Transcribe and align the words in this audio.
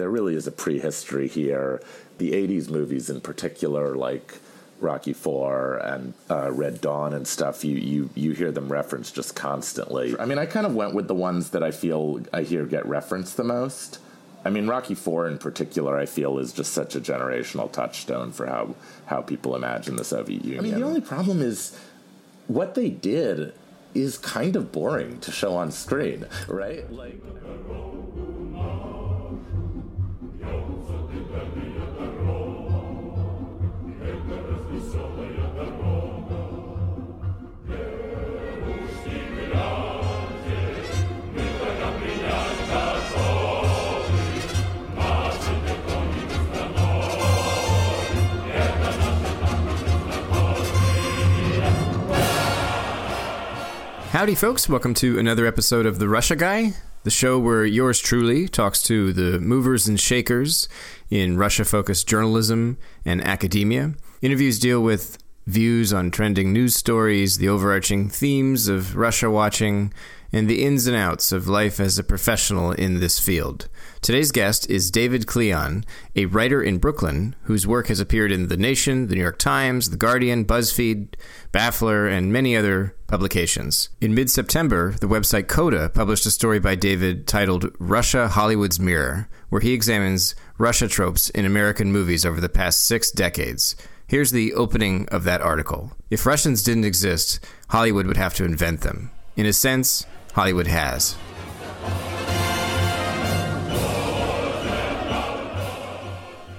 there 0.00 0.10
really 0.10 0.34
is 0.34 0.46
a 0.46 0.52
prehistory 0.52 1.28
here. 1.28 1.82
The 2.18 2.32
80s 2.32 2.70
movies 2.70 3.10
in 3.10 3.20
particular, 3.20 3.94
like 3.94 4.38
Rocky 4.80 5.12
Four 5.12 5.76
and 5.76 6.14
uh, 6.30 6.50
Red 6.50 6.80
Dawn 6.80 7.12
and 7.12 7.28
stuff, 7.28 7.64
you, 7.64 7.76
you 7.76 8.10
you 8.14 8.32
hear 8.32 8.50
them 8.50 8.70
referenced 8.70 9.14
just 9.14 9.36
constantly. 9.36 10.18
I 10.18 10.24
mean, 10.24 10.38
I 10.38 10.46
kind 10.46 10.66
of 10.66 10.74
went 10.74 10.94
with 10.94 11.06
the 11.06 11.14
ones 11.14 11.50
that 11.50 11.62
I 11.62 11.70
feel 11.70 12.22
I 12.32 12.42
hear 12.42 12.64
get 12.64 12.86
referenced 12.86 13.36
the 13.36 13.44
most. 13.44 13.98
I 14.42 14.48
mean, 14.48 14.66
Rocky 14.66 14.94
Four 14.94 15.28
in 15.28 15.36
particular, 15.36 15.98
I 15.98 16.06
feel 16.06 16.38
is 16.38 16.52
just 16.52 16.72
such 16.72 16.96
a 16.96 17.00
generational 17.00 17.70
touchstone 17.70 18.32
for 18.32 18.46
how 18.46 18.74
how 19.06 19.20
people 19.20 19.54
imagine 19.54 19.96
the 19.96 20.04
Soviet 20.04 20.44
Union. 20.44 20.60
I 20.60 20.62
mean, 20.62 20.80
the 20.80 20.86
only 20.86 21.02
problem 21.02 21.42
is 21.42 21.78
what 22.46 22.74
they 22.74 22.88
did 22.88 23.52
is 23.92 24.16
kind 24.16 24.56
of 24.56 24.72
boring 24.72 25.18
to 25.20 25.30
show 25.30 25.54
on 25.56 25.70
screen, 25.70 26.26
right? 26.48 26.90
Like. 26.90 27.20
Howdy, 54.20 54.34
folks. 54.34 54.68
Welcome 54.68 54.92
to 54.96 55.18
another 55.18 55.46
episode 55.46 55.86
of 55.86 55.98
The 55.98 56.06
Russia 56.06 56.36
Guy, 56.36 56.74
the 57.04 57.10
show 57.10 57.38
where 57.38 57.64
yours 57.64 57.98
truly 57.98 58.48
talks 58.48 58.82
to 58.82 59.14
the 59.14 59.40
movers 59.40 59.88
and 59.88 59.98
shakers 59.98 60.68
in 61.08 61.38
Russia 61.38 61.64
focused 61.64 62.06
journalism 62.06 62.76
and 63.06 63.26
academia. 63.26 63.94
Interviews 64.20 64.58
deal 64.58 64.82
with 64.82 65.16
views 65.46 65.94
on 65.94 66.10
trending 66.10 66.52
news 66.52 66.76
stories, 66.76 67.38
the 67.38 67.48
overarching 67.48 68.10
themes 68.10 68.68
of 68.68 68.94
Russia 68.94 69.30
watching, 69.30 69.90
and 70.32 70.48
the 70.48 70.64
ins 70.64 70.86
and 70.86 70.96
outs 70.96 71.32
of 71.32 71.48
life 71.48 71.80
as 71.80 71.98
a 71.98 72.04
professional 72.04 72.72
in 72.72 73.00
this 73.00 73.18
field. 73.18 73.68
Today's 74.00 74.32
guest 74.32 74.68
is 74.70 74.90
David 74.90 75.26
Klion, 75.26 75.84
a 76.16 76.26
writer 76.26 76.62
in 76.62 76.78
Brooklyn 76.78 77.34
whose 77.42 77.66
work 77.66 77.88
has 77.88 78.00
appeared 78.00 78.32
in 78.32 78.48
The 78.48 78.56
Nation, 78.56 79.08
The 79.08 79.14
New 79.14 79.22
York 79.22 79.38
Times, 79.38 79.90
The 79.90 79.96
Guardian, 79.96 80.44
BuzzFeed, 80.44 81.14
Baffler, 81.52 82.10
and 82.10 82.32
many 82.32 82.56
other 82.56 82.94
publications. 83.06 83.88
In 84.00 84.14
mid 84.14 84.30
September, 84.30 84.92
the 85.00 85.08
website 85.08 85.48
Coda 85.48 85.88
published 85.88 86.26
a 86.26 86.30
story 86.30 86.60
by 86.60 86.76
David 86.76 87.26
titled 87.26 87.74
Russia 87.78 88.28
Hollywood's 88.28 88.80
Mirror, 88.80 89.28
where 89.48 89.60
he 89.60 89.72
examines 89.72 90.34
Russia 90.58 90.88
tropes 90.88 91.28
in 91.30 91.44
American 91.44 91.92
movies 91.92 92.24
over 92.24 92.40
the 92.40 92.48
past 92.48 92.84
six 92.84 93.10
decades. 93.10 93.74
Here's 94.06 94.30
the 94.30 94.54
opening 94.54 95.08
of 95.08 95.24
that 95.24 95.40
article. 95.40 95.92
If 96.10 96.26
Russians 96.26 96.62
didn't 96.62 96.84
exist, 96.84 97.38
Hollywood 97.68 98.06
would 98.06 98.16
have 98.16 98.34
to 98.34 98.44
invent 98.44 98.80
them. 98.80 99.10
In 99.36 99.46
a 99.46 99.52
sense, 99.52 100.04
Hollywood 100.30 100.66
has. 100.66 101.16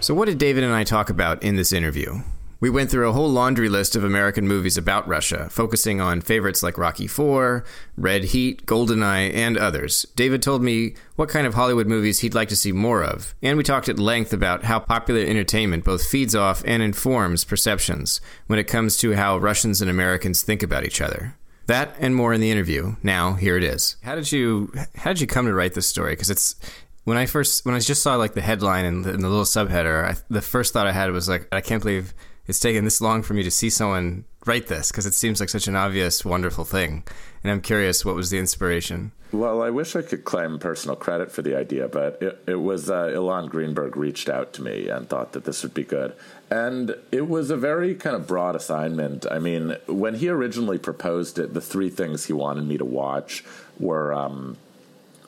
So, 0.02 0.16
what 0.16 0.26
did 0.26 0.40
David 0.40 0.64
and 0.64 0.74
I 0.74 0.84
talk 0.84 1.10
about 1.10 1.44
in 1.44 1.56
this 1.56 1.72
interview? 1.72 2.22
We 2.62 2.70
went 2.70 2.92
through 2.92 3.10
a 3.10 3.12
whole 3.12 3.30
laundry 3.30 3.70
list 3.70 3.96
of 3.96 4.04
American 4.04 4.48
movies 4.48 4.78
about 4.78 5.08
Russia, 5.08 5.48
focusing 5.50 6.00
on 6.00 6.22
favorites 6.22 6.62
like 6.62 6.78
Rocky 6.78 7.06
IV, 7.06 7.64
Red 7.98 8.26
Heat, 8.26 8.68
Goldeneye, 8.68 9.34
and 9.34 9.58
others. 9.58 10.06
David 10.16 10.44
told 10.44 10.62
me 10.62 10.94
what 11.16 11.28
kind 11.28 11.48
of 11.48 11.56
Hollywood 11.56 11.88
movies 11.88 12.20
he'd 12.20 12.36
like 12.36 12.50
to 12.50 12.56
see 12.56 12.72
more 12.72 13.04
of, 13.04 13.34
and 13.42 13.58
we 13.58 13.64
talked 13.64 13.90
at 13.90 13.98
length 13.98 14.32
about 14.32 14.64
how 14.64 14.80
popular 14.80 15.22
entertainment 15.22 15.84
both 15.84 16.06
feeds 16.06 16.36
off 16.36 16.64
and 16.66 16.84
informs 16.84 17.44
perceptions 17.44 18.22
when 18.46 18.60
it 18.60 18.66
comes 18.66 18.96
to 18.98 19.14
how 19.16 19.40
Russians 19.40 19.82
and 19.82 19.90
Americans 19.90 20.44
think 20.44 20.62
about 20.62 20.84
each 20.86 21.02
other. 21.02 21.36
That 21.68 21.96
and 22.00 22.16
more 22.16 22.34
in 22.34 22.42
the 22.42 22.52
interview. 22.52 22.96
Now, 23.04 23.34
here 23.34 23.58
it 23.58 23.64
is. 23.64 23.96
How 24.04 24.16
did 24.16 24.32
you 24.32 24.74
how 24.96 25.12
did 25.12 25.22
you 25.22 25.28
come 25.28 25.46
to 25.46 25.54
write 25.54 25.74
this 25.74 25.88
story? 25.88 26.14
Because 26.14 26.30
it's 26.30 26.56
when 27.04 27.18
I 27.18 27.26
first 27.26 27.66
when 27.66 27.76
I 27.76 27.80
just 27.80 28.04
saw 28.04 28.16
like 28.16 28.34
the 28.34 28.42
headline 28.42 28.86
and 28.86 29.06
the, 29.06 29.14
and 29.14 29.24
the 29.24 29.30
little 29.30 29.46
subheader, 29.46 30.12
I, 30.12 30.16
the 30.30 30.42
first 30.42 30.74
thought 30.74 30.88
I 30.88 30.92
had 30.92 31.12
was 31.12 31.30
like, 31.30 31.48
I 31.52 31.62
can't 31.62 31.82
believe 31.82 32.14
it's 32.48 32.60
taken 32.60 32.84
this 32.84 33.02
long 33.02 33.24
for 33.24 33.34
me 33.34 33.44
to 33.44 33.52
see 33.52 33.70
someone 33.70 34.26
write 34.46 34.68
this 34.68 34.92
because 34.92 35.06
it 35.06 35.14
seems 35.14 35.40
like 35.40 35.50
such 35.50 35.68
an 35.68 35.76
obvious, 35.76 36.26
wonderful 36.26 36.66
thing. 36.66 37.04
And 37.44 37.52
I'm 37.52 37.62
curious, 37.62 38.04
what 38.04 38.16
was 38.16 38.30
the 38.30 38.40
inspiration? 38.40 39.12
Well, 39.32 39.62
I 39.62 39.70
wish 39.70 39.96
I 39.96 40.02
could 40.02 40.26
claim 40.26 40.60
personal 40.60 40.96
credit 40.96 41.32
for 41.32 41.42
the 41.42 41.56
idea, 41.56 41.88
but 41.88 42.22
it, 42.22 42.44
it 42.48 42.56
was 42.56 42.90
uh, 42.90 43.08
Ilan 43.08 43.50
Greenberg 43.50 43.96
reached 43.96 44.28
out 44.28 44.54
to 44.54 44.62
me 44.62 44.90
and 44.90 45.08
thought 45.08 45.32
that 45.34 45.46
this 45.46 45.64
would 45.64 45.74
be 45.74 45.84
good. 45.84 46.14
And 46.52 46.98
it 47.14 47.30
was 47.30 47.50
a 47.50 47.56
very 47.56 47.96
kind 47.96 48.14
of 48.14 48.28
broad 48.28 48.58
assignment. 48.58 49.26
I 49.32 49.40
mean, 49.40 49.78
when 49.88 50.16
he 50.16 50.28
originally 50.28 50.78
proposed 50.78 51.40
it, 51.40 51.54
the 51.54 51.62
three 51.62 51.90
things 51.90 52.26
he 52.26 52.34
wanted 52.34 52.68
me 52.68 52.78
to 52.78 52.84
watch 52.84 53.46
were 53.80 54.14
um, 54.14 54.58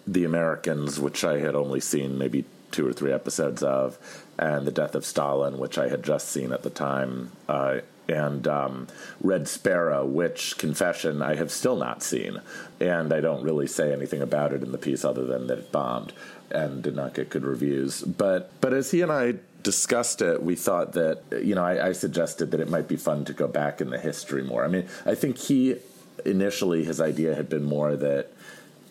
The 0.05 0.25
Americans, 0.25 0.99
which 0.99 1.23
I 1.23 1.39
had 1.39 1.55
only 1.55 1.79
seen 1.79 2.17
maybe 2.17 2.43
two 2.71 2.85
or 2.85 2.91
three 2.91 3.13
episodes 3.13 3.63
of, 3.63 3.97
and 4.37 4.67
The 4.67 4.71
Death 4.71 4.95
of 4.95 5.05
Stalin, 5.05 5.59
which 5.59 5.77
I 5.77 5.87
had 5.87 6.03
just 6.03 6.27
seen 6.27 6.51
at 6.51 6.63
the 6.63 6.69
time, 6.69 7.31
uh, 7.47 7.79
and 8.09 8.45
um, 8.45 8.87
Red 9.21 9.47
Sparrow, 9.47 10.05
which, 10.05 10.57
confession, 10.57 11.21
I 11.21 11.35
have 11.35 11.51
still 11.51 11.77
not 11.77 12.03
seen. 12.03 12.41
And 12.81 13.13
I 13.13 13.21
don't 13.21 13.43
really 13.43 13.67
say 13.67 13.93
anything 13.93 14.21
about 14.21 14.51
it 14.51 14.61
in 14.61 14.73
the 14.73 14.77
piece 14.77 15.05
other 15.05 15.23
than 15.25 15.47
that 15.47 15.57
it 15.57 15.71
bombed 15.71 16.11
and 16.51 16.83
did 16.83 16.97
not 16.97 17.13
get 17.13 17.29
good 17.29 17.45
reviews. 17.45 18.01
But, 18.01 18.51
but 18.59 18.73
as 18.73 18.91
he 18.91 19.01
and 19.01 19.11
I 19.11 19.35
discussed 19.63 20.21
it, 20.21 20.43
we 20.43 20.55
thought 20.55 20.93
that, 20.93 21.23
you 21.43 21.55
know, 21.55 21.63
I, 21.63 21.87
I, 21.87 21.91
suggested 21.93 22.51
that 22.51 22.59
it 22.59 22.69
might 22.69 22.87
be 22.87 22.97
fun 22.97 23.25
to 23.25 23.33
go 23.33 23.47
back 23.47 23.81
in 23.81 23.89
the 23.89 23.97
history 23.97 24.43
more. 24.43 24.63
I 24.63 24.67
mean, 24.67 24.87
I 25.05 25.15
think 25.15 25.37
he 25.37 25.77
initially, 26.25 26.83
his 26.83 27.01
idea 27.01 27.35
had 27.35 27.49
been 27.49 27.63
more 27.63 27.95
that 27.95 28.31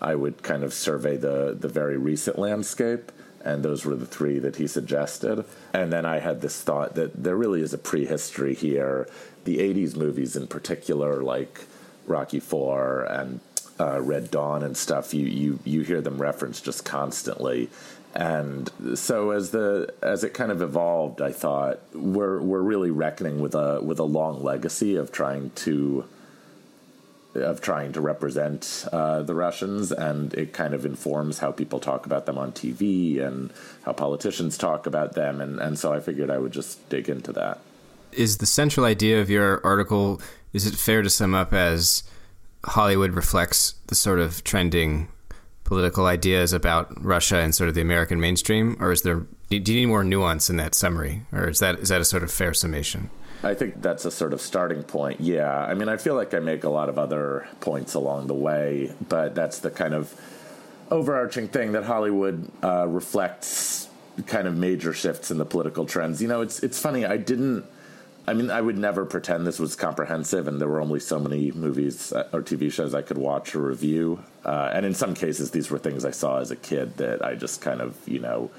I 0.01 0.15
would 0.15 0.43
kind 0.43 0.65
of 0.65 0.75
survey 0.75 1.17
the, 1.17 1.57
the 1.59 1.69
very 1.69 1.97
recent 1.97 2.39
landscape. 2.39 3.13
And 3.45 3.65
those 3.65 3.85
were 3.85 3.97
the 3.97 4.07
three 4.07 4.39
that 4.39 4.57
he 4.57 4.67
suggested. 4.67 5.45
And 5.73 5.93
then 5.93 6.07
I 6.07 6.21
had 6.21 6.41
this 6.41 6.63
thought 6.63 6.95
that 6.95 7.23
there 7.23 7.37
really 7.37 7.61
is 7.61 7.75
a 7.75 7.79
prehistory 7.79 8.55
here. 8.55 9.09
The 9.45 9.59
80s 9.59 9.97
movies, 9.97 10.37
in 10.37 10.47
particular, 10.47 11.23
like 11.23 11.63
Rocky 12.07 12.39
Four 12.39 13.03
and 13.03 13.41
uh, 13.81 14.01
Red 14.01 14.31
Dawn 14.31 14.63
and 14.63 14.77
stuff, 14.77 15.13
you, 15.13 15.27
you, 15.27 15.59
you 15.65 15.81
hear 15.83 16.01
them 16.01 16.23
referenced 16.23 16.65
just 16.65 16.85
constantly 16.85 17.69
and 18.15 18.71
so 18.95 19.31
as 19.31 19.51
the 19.51 19.93
as 20.03 20.23
it 20.23 20.35
kind 20.35 20.53
of 20.53 20.61
evolved, 20.61 21.23
I 21.23 21.33
thought 21.33 21.81
we're 21.95 22.41
we're 22.41 22.61
really 22.61 22.91
reckoning 22.91 23.41
with 23.41 23.55
a 23.55 23.81
with 23.83 23.99
a 23.99 24.05
long 24.05 24.43
legacy 24.43 24.97
of 24.97 25.13
trying 25.13 25.51
to 25.51 26.05
of 27.35 27.63
trying 27.63 27.93
to 27.95 28.01
represent 28.03 28.87
uh, 28.93 29.23
the 29.23 29.35
Russians, 29.35 29.91
and 29.93 30.35
it 30.35 30.53
kind 30.53 30.75
of 30.75 30.85
informs 30.85 31.39
how 31.39 31.51
people 31.51 31.81
talk 31.81 32.05
about 32.05 32.27
them 32.27 32.37
on 32.37 32.53
TV 32.53 33.19
and 33.19 33.51
how 33.85 33.93
politicians 33.93 34.59
talk 34.59 34.87
about 34.87 35.15
them, 35.15 35.41
and 35.41 35.59
and 35.59 35.79
so 35.79 35.95
I 35.95 36.01
figured 36.01 36.31
I 36.31 36.39
would 36.39 36.53
just 36.53 36.87
dig 36.91 37.09
into 37.09 37.33
that. 37.33 37.61
Is 38.13 38.39
the 38.39 38.47
central 38.47 38.85
idea 38.85 39.23
of 39.23 39.31
your 39.31 39.65
article? 39.65 40.21
Is 40.53 40.67
it 40.67 40.75
fair 40.75 41.01
to 41.01 41.09
sum 41.09 41.35
up 41.35 41.55
as 41.55 42.03
Hollywood 42.67 43.15
reflects 43.15 43.77
the 43.87 43.95
sort 43.95 44.19
of 44.19 44.45
trending 44.45 45.09
political 45.65 46.07
ideas 46.07 46.53
about 46.53 47.03
Russia 47.03 47.39
and 47.39 47.55
sort 47.55 47.69
of 47.69 47.75
the 47.75 47.81
American 47.81 48.21
mainstream, 48.21 48.77
or 48.81 48.93
is 48.93 49.03
there 49.03 49.27
do 49.49 49.57
you 49.57 49.81
need 49.81 49.87
more 49.87 50.05
nuance 50.05 50.49
in 50.49 50.57
that 50.57 50.75
summary, 50.75 51.23
or 51.33 51.49
is 51.49 51.59
that 51.59 51.79
is 51.81 51.89
that 51.89 52.01
a 52.01 52.05
sort 52.05 52.23
of 52.23 52.31
fair 52.31 52.55
summation? 52.55 53.11
I 53.45 53.55
think 53.55 53.83
that's 53.83 54.05
a 54.05 54.11
sort 54.11 54.33
of 54.33 54.41
starting 54.41 54.83
point. 54.85 55.21
Yeah, 55.21 55.53
I 55.53 55.75
mean, 55.75 55.89
I 55.89 55.97
feel 55.97 56.15
like 56.15 56.33
I 56.33 56.39
make 56.39 56.65
a 56.65 56.71
lot 56.71 56.89
of 56.89 56.99
other 56.99 57.49
points 57.61 57.95
along 57.95 58.29
the 58.29 58.35
way, 58.35 58.95
but 59.09 59.35
that's 59.35 59.59
the 59.59 59.71
kind 59.71 59.95
of 59.95 60.15
overarching 60.91 61.49
thing 61.49 61.73
that 61.73 61.85
Hollywood 61.85 62.49
uh, 62.63 62.87
reflects 62.87 63.89
kind 64.27 64.47
of 64.47 64.57
major 64.57 64.93
shifts 64.93 65.31
in 65.31 65.39
the 65.39 65.45
political 65.45 65.87
trends. 65.87 66.23
You 66.23 66.29
know, 66.29 66.43
it's 66.43 66.61
it's 66.61 66.79
funny. 66.79 67.05
I 67.05 67.17
didn't 67.17 67.65
I 68.27 68.35
mean, 68.35 68.51
I 68.51 68.61
would 68.61 68.79
never 68.79 69.05
pretend 69.05 69.47
this 69.47 69.59
was 69.59 69.75
comprehensive, 69.75 70.47
and 70.47 70.61
there 70.61 70.69
were 70.69 70.81
only 70.81 71.01
so 71.01 71.19
many 71.19 71.51
movies 71.51 72.13
uh, 72.13 72.29
or 72.33 72.41
TV 72.43 72.73
shows 72.73 72.95
I 72.95 73.03
could 73.03 73.19
watch 73.19 73.55
or 73.55 73.61
review. 73.61 74.23
Uh, 74.45 74.71
and 74.73 74.87
in 74.87 74.95
some 74.95 75.15
cases, 75.15 75.51
these 75.51 75.71
were 75.71 75.79
things 75.79 76.05
I 76.05 76.13
saw 76.13 76.39
as 76.39 76.51
a 76.51 76.57
kid 76.57 76.97
that 76.99 77.25
I 77.25 77.35
just 77.35 77.61
kind 77.61 77.81
of, 77.81 77.97
you 78.09 78.21
know, 78.21 78.51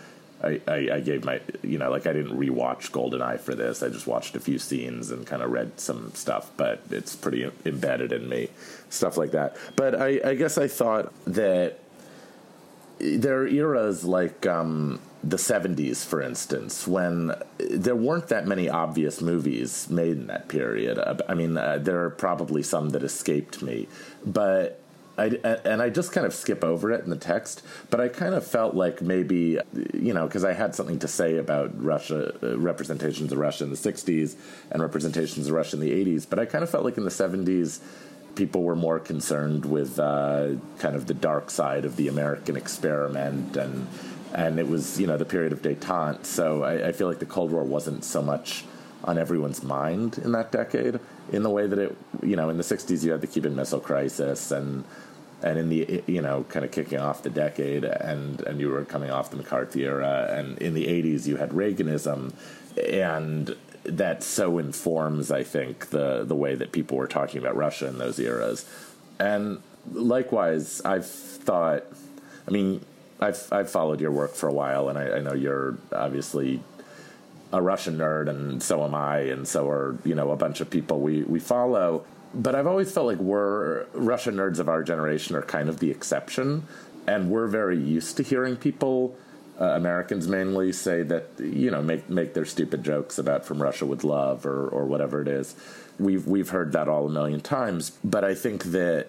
I, 0.43 0.59
I, 0.67 0.89
I 0.95 0.99
gave 0.99 1.23
my, 1.23 1.39
you 1.61 1.77
know, 1.77 1.89
like 1.89 2.05
I 2.05 2.11
didn't 2.11 2.37
rewatch 2.37 2.91
Goldeneye 2.91 3.39
for 3.39 3.55
this. 3.55 3.81
I 3.81 3.87
just 3.87 4.05
watched 4.05 4.35
a 4.35 4.41
few 4.41 4.59
scenes 4.59 5.11
and 5.11 5.25
kind 5.25 5.41
of 5.41 5.51
read 5.51 5.79
some 5.79 6.11
stuff, 6.13 6.51
but 6.57 6.81
it's 6.91 7.15
pretty 7.15 7.49
embedded 7.65 8.11
in 8.11 8.27
me, 8.27 8.49
stuff 8.89 9.15
like 9.15 9.31
that. 9.31 9.55
But 9.77 9.95
I, 9.95 10.19
I 10.25 10.35
guess 10.35 10.57
I 10.57 10.67
thought 10.67 11.13
that 11.25 11.79
there 13.03 13.41
are 13.41 13.47
eras 13.47 14.03
like, 14.03 14.45
um, 14.45 14.99
the 15.23 15.37
70s, 15.37 16.05
for 16.05 16.21
instance, 16.21 16.85
when 16.85 17.33
there 17.57 17.95
weren't 17.95 18.27
that 18.27 18.45
many 18.45 18.67
obvious 18.69 19.21
movies 19.21 19.89
made 19.89 20.17
in 20.17 20.27
that 20.27 20.49
period. 20.49 20.99
I 21.29 21.33
mean, 21.33 21.57
uh, 21.57 21.77
there 21.77 22.03
are 22.03 22.09
probably 22.09 22.61
some 22.61 22.89
that 22.89 23.03
escaped 23.03 23.61
me, 23.61 23.87
but 24.25 24.81
I, 25.17 25.27
and 25.63 25.81
I 25.81 25.89
just 25.89 26.11
kind 26.11 26.25
of 26.25 26.33
skip 26.33 26.63
over 26.63 26.91
it 26.91 27.03
in 27.03 27.09
the 27.09 27.15
text, 27.15 27.61
but 27.89 28.01
I 28.01 28.09
kind 28.09 28.33
of 28.33 28.45
felt 28.45 28.73
like 28.73 29.01
maybe, 29.01 29.59
you 29.93 30.13
know, 30.13 30.25
because 30.25 30.43
I 30.43 30.53
had 30.53 30.73
something 30.75 30.99
to 30.99 31.07
say 31.07 31.37
about 31.37 31.71
Russia, 31.81 32.33
uh, 32.41 32.57
representations 32.57 33.31
of 33.31 33.37
Russia 33.37 33.63
in 33.63 33.69
the 33.69 33.77
60s 33.77 34.35
and 34.71 34.81
representations 34.81 35.47
of 35.47 35.53
Russia 35.53 35.75
in 35.77 35.81
the 35.81 35.91
80s, 35.91 36.25
but 36.27 36.39
I 36.39 36.45
kind 36.45 36.63
of 36.63 36.69
felt 36.69 36.83
like 36.83 36.97
in 36.97 37.03
the 37.03 37.11
70s, 37.11 37.79
people 38.35 38.63
were 38.63 38.75
more 38.75 38.99
concerned 38.99 39.65
with 39.65 39.99
uh, 39.99 40.49
kind 40.79 40.95
of 40.95 41.07
the 41.07 41.13
dark 41.13 41.49
side 41.51 41.85
of 41.85 41.95
the 41.95 42.07
American 42.07 42.55
experiment 42.55 43.55
and 43.57 43.87
and 44.33 44.59
it 44.59 44.67
was 44.67 44.99
you 44.99 45.07
know 45.07 45.17
the 45.17 45.25
period 45.25 45.53
of 45.53 45.61
détente. 45.61 46.25
So 46.25 46.63
I, 46.63 46.89
I, 46.89 46.91
feel 46.91 47.07
like 47.07 47.19
the 47.19 47.25
Cold 47.25 47.51
War 47.51 47.63
wasn't 47.63 48.03
so 48.03 48.21
much 48.21 48.65
on 49.03 49.17
everyone's 49.17 49.63
mind 49.63 50.17
in 50.17 50.31
that 50.31 50.51
decade 50.51 50.99
in 51.31 51.43
the 51.43 51.49
way 51.49 51.67
that 51.67 51.77
it 51.77 51.95
you 52.21 52.35
know 52.35 52.49
in 52.49 52.57
the 52.57 52.63
60s 52.63 53.03
you 53.03 53.11
had 53.11 53.21
the 53.21 53.27
Cuban 53.27 53.55
Missile 53.55 53.79
Crisis 53.79 54.51
and 54.51 54.83
and 55.41 55.59
in 55.59 55.69
the 55.69 56.03
you 56.07 56.21
know 56.21 56.45
kind 56.49 56.65
of 56.65 56.71
kicking 56.71 56.99
off 56.99 57.21
the 57.21 57.29
decade 57.29 57.83
and 57.83 58.41
and 58.41 58.59
you 58.59 58.69
were 58.69 58.85
coming 58.85 59.11
off 59.11 59.29
the 59.29 59.37
McCarthy 59.37 59.83
era 59.83 60.27
and 60.31 60.57
in 60.59 60.73
the 60.73 60.87
80s 60.87 61.27
you 61.27 61.37
had 61.37 61.51
Reaganism 61.51 62.33
and 62.77 63.55
that 63.83 64.23
so 64.23 64.57
informs 64.57 65.31
I 65.31 65.43
think 65.43 65.89
the 65.89 66.23
the 66.23 66.35
way 66.35 66.55
that 66.55 66.71
people 66.71 66.97
were 66.97 67.07
talking 67.07 67.39
about 67.39 67.55
Russia 67.55 67.87
in 67.87 67.97
those 67.97 68.19
eras. 68.19 68.65
And 69.19 69.61
likewise 69.91 70.81
I've 70.85 71.05
thought 71.05 71.85
I 72.47 72.51
mean 72.51 72.81
I've 73.19 73.41
I've 73.51 73.69
followed 73.69 74.01
your 74.01 74.11
work 74.11 74.35
for 74.35 74.47
a 74.47 74.53
while 74.53 74.89
and 74.89 74.97
I, 74.97 75.17
I 75.17 75.19
know 75.19 75.33
you're 75.33 75.77
obviously 75.91 76.61
a 77.51 77.61
Russian 77.61 77.97
nerd 77.97 78.29
and 78.29 78.61
so 78.61 78.83
am 78.83 78.95
I 78.95 79.19
and 79.19 79.47
so 79.47 79.69
are 79.69 79.97
you 80.03 80.15
know 80.15 80.31
a 80.31 80.35
bunch 80.35 80.61
of 80.61 80.69
people 80.69 80.99
we 80.99 81.23
we 81.23 81.39
follow. 81.39 82.05
But 82.35 82.55
I've 82.55 82.65
always 82.65 82.91
felt 82.91 83.05
like 83.05 83.19
we're 83.19 83.85
Russian 83.93 84.35
nerds 84.35 84.57
of 84.57 84.67
our 84.67 84.83
generation 84.83 85.35
are 85.35 85.43
kind 85.43 85.69
of 85.69 85.79
the 85.79 85.91
exception, 85.91 86.65
and 87.05 87.29
we're 87.29 87.45
very 87.45 87.77
used 87.77 88.17
to 88.17 88.23
hearing 88.23 88.55
people, 88.55 89.15
uh, 89.59 89.65
Americans 89.65 90.27
mainly, 90.27 90.71
say 90.71 91.03
that 91.03 91.27
you 91.39 91.69
know 91.69 91.81
make 91.81 92.09
make 92.09 92.33
their 92.33 92.45
stupid 92.45 92.83
jokes 92.83 93.17
about 93.17 93.45
from 93.45 93.61
Russia 93.61 93.85
with 93.85 94.03
love 94.03 94.45
or 94.45 94.67
or 94.67 94.85
whatever 94.85 95.21
it 95.21 95.27
is. 95.27 95.55
We've 95.99 96.25
we've 96.25 96.49
heard 96.49 96.71
that 96.73 96.87
all 96.87 97.05
a 97.05 97.09
million 97.09 97.39
times, 97.39 97.91
but 98.03 98.23
I 98.23 98.33
think 98.33 98.65
that 98.65 99.07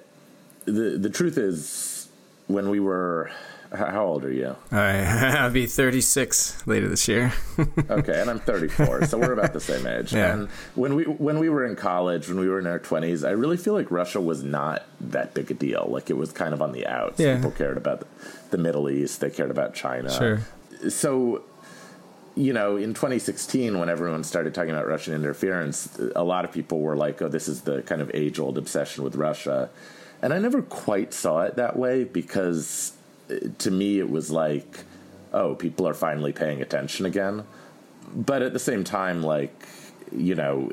the 0.64 0.99
the 0.99 1.11
truth 1.11 1.38
is 1.38 2.03
when 2.46 2.69
we 2.70 2.81
were 2.81 3.31
how 3.75 4.06
old 4.06 4.25
are 4.25 4.32
you? 4.32 4.56
I'll 4.73 5.50
be 5.50 5.67
36 5.67 6.67
later 6.67 6.88
this 6.88 7.08
year. 7.08 7.32
okay, 7.91 8.20
and 8.20 8.31
I'm 8.31 8.41
34, 8.41 9.06
so 9.06 9.19
we're 9.19 9.32
about 9.32 9.52
the 9.52 9.61
same 9.61 9.87
age. 9.87 10.12
Yeah. 10.12 10.32
And 10.32 10.49
when 10.75 10.94
we 10.94 11.05
when 11.05 11.38
we 11.38 11.49
were 11.49 11.64
in 11.64 11.76
college, 11.76 12.29
when 12.29 12.38
we 12.38 12.49
were 12.49 12.58
in 12.58 12.67
our 12.67 12.79
20s, 12.79 13.26
I 13.26 13.32
really 13.32 13.56
feel 13.56 13.75
like 13.75 13.91
Russia 13.91 14.20
was 14.20 14.43
not 14.43 14.85
that 15.00 15.35
big 15.35 15.50
a 15.50 15.55
deal. 15.55 15.87
Like 15.88 16.11
it 16.11 16.17
was 16.17 16.32
kind 16.32 16.55
of 16.55 16.62
on 16.62 16.73
the 16.73 16.87
outs. 16.87 17.19
Yeah. 17.19 17.37
People 17.37 17.50
cared 17.52 17.76
about 17.76 18.06
the 18.50 18.58
Middle 18.58 18.88
East, 18.88 19.20
they 19.20 19.31
cared 19.31 19.50
about 19.50 19.75
China. 19.75 20.11
Sure. 20.11 20.41
So 20.91 21.43
you 22.37 22.52
know, 22.52 22.76
in 22.76 22.94
2016, 22.94 23.79
when 23.79 23.88
everyone 23.88 24.25
started 24.25 24.55
talking 24.55 24.70
about 24.70 24.88
Russian 24.88 25.14
interference, 25.14 25.99
a 26.17 26.25
lot 26.25 26.44
of 26.44 26.50
people 26.50 26.81
were 26.81 26.96
like, 26.96 27.23
"Oh, 27.23 27.29
this 27.29 27.49
is 27.49 27.62
the 27.62 27.82
kind 27.82 28.02
of 28.02 28.11
age-old 28.12 28.58
obsession 28.58 29.05
with 29.05 29.14
Russia," 29.14 29.70
and 30.24 30.32
I 30.32 30.38
never 30.38 30.62
quite 30.62 31.12
saw 31.12 31.42
it 31.42 31.56
that 31.56 31.76
way 31.76 32.04
because 32.04 32.94
uh, 33.30 33.34
to 33.58 33.70
me, 33.70 33.98
it 33.98 34.08
was 34.08 34.30
like, 34.30 34.84
oh, 35.34 35.54
people 35.54 35.86
are 35.86 35.92
finally 35.92 36.32
paying 36.32 36.62
attention 36.62 37.04
again. 37.04 37.44
But 38.14 38.40
at 38.40 38.54
the 38.54 38.58
same 38.58 38.84
time, 38.84 39.22
like, 39.22 39.68
you 40.10 40.34
know, 40.34 40.72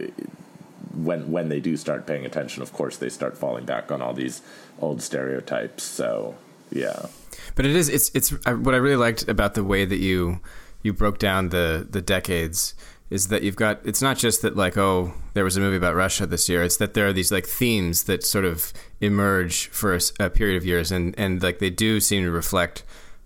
when 0.96 1.34
when 1.34 1.50
they 1.50 1.60
do 1.60 1.76
start 1.76 2.08
paying 2.08 2.26
attention, 2.26 2.62
of 2.62 2.72
course, 2.72 2.96
they 2.96 3.10
start 3.10 3.38
falling 3.38 3.66
back 3.66 3.92
on 3.92 4.02
all 4.02 4.14
these 4.14 4.42
old 4.80 5.02
stereotypes. 5.02 5.84
So, 5.84 6.36
yeah. 6.72 7.08
But 7.56 7.66
it 7.66 7.76
is 7.76 7.90
it's 7.90 8.10
it's 8.14 8.30
what 8.46 8.74
I 8.74 8.78
really 8.78 8.96
liked 8.96 9.28
about 9.28 9.56
the 9.56 9.66
way 9.66 9.84
that 9.84 10.00
you 10.00 10.40
you 10.82 10.94
broke 10.94 11.20
down 11.20 11.50
the 11.50 11.86
the 11.90 12.02
decades 12.02 12.74
is 13.12 13.28
that 13.28 13.44
you've 13.44 13.58
got 13.58 13.80
it's 13.84 14.02
not 14.02 14.18
just 14.18 14.42
that 14.42 14.56
like 14.56 14.78
oh 14.78 15.14
there 15.34 15.44
was 15.44 15.58
a 15.58 15.60
movie 15.60 15.78
about 15.78 15.96
Russia 15.96 16.26
this 16.26 16.50
year. 16.50 16.64
It's 16.64 16.78
that 16.78 16.94
there 16.94 17.08
are 17.08 17.14
these 17.14 17.32
like 17.32 17.46
themes 17.46 18.04
that 18.06 18.24
sort 18.24 18.46
of 18.46 18.74
emerge 19.00 19.68
for 19.68 19.94
a, 19.94 20.00
a, 20.20 20.30
period 20.30 20.58
of 20.58 20.66
years. 20.66 20.92
And 20.92 21.14
and 21.18 21.44
like 21.44 21.60
they 21.60 21.70
do 21.70 22.00
seem 22.00 22.24
to 22.24 22.32
reflect 22.32 22.84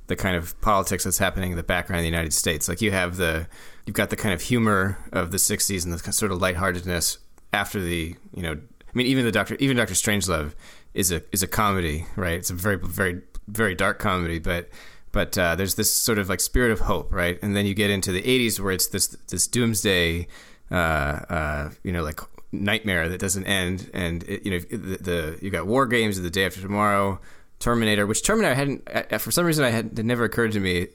the 0.08 0.16
kind 0.16 0.36
of 0.36 0.60
politics 0.62 1.04
that's 1.04 1.18
happening 1.20 1.52
in 1.52 1.58
the 1.58 1.64
background 1.64 2.00
of 2.00 2.04
the 2.04 2.10
United 2.10 2.34
States. 2.34 2.68
Like 2.68 2.82
you 2.82 2.92
have 2.92 3.18
the 3.18 3.48
you've 3.86 3.96
got 3.96 4.10
the 4.10 4.16
kind 4.16 4.34
of 4.34 4.42
humor 4.42 4.98
of 5.12 5.32
the 5.32 5.38
60s 5.38 5.84
and 5.84 5.94
the 5.94 6.12
sort 6.12 6.32
of 6.32 6.42
lightheartedness 6.42 7.20
after 7.54 7.80
the 7.80 8.16
you 8.34 8.42
know 8.42 8.54
I 8.54 8.98
mean 8.98 9.08
even 9.08 9.24
the 9.24 9.32
doctor 9.32 9.56
even 9.60 9.78
Doctor 9.78 9.94
Strangelove 9.94 10.54
is 10.94 11.12
a 11.12 11.22
is 11.32 11.44
a 11.44 11.48
comedy 11.48 12.06
right? 12.16 12.38
It's 12.38 12.50
a 12.50 12.56
very 12.56 12.78
very 12.78 13.22
very 13.48 13.76
dark 13.76 14.00
comedy 14.00 14.40
but 14.40 14.70
but 15.16 15.38
uh, 15.38 15.56
there's 15.56 15.76
this 15.76 15.94
sort 15.94 16.20
of 16.20 16.28
like 16.28 16.42
spirit 16.42 16.72
of 16.72 16.82
hope, 16.82 17.14
right? 17.14 17.40
And 17.42 17.56
then 17.56 17.66
you 17.66 17.74
get 17.74 17.90
into 17.90 18.12
the 18.12 18.22
80s 18.22 18.60
where 18.60 18.74
it's 18.74 18.88
this 18.88 19.08
this 19.30 19.48
doomsday, 19.48 20.28
uh, 20.70 20.76
uh, 20.76 21.70
you 21.84 21.94
know, 21.94 22.04
like 22.04 22.20
nightmare 22.52 23.08
that 23.08 23.22
doesn't 23.22 23.46
end, 23.46 23.90
and 23.94 24.24
it, 24.24 24.46
you 24.46 24.52
know 24.52 24.60
the, 24.60 24.98
the, 24.98 25.40
you 25.42 25.50
got 25.50 25.68
War 25.68 25.88
Games, 25.88 26.20
the 26.22 26.30
Day 26.30 26.46
After 26.46 26.60
Tomorrow, 26.60 27.22
Terminator, 27.60 28.06
which 28.06 28.24
Terminator 28.24 28.56
hadn't 28.56 29.22
for 29.22 29.32
some 29.32 29.46
reason 29.46 29.64
I 29.64 29.70
had 29.70 29.98
it 29.98 30.06
never 30.06 30.26
occurred 30.26 30.52
to 30.52 30.60
me 30.60 30.88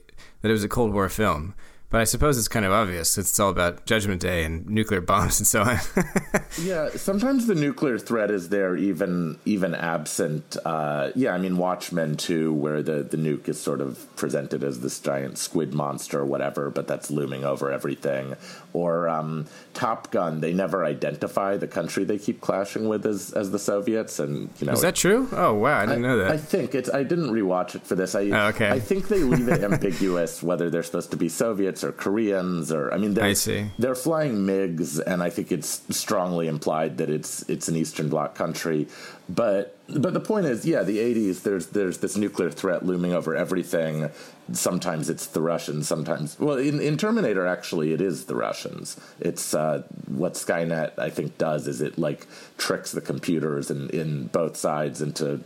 that 0.43 0.49
it 0.49 0.53
was 0.53 0.63
a 0.63 0.69
Cold 0.69 0.93
War 0.93 1.09
film. 1.09 1.55
But 1.91 1.99
I 1.99 2.05
suppose 2.05 2.37
it's 2.37 2.47
kind 2.47 2.65
of 2.65 2.71
obvious. 2.71 3.17
It's 3.17 3.37
all 3.37 3.49
about 3.49 3.85
Judgment 3.85 4.21
Day 4.21 4.45
and 4.45 4.65
nuclear 4.65 5.01
bombs 5.01 5.41
and 5.41 5.47
so 5.47 5.63
on. 5.63 5.77
yeah, 6.61 6.89
sometimes 6.95 7.47
the 7.47 7.53
nuclear 7.53 7.99
threat 7.99 8.31
is 8.31 8.47
there, 8.47 8.77
even 8.77 9.37
even 9.43 9.75
absent. 9.75 10.55
Uh, 10.63 11.11
yeah, 11.15 11.33
I 11.33 11.37
mean 11.37 11.57
Watchmen 11.57 12.15
too, 12.15 12.53
where 12.53 12.81
the 12.81 13.03
the 13.03 13.17
nuke 13.17 13.49
is 13.49 13.59
sort 13.59 13.81
of 13.81 14.07
presented 14.15 14.63
as 14.63 14.79
this 14.79 15.01
giant 15.01 15.37
squid 15.37 15.73
monster 15.73 16.21
or 16.21 16.25
whatever, 16.25 16.69
but 16.69 16.87
that's 16.87 17.11
looming 17.11 17.43
over 17.43 17.69
everything. 17.69 18.37
Or 18.71 19.09
um, 19.09 19.47
Top 19.73 20.11
Gun, 20.11 20.39
they 20.39 20.53
never 20.53 20.85
identify 20.85 21.57
the 21.57 21.67
country 21.67 22.05
they 22.05 22.17
keep 22.17 22.39
clashing 22.39 22.87
with 22.87 23.05
as 23.05 23.33
as 23.33 23.51
the 23.51 23.59
Soviets, 23.59 24.17
and 24.17 24.49
you 24.59 24.67
know 24.67 24.71
is 24.71 24.81
that 24.81 24.95
true? 24.95 25.27
Oh 25.33 25.55
wow, 25.55 25.79
I 25.79 25.85
didn't 25.87 26.05
I, 26.05 26.07
know 26.07 26.17
that. 26.19 26.31
I 26.31 26.37
think 26.37 26.73
it's. 26.73 26.89
I 26.89 27.03
didn't 27.03 27.31
rewatch 27.31 27.75
it 27.75 27.85
for 27.85 27.95
this. 27.95 28.15
I 28.15 28.29
oh, 28.29 28.47
okay. 28.47 28.69
I 28.69 28.79
think 28.79 29.09
they 29.09 29.23
leave 29.23 29.49
it 29.49 29.61
ambiguous 29.61 30.41
whether 30.41 30.69
they're 30.69 30.83
supposed 30.83 31.11
to 31.11 31.17
be 31.17 31.27
Soviets 31.27 31.80
or 31.83 31.91
Koreans 31.91 32.71
or 32.71 32.93
I 32.93 32.97
mean 32.97 33.17
I 33.19 33.33
see. 33.33 33.67
they're 33.77 33.95
flying 33.95 34.45
MiGs 34.45 35.01
and 35.05 35.21
I 35.21 35.29
think 35.29 35.51
it's 35.51 35.81
strongly 35.89 36.47
implied 36.47 36.97
that 36.97 37.09
it's 37.09 37.47
it's 37.49 37.67
an 37.67 37.75
Eastern 37.75 38.09
Bloc 38.09 38.35
country. 38.35 38.87
But 39.29 39.77
but 39.87 40.13
the 40.13 40.19
point 40.19 40.45
is, 40.45 40.65
yeah, 40.65 40.83
the 40.83 40.97
80s 40.97 41.43
there's 41.43 41.67
there's 41.67 41.99
this 41.99 42.17
nuclear 42.17 42.49
threat 42.49 42.85
looming 42.85 43.13
over 43.13 43.35
everything. 43.35 44.09
Sometimes 44.53 45.09
it's 45.09 45.27
the 45.27 45.41
Russians, 45.41 45.87
sometimes 45.87 46.39
well 46.39 46.57
in, 46.57 46.81
in 46.81 46.97
Terminator 46.97 47.45
actually 47.45 47.93
it 47.93 48.01
is 48.01 48.25
the 48.25 48.35
Russians. 48.35 48.99
It's 49.19 49.53
uh, 49.53 49.83
what 50.07 50.33
Skynet 50.33 50.97
I 50.97 51.09
think 51.09 51.37
does 51.37 51.67
is 51.67 51.81
it 51.81 51.97
like 51.97 52.27
tricks 52.57 52.91
the 52.91 53.01
computers 53.01 53.71
in, 53.71 53.89
in 53.89 54.27
both 54.27 54.57
sides 54.57 55.01
into 55.01 55.41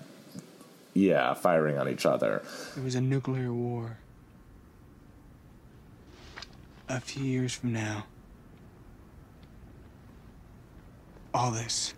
yeah, 0.93 1.33
firing 1.33 1.77
on 1.77 1.89
each 1.89 2.05
other. 2.05 2.41
It 2.77 2.83
was 2.83 2.95
a 2.95 3.01
nuclear 3.01 3.51
war 3.53 3.97
a 6.87 6.99
few 6.99 7.23
years 7.23 7.53
from 7.53 7.73
now, 7.73 8.05
all 11.33 11.51
this, 11.51 11.93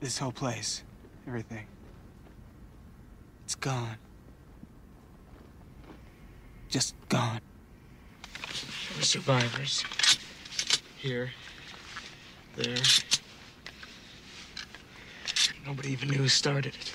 this 0.00 0.18
whole 0.18 0.32
place, 0.32 0.82
everything, 1.26 1.66
it's 3.44 3.54
gone. 3.54 3.96
Just 6.68 6.94
gone. 7.08 7.40
We're 8.96 9.02
survivors. 9.02 9.84
Here, 10.98 11.30
there. 12.56 12.76
Nobody 15.64 15.92
even 15.92 16.08
knew 16.08 16.18
who 16.18 16.28
started 16.28 16.74
it. 16.74 16.92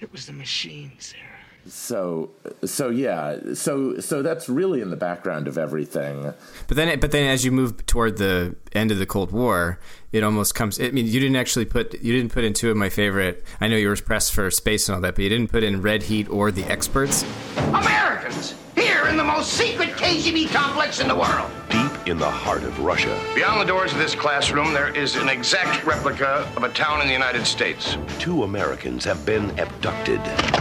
It 0.00 0.12
was 0.12 0.26
the 0.26 0.32
machines 0.32 1.12
there 1.12 1.37
so 1.66 2.30
so 2.64 2.90
yeah. 2.90 3.38
So 3.54 3.98
so 4.00 4.22
that's 4.22 4.48
really 4.48 4.80
in 4.80 4.90
the 4.90 4.96
background 4.96 5.48
of 5.48 5.58
everything. 5.58 6.32
But 6.66 6.76
then 6.76 7.00
but 7.00 7.10
then 7.10 7.28
as 7.28 7.44
you 7.44 7.52
move 7.52 7.84
toward 7.86 8.18
the 8.18 8.56
end 8.72 8.90
of 8.90 8.98
the 8.98 9.06
cold 9.06 9.32
war 9.32 9.78
it 10.12 10.22
almost 10.22 10.54
comes 10.54 10.80
i 10.80 10.90
mean 10.90 11.06
you 11.06 11.20
didn't 11.20 11.36
actually 11.36 11.64
put 11.64 12.00
you 12.02 12.14
didn't 12.14 12.32
put 12.32 12.44
in 12.44 12.52
two 12.52 12.70
of 12.70 12.76
my 12.76 12.88
favorite 12.88 13.44
i 13.60 13.68
know 13.68 13.76
you 13.76 13.88
were 13.88 13.96
pressed 13.96 14.32
for 14.32 14.50
space 14.50 14.88
and 14.88 14.96
all 14.96 15.00
that 15.00 15.14
but 15.14 15.22
you 15.22 15.28
didn't 15.28 15.50
put 15.50 15.62
in 15.62 15.80
red 15.82 16.02
heat 16.02 16.28
or 16.28 16.50
the 16.50 16.64
experts? 16.64 17.24
Americans 17.56 18.54
here 18.74 19.06
in 19.08 19.16
the 19.16 19.24
most 19.24 19.52
secret 19.54 19.90
kgb 19.90 20.48
complex 20.50 21.00
in 21.00 21.08
the 21.08 21.16
world. 21.16 21.50
deep 21.50 21.67
in 22.08 22.18
the 22.18 22.30
heart 22.30 22.62
of 22.62 22.78
Russia. 22.80 23.18
Beyond 23.34 23.60
the 23.60 23.64
doors 23.66 23.92
of 23.92 23.98
this 23.98 24.14
classroom, 24.14 24.72
there 24.72 24.88
is 24.96 25.16
an 25.16 25.28
exact 25.28 25.84
replica 25.84 26.50
of 26.56 26.62
a 26.64 26.68
town 26.70 27.00
in 27.02 27.06
the 27.06 27.12
United 27.12 27.46
States. 27.46 27.96
Two 28.18 28.44
Americans 28.44 29.04
have 29.04 29.24
been 29.26 29.50
abducted. 29.58 30.20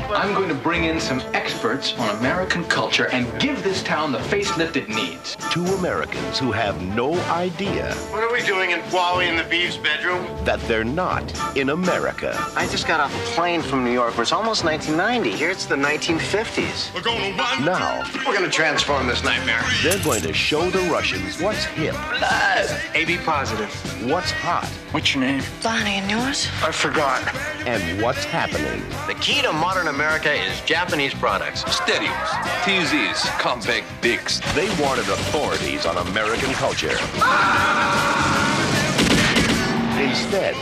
I'm 0.10 0.34
going 0.34 0.50
to 0.50 0.56
bring 0.56 0.86
in 0.86 1.00
some 1.00 1.22
experts 1.34 1.94
on 1.98 2.10
American 2.18 2.64
culture 2.66 3.08
and 3.10 3.28
give 3.40 3.64
this 3.64 3.82
town 3.84 4.12
the 4.12 4.18
facelift 4.20 4.76
it 4.76 4.90
needs. 4.90 5.38
Two 5.52 5.66
Americans 5.76 6.38
who 6.40 6.52
have 6.52 6.82
no 6.82 7.14
idea 7.30 7.94
What 8.12 8.24
are 8.24 8.32
we 8.32 8.42
doing 8.44 8.72
in 8.72 8.82
Wally 8.92 9.28
and 9.28 9.40
the 9.40 9.44
Beav's 9.46 9.78
bedroom? 9.78 10.26
that 10.46 10.60
they're 10.62 10.84
not 10.86 11.24
in 11.58 11.70
America. 11.70 12.36
I 12.56 12.68
just 12.68 12.88
got 12.88 13.00
off 13.00 13.14
a 13.14 13.26
plane 13.36 13.62
from 13.62 13.84
New 13.84 13.92
York 13.92 14.14
where 14.16 14.24
it's 14.24 14.32
almost 14.32 14.64
1990. 14.64 15.38
Here 15.38 15.50
it's 15.50 15.66
the 15.66 15.76
1950s. 15.76 16.94
We're 16.94 17.02
going 17.02 17.34
to 17.34 17.38
one. 17.38 17.66
Now, 17.66 18.04
We're 18.26 18.34
going 18.34 18.44
to 18.46 18.50
transform 18.50 19.08
this 19.08 19.24
nightmare. 19.24 19.62
they're 19.84 20.02
going 20.04 20.22
to 20.22 20.34
show 20.34 20.70
the 20.70 20.80
Russians 20.90 21.37
what's 21.40 21.66
hip, 21.66 21.94
Blood. 22.18 22.82
AB 22.96 23.18
positive. 23.18 23.70
what's 24.10 24.32
hot, 24.32 24.66
What's 24.92 25.14
your 25.14 25.24
name? 25.24 25.44
Bonnie 25.62 25.98
and 26.00 26.10
yours? 26.10 26.48
I 26.64 26.72
forgot. 26.72 27.22
and 27.68 28.02
what's 28.02 28.24
happening. 28.24 28.82
The 29.08 29.14
key 29.22 29.42
to 29.42 29.52
modern 29.52 29.88
America 29.88 30.32
is 30.32 30.60
Japanese 30.62 31.14
products. 31.14 31.62
Steadies, 31.76 32.10
TZs, 32.64 33.28
compact 33.40 33.86
dicks. 34.02 34.40
They 34.56 34.68
wanted 34.82 35.08
authorities 35.10 35.86
on 35.86 35.98
American 36.08 36.52
culture. 36.54 36.98
Instead, 40.00 40.56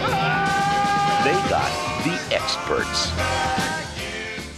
they 1.23 1.37
got 1.49 1.69
the 2.03 2.35
experts. 2.35 3.11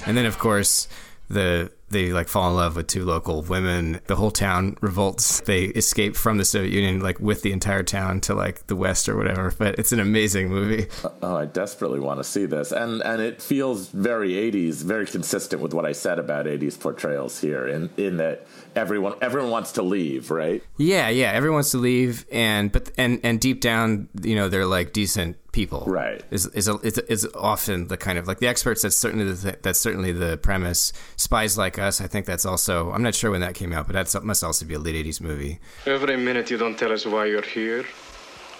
And 0.07 0.15
then, 0.15 0.25
of 0.25 0.37
course, 0.39 0.87
the 1.29 1.71
they 1.89 2.11
like 2.11 2.27
fall 2.27 2.49
in 2.49 2.55
love 2.55 2.75
with 2.75 2.87
two 2.87 3.05
local 3.05 3.41
women. 3.43 4.01
The 4.07 4.15
whole 4.15 4.31
town 4.31 4.77
revolts. 4.81 5.41
They 5.41 5.65
escape 5.65 6.15
from 6.15 6.37
the 6.37 6.45
Soviet 6.45 6.71
Union, 6.71 6.99
like 6.99 7.19
with 7.19 7.41
the 7.41 7.51
entire 7.51 7.83
town 7.83 8.21
to 8.21 8.35
like 8.35 8.67
the 8.67 8.75
west 8.75 9.07
or 9.07 9.15
whatever. 9.15 9.53
But 9.57 9.79
it's 9.79 9.91
an 9.91 9.99
amazing 9.99 10.49
movie. 10.49 10.87
Oh, 11.21 11.35
I 11.37 11.45
desperately 11.45 11.99
want 11.99 12.19
to 12.19 12.23
see 12.23 12.45
this, 12.45 12.71
and 12.71 13.01
and 13.01 13.21
it 13.21 13.41
feels 13.41 13.89
very 13.89 14.31
'80s, 14.31 14.83
very 14.83 15.05
consistent 15.05 15.61
with 15.61 15.73
what 15.73 15.85
I 15.85 15.93
said 15.93 16.19
about 16.19 16.45
'80s 16.45 16.79
portrayals 16.79 17.39
here. 17.39 17.67
In 17.67 17.89
in 17.97 18.17
that 18.17 18.45
everyone 18.75 19.15
everyone 19.21 19.51
wants 19.51 19.71
to 19.73 19.81
leave, 19.81 20.29
right? 20.29 20.61
Yeah, 20.77 21.09
yeah. 21.09 21.31
Everyone 21.31 21.55
wants 21.55 21.71
to 21.71 21.77
leave, 21.77 22.25
and 22.31 22.71
but 22.71 22.91
and 22.97 23.19
and 23.23 23.39
deep 23.39 23.61
down, 23.61 24.09
you 24.21 24.35
know, 24.35 24.49
they're 24.49 24.65
like 24.65 24.93
decent 24.93 25.37
people. 25.57 25.83
Right. 25.87 26.21
Is 26.29 26.45
is 26.59 26.67
a, 26.67 26.75
is, 26.89 26.99
is 27.15 27.27
often 27.33 27.87
the 27.87 27.97
kind 27.97 28.17
of 28.19 28.27
like 28.27 28.37
the 28.37 28.47
experts. 28.47 28.83
That's 28.83 28.95
certainly 28.95 29.25
the 29.33 29.57
that's 29.63 29.79
certainly 29.79 30.11
the 30.11 30.37
premise. 30.37 30.93
Spies 31.15 31.57
like 31.57 31.79
us. 31.79 31.99
I 31.99 32.07
think 32.07 32.27
that's 32.31 32.45
also. 32.45 32.91
I'm 32.91 33.01
not 33.01 33.15
sure 33.15 33.31
when 33.31 33.41
that 33.41 33.55
came 33.55 33.73
out, 33.73 33.87
but 33.87 33.93
that 33.95 34.23
must 34.23 34.43
also 34.43 34.65
be 34.65 34.75
a 34.75 34.79
late 34.79 34.97
'80s 35.03 35.19
movie. 35.19 35.59
Every 35.87 36.15
minute 36.15 36.51
you 36.51 36.59
don't 36.63 36.77
tell 36.77 36.91
us 36.91 37.07
why 37.07 37.25
you're 37.25 37.49
here, 37.59 37.85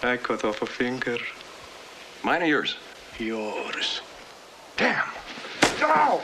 I 0.02 0.16
cut 0.16 0.44
off 0.44 0.60
a 0.62 0.66
finger. 0.66 1.18
Mine 2.24 2.42
or 2.42 2.46
yours? 2.46 2.76
Yours. 3.18 4.00
Damn. 4.76 5.08
No! 5.80 6.20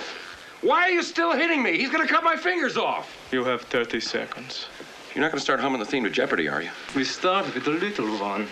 Why 0.62 0.80
are 0.86 0.90
you 0.90 1.02
still 1.02 1.32
hitting 1.42 1.62
me? 1.62 1.72
He's 1.78 1.90
going 1.90 2.06
to 2.06 2.12
cut 2.12 2.24
my 2.24 2.36
fingers 2.36 2.76
off. 2.76 3.06
You 3.30 3.44
have 3.44 3.62
30 3.62 4.00
seconds. 4.00 4.66
You're 5.14 5.22
not 5.22 5.30
going 5.30 5.38
to 5.38 5.44
start 5.48 5.60
humming 5.60 5.78
the 5.78 5.86
theme 5.86 6.02
to 6.04 6.10
Jeopardy, 6.10 6.48
are 6.48 6.62
you? 6.62 6.70
We 6.96 7.04
start 7.04 7.44
with 7.54 7.64
the 7.64 7.70
little 7.70 8.10
one. 8.18 8.48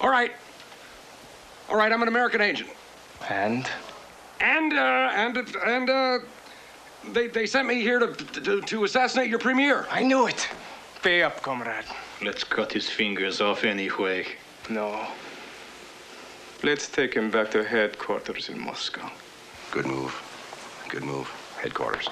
All 0.00 0.10
right. 0.10 0.32
All 1.68 1.76
right, 1.76 1.92
I'm 1.92 2.02
an 2.02 2.08
American 2.08 2.40
agent. 2.40 2.70
And? 3.28 3.68
And, 4.40 4.72
uh, 4.72 5.10
and, 5.12 5.36
and, 5.66 5.90
uh, 5.90 6.18
they, 7.12 7.26
they 7.28 7.46
sent 7.46 7.66
me 7.66 7.80
here 7.80 7.98
to, 7.98 8.14
to, 8.40 8.60
to 8.60 8.84
assassinate 8.84 9.28
your 9.28 9.38
premier. 9.38 9.86
I 9.90 10.02
knew 10.02 10.26
it. 10.26 10.48
Pay 11.02 11.22
up, 11.22 11.42
comrade. 11.42 11.84
Let's 12.22 12.44
cut 12.44 12.72
his 12.72 12.88
fingers 12.88 13.40
off 13.40 13.64
anyway. 13.64 14.26
No. 14.68 15.06
Let's 16.62 16.88
take 16.88 17.14
him 17.14 17.30
back 17.30 17.50
to 17.52 17.64
headquarters 17.64 18.48
in 18.48 18.58
Moscow. 18.58 19.10
Good 19.70 19.86
move. 19.86 20.12
Good 20.88 21.04
move. 21.04 21.28
Headquarters. 21.60 22.08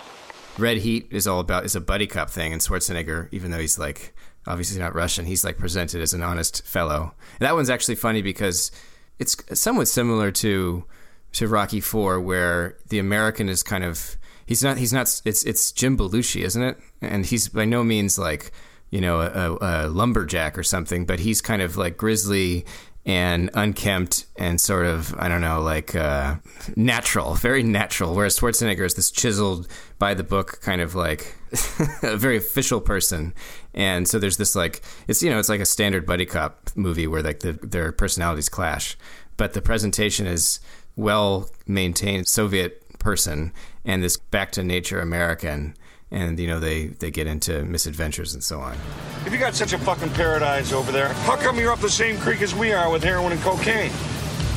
Red 0.59 0.78
Heat 0.78 1.09
is 1.11 1.26
all 1.26 1.40
about 1.40 1.64
is 1.64 1.76
a 1.76 1.81
buddy 1.81 2.07
cop 2.07 2.31
thing, 2.31 2.52
and 2.52 2.62
Schwarzenegger, 2.62 3.28
even 3.33 3.50
though 3.50 3.59
he's 3.59 3.78
like 3.78 4.14
obviously 4.47 4.79
not 4.81 4.95
Russian, 4.95 5.26
he's 5.26 5.45
like 5.45 5.59
presented 5.59 6.03
as 6.03 6.15
an 6.15 6.23
honest 6.23 6.65
fellow. 6.65 7.15
And 7.38 7.47
that 7.47 7.55
one's 7.55 7.71
actually 7.71 7.97
funny 7.97 8.23
because 8.23 8.71
it's 9.19 9.37
somewhat 9.59 9.88
similar 9.88 10.31
to 10.33 10.85
to 11.33 11.49
Rocky 11.49 11.81
Four, 11.81 12.21
where 12.21 12.76
the 12.88 12.99
American 12.99 13.49
is 13.49 13.62
kind 13.62 13.85
of 13.85 14.17
he's 14.47 14.62
not 14.62 14.79
he's 14.79 14.93
not 14.93 15.21
it's 15.25 15.43
it's 15.45 15.73
Jim 15.73 15.97
Belushi, 15.97 16.43
isn't 16.43 16.62
it? 16.62 16.79
And 17.00 17.26
he's 17.26 17.49
by 17.49 17.65
no 17.65 17.85
means 17.85 18.19
like 18.19 18.53
you 18.91 19.00
know 19.00 19.21
a, 19.21 19.59
a 19.61 19.88
lumberjack 19.88 20.57
or 20.57 20.62
something, 20.62 21.05
but 21.05 21.21
he's 21.21 21.41
kind 21.41 21.62
of 21.62 21.76
like 21.76 21.97
grizzly 21.97 22.65
and 23.06 23.50
unkempt 23.54 24.26
and 24.36 24.60
sort 24.60 24.84
of 24.84 25.14
I 25.16 25.28
don't 25.28 25.40
know 25.40 25.60
like 25.62 25.94
uh, 25.94 26.36
natural, 26.75 27.34
very 27.34 27.62
natural. 27.62 28.14
Whereas 28.14 28.38
Schwarzenegger 28.38 28.84
is 28.84 28.94
this 28.94 29.10
chiseled 29.10 29.68
by 29.98 30.12
the 30.12 30.25
book 30.25 30.60
kind 30.60 30.80
of 30.80 30.94
like 30.94 31.36
a 32.02 32.16
very 32.16 32.36
official 32.36 32.80
person, 32.80 33.32
and 33.72 34.08
so 34.08 34.18
there's 34.18 34.36
this 34.36 34.56
like 34.56 34.82
it's 35.06 35.22
you 35.22 35.30
know 35.30 35.38
it's 35.38 35.48
like 35.48 35.60
a 35.60 35.66
standard 35.66 36.04
buddy 36.04 36.26
cop 36.26 36.70
movie 36.75 37.06
where 37.06 37.22
like 37.22 37.40
the, 37.40 37.52
their 37.52 37.92
personalities 37.92 38.48
clash, 38.48 38.96
but 39.36 39.52
the 39.52 39.62
presentation 39.62 40.26
is 40.26 40.58
well 40.96 41.48
maintained 41.66 42.26
Soviet 42.26 42.82
person 42.98 43.52
and 43.84 44.02
this 44.02 44.16
back 44.16 44.50
to 44.52 44.64
nature 44.64 45.00
American. 45.00 45.76
And 46.10 46.38
you 46.38 46.46
know 46.46 46.60
they, 46.60 46.86
they 46.86 47.10
get 47.10 47.26
into 47.26 47.64
misadventures 47.64 48.34
and 48.34 48.42
so 48.42 48.60
on. 48.60 48.76
If 49.25 49.32
you 49.32 49.38
got 49.38 49.54
such 49.54 49.72
a 49.72 49.78
fucking 49.78 50.10
paradise 50.10 50.72
over 50.72 50.92
there, 50.92 51.08
how 51.08 51.36
come 51.36 51.58
you're 51.58 51.72
up 51.72 51.80
the 51.80 51.90
same 51.90 52.16
creek 52.18 52.42
as 52.42 52.54
we 52.54 52.72
are 52.72 52.90
with 52.90 53.02
heroin 53.02 53.32
and 53.32 53.40
cocaine? 53.40 53.90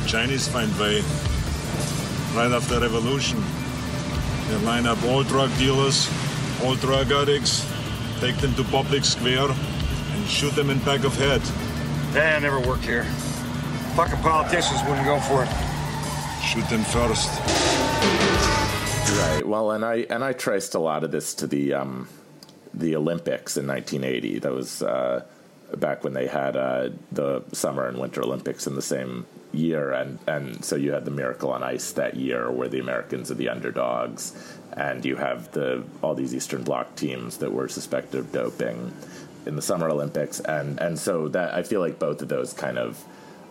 Chinese 0.06 0.46
find 0.46 0.70
way. 0.78 1.02
Right 2.34 2.52
after 2.52 2.78
revolution, 2.78 3.42
they 4.48 4.56
line 4.64 4.86
up 4.86 5.02
all 5.04 5.24
drug 5.24 5.50
dealers, 5.58 6.08
all 6.62 6.76
drug 6.76 7.10
addicts, 7.10 7.66
take 8.20 8.36
them 8.36 8.54
to 8.54 8.64
public 8.64 9.04
square, 9.04 9.48
and 9.50 10.26
shoot 10.28 10.54
them 10.54 10.70
in 10.70 10.78
back 10.80 11.02
of 11.04 11.16
head. 11.16 11.40
That 12.12 12.42
never 12.42 12.60
worked 12.60 12.84
here. 12.84 13.04
Fucking 13.96 14.20
politicians 14.20 14.80
wouldn't 14.88 15.04
go 15.04 15.18
for 15.20 15.44
it. 15.44 15.50
Shoot 16.44 16.68
them 16.68 16.84
first. 16.84 17.28
Right. 19.18 19.42
Well, 19.44 19.72
and 19.72 19.84
I 19.84 20.06
and 20.08 20.22
I 20.22 20.32
traced 20.32 20.74
a 20.74 20.78
lot 20.78 21.02
of 21.02 21.10
this 21.10 21.34
to 21.34 21.46
the 21.46 21.74
um, 21.74 22.08
the 22.72 22.94
Olympics 22.94 23.56
in 23.56 23.66
1980. 23.66 24.38
That 24.38 24.52
was 24.52 24.82
uh, 24.82 25.24
back 25.76 26.04
when 26.04 26.12
they 26.12 26.26
had 26.26 26.56
uh, 26.56 26.90
the 27.10 27.42
summer 27.52 27.86
and 27.86 27.98
winter 27.98 28.22
Olympics 28.22 28.66
in 28.66 28.76
the 28.76 28.82
same 28.82 29.26
year, 29.52 29.92
and 29.92 30.18
and 30.28 30.64
so 30.64 30.76
you 30.76 30.92
had 30.92 31.04
the 31.04 31.10
Miracle 31.10 31.50
on 31.50 31.62
Ice 31.62 31.92
that 31.92 32.14
year, 32.16 32.50
where 32.50 32.68
the 32.68 32.78
Americans 32.78 33.30
are 33.30 33.34
the 33.34 33.48
underdogs, 33.48 34.32
and 34.74 35.04
you 35.04 35.16
have 35.16 35.50
the 35.52 35.82
all 36.02 36.14
these 36.14 36.34
Eastern 36.34 36.62
Bloc 36.62 36.94
teams 36.94 37.38
that 37.38 37.52
were 37.52 37.68
suspected 37.68 38.20
of 38.20 38.32
doping 38.32 38.92
in 39.44 39.56
the 39.56 39.62
Summer 39.62 39.88
Olympics, 39.90 40.40
and 40.40 40.78
and 40.80 40.98
so 40.98 41.28
that 41.28 41.54
I 41.54 41.64
feel 41.64 41.80
like 41.80 41.98
both 41.98 42.22
of 42.22 42.28
those 42.28 42.52
kind 42.52 42.78
of 42.78 43.02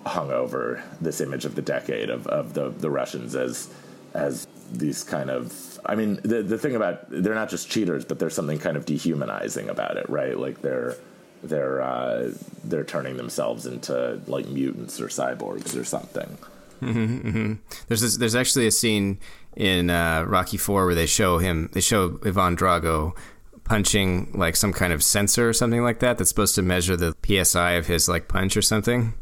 hung 0.05 0.31
over 0.31 0.81
this 1.01 1.19
image 1.19 1.43
of 1.43 1.55
the 1.55 1.61
decade 1.61 2.09
of, 2.09 2.27
of 2.27 2.53
the 2.53 2.69
the 2.69 2.89
Russians 2.89 3.35
as 3.35 3.69
as 4.13 4.47
these 4.71 5.03
kind 5.03 5.29
of 5.29 5.79
I 5.85 5.95
mean 5.95 6.19
the 6.23 6.43
the 6.43 6.57
thing 6.57 6.75
about 6.75 7.09
they're 7.09 7.35
not 7.35 7.49
just 7.49 7.69
cheaters 7.69 8.05
but 8.05 8.19
there's 8.19 8.33
something 8.33 8.59
kind 8.59 8.77
of 8.77 8.85
dehumanizing 8.85 9.69
about 9.69 9.97
it 9.97 10.09
right 10.09 10.37
like 10.37 10.61
they're 10.61 10.95
they're 11.41 11.81
uh, 11.81 12.33
they're 12.65 12.83
turning 12.83 13.15
themselves 13.17 13.65
into 13.65 14.19
like 14.27 14.47
mutants 14.47 14.99
or 14.99 15.07
cyborgs 15.07 15.79
or 15.79 15.83
something 15.83 16.37
Mm-hmm, 16.81 17.27
mm-hmm. 17.27 17.53
There's 17.87 18.01
this, 18.01 18.17
there's 18.17 18.35
actually 18.35 18.67
a 18.67 18.71
scene 18.71 19.19
in 19.55 19.89
uh, 19.89 20.23
Rocky 20.23 20.57
Four 20.57 20.85
where 20.85 20.95
they 20.95 21.05
show 21.05 21.37
him 21.37 21.69
they 21.73 21.81
show 21.81 22.19
Ivan 22.25 22.55
Drago 22.55 23.17
punching 23.63 24.31
like 24.33 24.55
some 24.55 24.73
kind 24.73 24.93
of 24.93 25.03
sensor 25.03 25.49
or 25.49 25.53
something 25.53 25.83
like 25.83 25.99
that 25.99 26.17
that's 26.17 26.29
supposed 26.29 26.55
to 26.55 26.61
measure 26.61 26.95
the 26.95 27.15
psi 27.43 27.71
of 27.73 27.87
his 27.87 28.07
like 28.07 28.27
punch 28.27 28.57
or 28.57 28.61
something. 28.61 29.13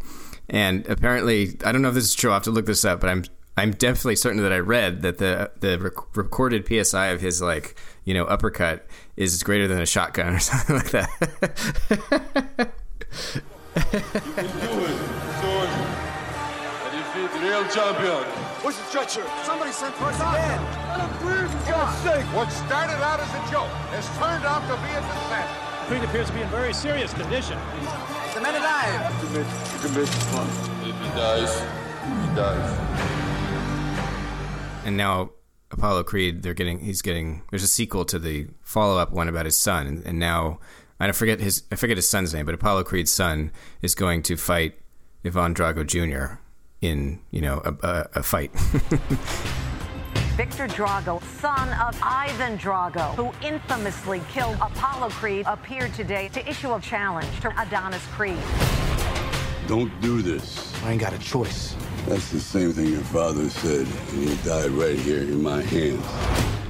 And 0.50 0.88
apparently, 0.88 1.58
I 1.66 1.72
don't 1.72 1.82
know 1.82 1.90
if 1.90 1.96
this 1.96 2.06
is 2.06 2.16
true. 2.16 2.32
I 2.32 2.36
have 2.36 2.44
to 2.44 2.52
look 2.52 2.66
this 2.66 2.86
up, 2.86 3.02
but 3.02 3.10
I'm 3.10 3.26
I'm 3.58 3.72
definitely 3.72 4.16
certain 4.18 4.42
that 4.44 4.54
I 4.54 4.60
read 4.60 5.02
that 5.02 5.18
the 5.18 5.50
the 5.60 5.80
rec- 5.80 6.16
recorded 6.16 6.68
psi 6.86 7.08
of 7.08 7.22
his 7.22 7.42
like 7.42 7.76
you 8.06 8.14
know 8.14 8.26
uppercut 8.26 8.86
is 9.18 9.42
greater 9.42 9.68
than 9.68 9.82
a 9.82 9.86
shotgun 9.86 10.36
or 10.36 10.40
something 10.52 10.76
like 10.76 10.92
that. 10.92 11.10
You 11.90 11.98
can 14.32 14.46
do 14.46 14.86
it. 14.86 14.98
I 16.86 16.90
defeat 16.94 17.32
the 17.34 17.40
real 17.46 17.66
champion. 17.70 18.24
Where's 18.62 18.78
the 18.78 18.84
stretcher? 18.84 19.26
Somebody 19.44 19.72
sent 19.72 19.96
for 19.96 20.06
us 20.06 20.20
man. 20.20 20.62
God's 21.68 21.98
sake. 22.04 22.26
What 22.36 22.52
started 22.52 23.02
out 23.04 23.20
as 23.20 23.30
a 23.34 23.52
joke 23.52 23.74
has 23.90 24.06
turned 24.20 24.46
out 24.46 24.62
to 24.70 24.78
be 24.86 24.92
a 24.94 25.02
disaster. 25.02 25.88
Creed 25.88 26.04
appears 26.04 26.28
to 26.28 26.34
be 26.34 26.42
in 26.42 26.50
very 26.50 26.74
serious 26.74 27.12
condition. 27.14 27.58
The 28.36 28.42
man 28.42 28.54
alive. 28.54 29.02
Commit. 29.82 30.10
If 30.86 30.96
he 31.02 31.10
dies, 31.18 31.60
he 32.06 32.36
dies. 32.36 33.27
And 34.88 34.96
now 34.96 35.32
Apollo 35.70 36.04
Creed, 36.04 36.44
they're 36.44 36.54
getting 36.54 36.80
he's 36.80 37.02
getting 37.02 37.44
there's 37.52 37.62
a 37.62 37.68
sequel 37.68 38.06
to 38.06 38.18
the 38.18 38.48
follow 38.62 38.98
up 38.98 39.12
one 39.12 39.28
about 39.28 39.46
his 39.46 39.60
son, 39.60 39.86
and, 39.86 40.06
and 40.06 40.18
now 40.18 40.60
I 40.98 41.12
forget 41.12 41.42
his 41.42 41.64
I 41.72 41.76
forget 41.76 41.98
his 41.98 42.10
son's 42.10 42.34
name, 42.34 42.46
but 42.46 42.56
Apollo 42.56 42.86
Creed's 42.86 43.12
son 43.12 43.52
is 43.82 43.94
going 43.94 44.24
to 44.24 44.38
fight 44.38 44.80
Ivan 45.26 45.54
Drago 45.54 45.86
Jr. 45.86 46.40
in 46.82 47.20
you 47.32 47.42
know 47.42 47.62
a, 47.66 47.74
a, 47.86 48.10
a 48.16 48.24
fight. 48.24 48.52
Victor 50.38 50.68
Drago, 50.68 51.22
son 51.24 51.70
of 51.82 52.00
Ivan 52.02 52.58
Drago, 52.58 53.14
who 53.16 53.46
infamously 53.46 54.22
killed 54.32 54.56
Apollo 54.62 55.10
Creed, 55.10 55.46
appeared 55.48 55.94
today 55.96 56.30
to 56.30 56.48
issue 56.48 56.74
a 56.74 56.80
challenge 56.80 57.40
to 57.42 57.50
Adonis 57.62 58.06
Creed. 58.12 58.38
Don't 59.68 59.92
do 60.00 60.22
this. 60.22 60.72
I 60.84 60.92
ain't 60.92 61.02
got 61.02 61.12
a 61.12 61.20
choice. 61.20 61.76
That's 62.08 62.32
the 62.32 62.40
same 62.40 62.72
thing 62.72 62.88
your 62.88 63.02
father 63.02 63.50
said, 63.50 63.86
and 63.86 64.30
he 64.30 64.36
died 64.48 64.72
right 64.72 64.98
here 64.98 65.20
in 65.20 65.44
my 65.44 65.62
hands. 65.62 66.06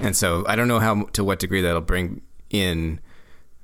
And 0.02 0.16
so 0.16 0.44
I 0.48 0.56
don't 0.56 0.68
know 0.68 0.80
how 0.80 1.04
to 1.14 1.24
what 1.24 1.38
degree 1.38 1.62
that'll 1.62 1.82
bring 1.82 2.22
in 2.50 3.00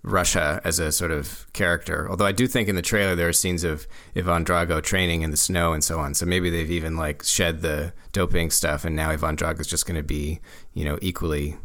Russia 0.03 0.61
as 0.63 0.77
a 0.77 0.91
sort 0.91 1.09
of 1.09 1.51
character. 1.53 2.07
Although 2.07 2.27
I 2.27 2.31
do 2.31 2.45
think 2.45 2.69
in 2.69 2.75
the 2.75 2.83
trailer 2.83 3.15
there 3.15 3.27
are 3.27 3.33
scenes 3.33 3.63
of 3.63 3.87
Ivan 4.15 4.45
Drago 4.45 4.83
training 4.83 5.23
in 5.23 5.31
the 5.31 5.37
snow 5.37 5.73
and 5.73 5.83
so 5.83 5.97
on. 5.97 6.13
So 6.13 6.27
maybe 6.27 6.51
they've 6.51 6.69
even 6.69 6.95
like 6.95 7.23
shed 7.23 7.61
the 7.61 7.93
doping 8.11 8.51
stuff, 8.51 8.85
and 8.85 8.95
now 8.95 9.09
Ivan 9.09 9.35
Drago 9.35 9.61
is 9.61 9.67
just 9.67 9.87
going 9.87 9.97
to 9.97 10.03
be, 10.03 10.41
you 10.73 10.85
know, 10.85 10.99
equally 11.01 11.57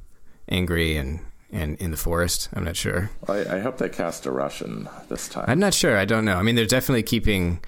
angry 0.49 0.97
and 0.97 1.21
and 1.53 1.77
in 1.77 1.91
the 1.91 1.99
forest. 1.99 2.49
I'm 2.55 2.65
not 2.65 2.77
sure. 2.77 3.11
I, 3.29 3.57
I 3.57 3.59
hope 3.59 3.77
they 3.77 3.91
cast 3.91 4.25
a 4.25 4.31
Russian 4.31 4.89
this 5.11 5.29
time. 5.29 5.45
I'm 5.49 5.59
not 5.59 5.75
sure. 5.75 5.99
I 5.99 6.07
don't 6.07 6.25
know. 6.25 6.37
I 6.37 6.43
mean, 6.43 6.55
they're 6.55 6.65
definitely 6.65 7.03
keeping. 7.03 7.61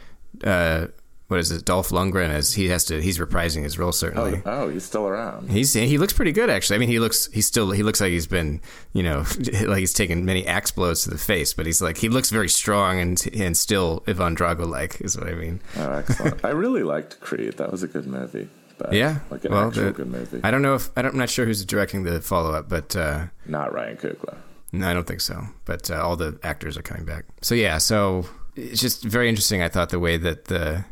Uh, 0.42 0.86
what 1.30 1.38
is 1.38 1.52
it, 1.52 1.64
Dolph 1.64 1.90
Lundgren? 1.90 2.30
As 2.30 2.54
he 2.54 2.70
has 2.70 2.84
to, 2.86 3.00
he's 3.00 3.18
reprising 3.18 3.62
his 3.62 3.78
role 3.78 3.92
certainly. 3.92 4.42
Oh, 4.44 4.62
oh, 4.64 4.68
he's 4.68 4.82
still 4.82 5.06
around. 5.06 5.48
He's 5.48 5.72
he 5.72 5.96
looks 5.96 6.12
pretty 6.12 6.32
good 6.32 6.50
actually. 6.50 6.74
I 6.74 6.78
mean, 6.80 6.88
he 6.88 6.98
looks 6.98 7.26
he's 7.32 7.46
still 7.46 7.70
he 7.70 7.84
looks 7.84 8.00
like 8.00 8.10
he's 8.10 8.26
been 8.26 8.60
you 8.92 9.04
know 9.04 9.24
like 9.62 9.78
he's 9.78 9.92
taken 9.92 10.24
many 10.24 10.44
axe 10.44 10.72
blows 10.72 11.04
to 11.04 11.10
the 11.10 11.18
face, 11.18 11.54
but 11.54 11.66
he's 11.66 11.80
like 11.80 11.98
he 11.98 12.08
looks 12.08 12.30
very 12.30 12.48
strong 12.48 12.98
and 12.98 13.24
and 13.32 13.56
still 13.56 14.02
Ivan 14.08 14.34
Drago 14.34 14.68
like 14.68 15.00
is 15.00 15.16
what 15.16 15.28
I 15.28 15.34
mean. 15.34 15.60
Oh, 15.76 15.92
excellent! 15.92 16.44
I 16.44 16.50
really 16.50 16.82
liked 16.82 17.20
Creed. 17.20 17.58
That 17.58 17.70
was 17.70 17.84
a 17.84 17.88
good 17.88 18.08
movie. 18.08 18.48
But 18.76 18.92
yeah, 18.92 19.20
like 19.30 19.44
an 19.44 19.52
well, 19.52 19.68
actual 19.68 19.84
the, 19.84 19.92
good 19.92 20.08
movie. 20.08 20.40
I 20.42 20.50
don't 20.50 20.62
know 20.62 20.74
if 20.74 20.90
I 20.96 21.02
don't, 21.02 21.12
I'm 21.12 21.18
not 21.18 21.30
sure 21.30 21.46
who's 21.46 21.64
directing 21.64 22.02
the 22.02 22.20
follow 22.20 22.52
up, 22.54 22.68
but 22.68 22.96
uh, 22.96 23.26
not 23.46 23.72
Ryan 23.72 23.98
Coogler. 23.98 24.36
No, 24.72 24.88
I 24.88 24.94
don't 24.94 25.06
think 25.06 25.20
so. 25.20 25.44
But 25.64 25.90
uh, 25.92 26.02
all 26.02 26.16
the 26.16 26.40
actors 26.42 26.76
are 26.76 26.82
coming 26.82 27.04
back. 27.04 27.26
So 27.40 27.54
yeah, 27.54 27.78
so 27.78 28.26
it's 28.56 28.80
just 28.80 29.04
very 29.04 29.28
interesting. 29.28 29.62
I 29.62 29.68
thought 29.68 29.90
the 29.90 30.00
way 30.00 30.16
that 30.16 30.46
the 30.46 30.84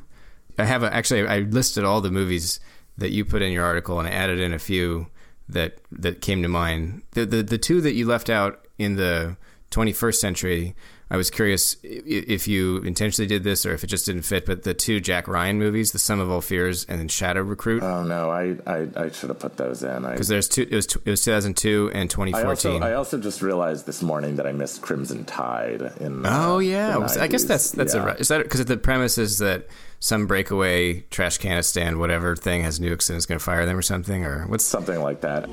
I 0.58 0.64
have 0.64 0.82
a, 0.82 0.92
actually 0.92 1.26
I 1.26 1.40
listed 1.40 1.84
all 1.84 2.00
the 2.00 2.10
movies 2.10 2.60
that 2.96 3.10
you 3.10 3.24
put 3.24 3.42
in 3.42 3.52
your 3.52 3.64
article 3.64 3.98
and 3.98 4.08
I 4.08 4.10
added 4.10 4.40
in 4.40 4.52
a 4.52 4.58
few 4.58 5.06
that 5.48 5.78
that 5.92 6.20
came 6.20 6.42
to 6.42 6.48
mind. 6.48 7.02
The 7.12 7.24
the, 7.24 7.42
the 7.42 7.58
two 7.58 7.80
that 7.80 7.94
you 7.94 8.06
left 8.06 8.28
out 8.28 8.66
in 8.78 8.96
the 8.96 9.36
21st 9.70 10.14
century. 10.14 10.74
I 11.10 11.16
was 11.16 11.30
curious 11.30 11.76
if 11.82 12.46
you 12.46 12.78
intentionally 12.78 13.26
did 13.26 13.42
this 13.42 13.64
or 13.64 13.72
if 13.72 13.82
it 13.82 13.86
just 13.86 14.04
didn't 14.04 14.22
fit. 14.22 14.44
But 14.44 14.64
the 14.64 14.74
two 14.74 15.00
Jack 15.00 15.26
Ryan 15.26 15.58
movies, 15.58 15.92
The 15.92 15.98
Sum 15.98 16.20
of 16.20 16.30
All 16.30 16.42
Fears 16.42 16.84
and 16.84 17.00
then 17.00 17.08
Shadow 17.08 17.40
Recruit. 17.40 17.82
Oh 17.82 18.02
no, 18.02 18.30
I 18.30 18.56
I, 18.66 18.88
I 18.94 19.10
should 19.10 19.30
have 19.30 19.38
put 19.38 19.56
those 19.56 19.82
in. 19.82 20.02
Because 20.02 20.28
there's 20.28 20.48
two. 20.48 20.62
It 20.70 20.74
was 20.74 20.84
it 20.84 21.08
was 21.08 21.24
2002 21.24 21.92
and 21.94 22.10
2014. 22.10 22.44
I 22.44 22.48
also, 22.50 22.86
I 22.88 22.94
also 22.94 23.18
just 23.18 23.40
realized 23.40 23.86
this 23.86 24.02
morning 24.02 24.36
that 24.36 24.46
I 24.46 24.52
missed 24.52 24.82
Crimson 24.82 25.24
Tide. 25.24 25.80
In 25.98 26.26
uh, 26.26 26.46
oh 26.46 26.58
yeah, 26.58 26.98
I 27.18 27.26
guess 27.26 27.44
that's 27.44 27.70
that's 27.70 27.94
yeah. 27.94 28.06
a 28.06 28.14
is 28.16 28.28
that 28.28 28.42
because 28.42 28.62
the 28.66 28.76
premise 28.76 29.16
is 29.16 29.38
that 29.38 29.66
some 30.00 30.26
breakaway 30.26 31.00
trash 31.10 31.38
canistan 31.38 31.98
whatever 31.98 32.36
thing 32.36 32.62
has 32.62 32.78
nukes 32.78 33.08
and 33.08 33.16
is 33.16 33.26
going 33.26 33.38
to 33.38 33.44
fire 33.44 33.66
them 33.66 33.76
or 33.76 33.82
something 33.82 34.24
or 34.24 34.46
what's 34.46 34.64
something 34.64 35.00
like 35.02 35.20
that. 35.20 35.48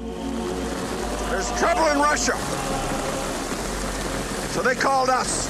There's 1.29 1.51
trouble 1.59 1.87
in 1.87 1.99
Russia. 1.99 2.35
So 4.53 4.61
they 4.61 4.75
called 4.75 5.09
us. 5.09 5.49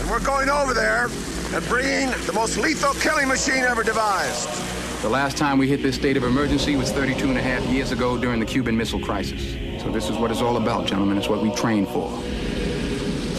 And 0.00 0.10
we're 0.10 0.24
going 0.24 0.50
over 0.50 0.74
there 0.74 1.08
and 1.54 1.64
bringing 1.68 2.10
the 2.26 2.32
most 2.34 2.58
lethal 2.58 2.94
killing 2.94 3.28
machine 3.28 3.64
ever 3.64 3.82
devised. 3.82 4.48
The 5.02 5.08
last 5.08 5.38
time 5.38 5.56
we 5.56 5.68
hit 5.68 5.82
this 5.82 5.94
state 5.96 6.18
of 6.18 6.24
emergency 6.24 6.76
was 6.76 6.92
32 6.92 7.28
and 7.28 7.38
a 7.38 7.42
half 7.42 7.64
years 7.64 7.92
ago 7.92 8.18
during 8.18 8.38
the 8.38 8.44
Cuban 8.44 8.76
Missile 8.76 9.00
Crisis. 9.00 9.56
So 9.82 9.90
this 9.90 10.10
is 10.10 10.18
what 10.18 10.30
it's 10.30 10.42
all 10.42 10.58
about, 10.58 10.86
gentlemen. 10.86 11.16
It's 11.16 11.28
what 11.28 11.40
we 11.42 11.50
trained 11.54 11.88
for. 11.88 12.10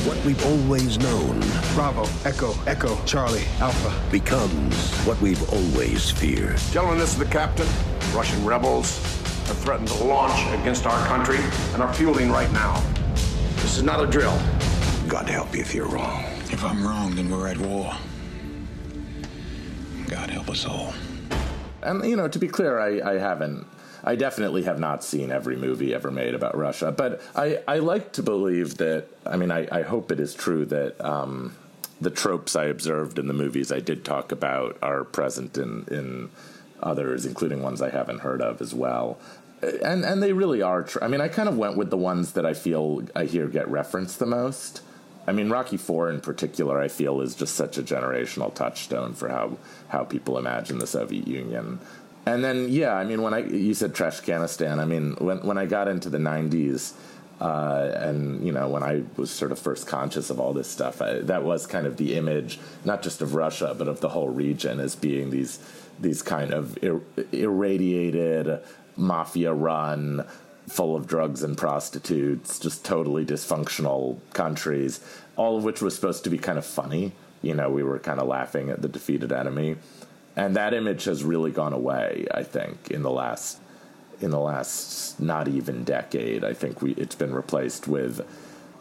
What 0.05 0.17
we've 0.25 0.43
always 0.48 0.98
known. 0.98 1.39
Bravo, 1.75 2.08
Echo, 2.27 2.55
Echo, 2.65 2.98
Charlie, 3.05 3.43
Alpha. 3.60 4.12
Becomes 4.12 4.75
what 5.05 5.22
we've 5.22 5.48
always 5.53 6.10
feared. 6.10 6.58
Gentlemen, 6.72 6.98
this 6.98 7.12
is 7.13 7.20
the 7.20 7.25
captain. 7.25 7.67
Russian 8.12 8.43
rebels 8.43 8.98
have 9.46 9.60
threatened 9.60 9.89
to 9.89 10.03
launch 10.03 10.41
against 10.60 10.88
our 10.88 11.08
country 11.08 11.38
and 11.74 11.84
are 11.84 11.93
fueling 11.93 12.31
right 12.31 12.51
now. 12.51 12.84
This 13.58 13.77
is 13.77 13.84
not 13.84 14.03
a 14.03 14.08
drill. 14.08 14.36
God 15.08 15.30
help 15.30 15.54
you 15.54 15.62
if 15.62 15.76
you're 15.76 15.88
wrong. 15.88 16.23
If 16.49 16.63
I'm 16.63 16.84
wrong, 16.84 17.13
then 17.13 17.30
we're 17.30 17.47
at 17.47 17.60
war. 17.60 17.93
God 20.08 20.32
help 20.32 20.49
us 20.49 20.65
all. 20.65 20.95
And, 21.84 22.04
you 22.10 22.15
know, 22.15 22.28
to 22.28 22.39
be 22.39 22.47
clear, 22.47 22.80
I, 22.80 23.08
I 23.08 23.19
haven't. 23.19 23.67
I 24.04 24.16
definitely 24.16 24.64
have 24.64 24.80
not 24.80 25.04
seen 25.04 25.32
every 25.32 25.56
movie 25.56 25.94
ever 25.94 26.12
made 26.12 26.34
about 26.34 26.58
Russia, 26.58 26.92
but 26.92 27.22
I, 27.36 27.60
I 27.68 27.80
like 27.80 28.14
to 28.14 28.24
believe 28.24 28.78
that. 28.78 29.06
I 29.26 29.38
mean, 29.38 29.52
I, 29.52 29.68
I 29.72 29.82
hope 29.84 30.12
it 30.12 30.20
is 30.20 30.34
true 30.34 30.66
that 30.66 31.00
um, 31.04 31.56
the 32.00 32.10
tropes 32.10 32.56
I 32.56 32.66
observed 32.66 33.20
in 33.20 33.28
the 33.28 33.34
movies 33.34 33.72
I 33.72 33.80
did 33.80 34.04
talk 34.04 34.32
about 34.32 34.78
are 34.82 35.04
present 35.04 35.58
in, 35.58 35.86
in 35.92 36.30
others, 36.82 37.26
including 37.26 37.62
ones 37.62 37.82
I 37.82 37.92
haven't 37.92 38.20
heard 38.22 38.42
of 38.42 38.60
as 38.60 38.74
well. 38.74 39.20
And 39.62 40.04
and 40.04 40.24
they 40.24 40.34
really 40.34 40.64
are. 40.64 40.82
Tr- 40.82 41.04
I 41.04 41.08
mean, 41.08 41.22
I 41.22 41.28
kind 41.28 41.48
of 41.48 41.56
went 41.56 41.78
with 41.78 41.92
the 41.92 41.98
ones 41.98 42.32
that 42.34 42.48
I 42.48 42.56
feel 42.56 43.04
I 43.16 43.26
hear 43.26 43.48
get 43.48 43.68
referenced 43.70 44.18
the 44.18 44.26
most. 44.26 44.82
I 45.28 45.34
mean, 45.34 45.52
Rocky 45.52 45.78
Four 45.78 46.10
in 46.10 46.20
particular, 46.20 46.80
I 46.80 46.88
feel 46.88 47.22
is 47.22 47.36
just 47.36 47.54
such 47.54 47.78
a 47.78 47.84
generational 47.84 48.52
touchstone 48.52 49.14
for 49.14 49.30
how 49.30 49.58
how 49.90 50.04
people 50.04 50.40
imagine 50.40 50.80
the 50.80 50.88
Soviet 50.88 51.28
Union. 51.28 51.80
And 52.25 52.43
then, 52.43 52.67
yeah, 52.69 52.93
I 52.93 53.03
mean, 53.03 53.21
when 53.21 53.34
I 53.34 53.39
you 53.39 53.73
said 53.73 53.95
trash, 53.95 54.21
Trashkanistan, 54.21 54.79
I 54.79 54.86
mean, 54.86 55.15
when 55.19 55.39
when 55.39 55.57
I 55.57 55.65
got 55.65 55.88
into 55.88 56.10
the 56.10 56.19
'90s, 56.19 56.93
uh, 57.39 57.91
and 57.95 58.45
you 58.45 58.51
know, 58.51 58.69
when 58.69 58.84
I 58.84 59.03
was 59.17 59.31
sort 59.31 59.51
of 59.51 59.57
first 59.57 59.88
conscious 59.88 60.29
of 60.29 60.39
all 60.39 60.53
this 60.53 60.69
stuff, 60.69 61.01
I, 61.01 61.19
that 61.21 61.43
was 61.43 61.65
kind 61.65 61.88
of 61.88 61.97
the 61.97 62.15
image, 62.15 62.60
not 62.86 63.01
just 63.01 63.21
of 63.21 63.34
Russia, 63.34 63.75
but 63.75 63.88
of 63.88 64.01
the 64.01 64.10
whole 64.10 64.29
region 64.29 64.79
as 64.79 64.95
being 64.95 65.31
these 65.31 65.60
these 65.99 66.21
kind 66.21 66.53
of 66.53 66.77
ir- 66.84 67.01
irradiated, 67.31 68.60
mafia 68.95 69.53
run 69.53 70.25
full 70.67 70.95
of 70.95 71.07
drugs 71.07 71.43
and 71.43 71.57
prostitutes, 71.57 72.60
just 72.60 72.86
totally 72.86 73.25
dysfunctional 73.25 74.19
countries, 74.34 75.01
all 75.36 75.57
of 75.57 75.63
which 75.63 75.81
was 75.81 75.95
supposed 75.95 76.23
to 76.23 76.29
be 76.29 76.38
kind 76.38 76.57
of 76.57 76.65
funny. 76.65 77.12
You 77.41 77.55
know, 77.55 77.69
we 77.69 77.84
were 77.84 77.99
kind 77.99 78.19
of 78.19 78.27
laughing 78.27 78.69
at 78.69 78.81
the 78.81 78.88
defeated 78.88 79.31
enemy. 79.31 79.77
And 80.36 80.56
that 80.56 80.74
image 80.74 81.06
has 81.06 81.24
really 81.24 81.52
gone 81.52 81.74
away, 81.74 82.26
I 82.34 82.44
think, 82.44 82.89
in 82.89 83.04
the 83.04 83.12
last 83.12 83.60
in 84.22 84.30
the 84.30 84.39
last 84.39 85.20
not 85.20 85.48
even 85.48 85.84
decade. 85.84 86.44
I 86.44 86.54
think 86.54 86.82
we 86.82 86.91
it's 86.94 87.15
been 87.15 87.34
replaced 87.34 87.88
with 87.88 88.22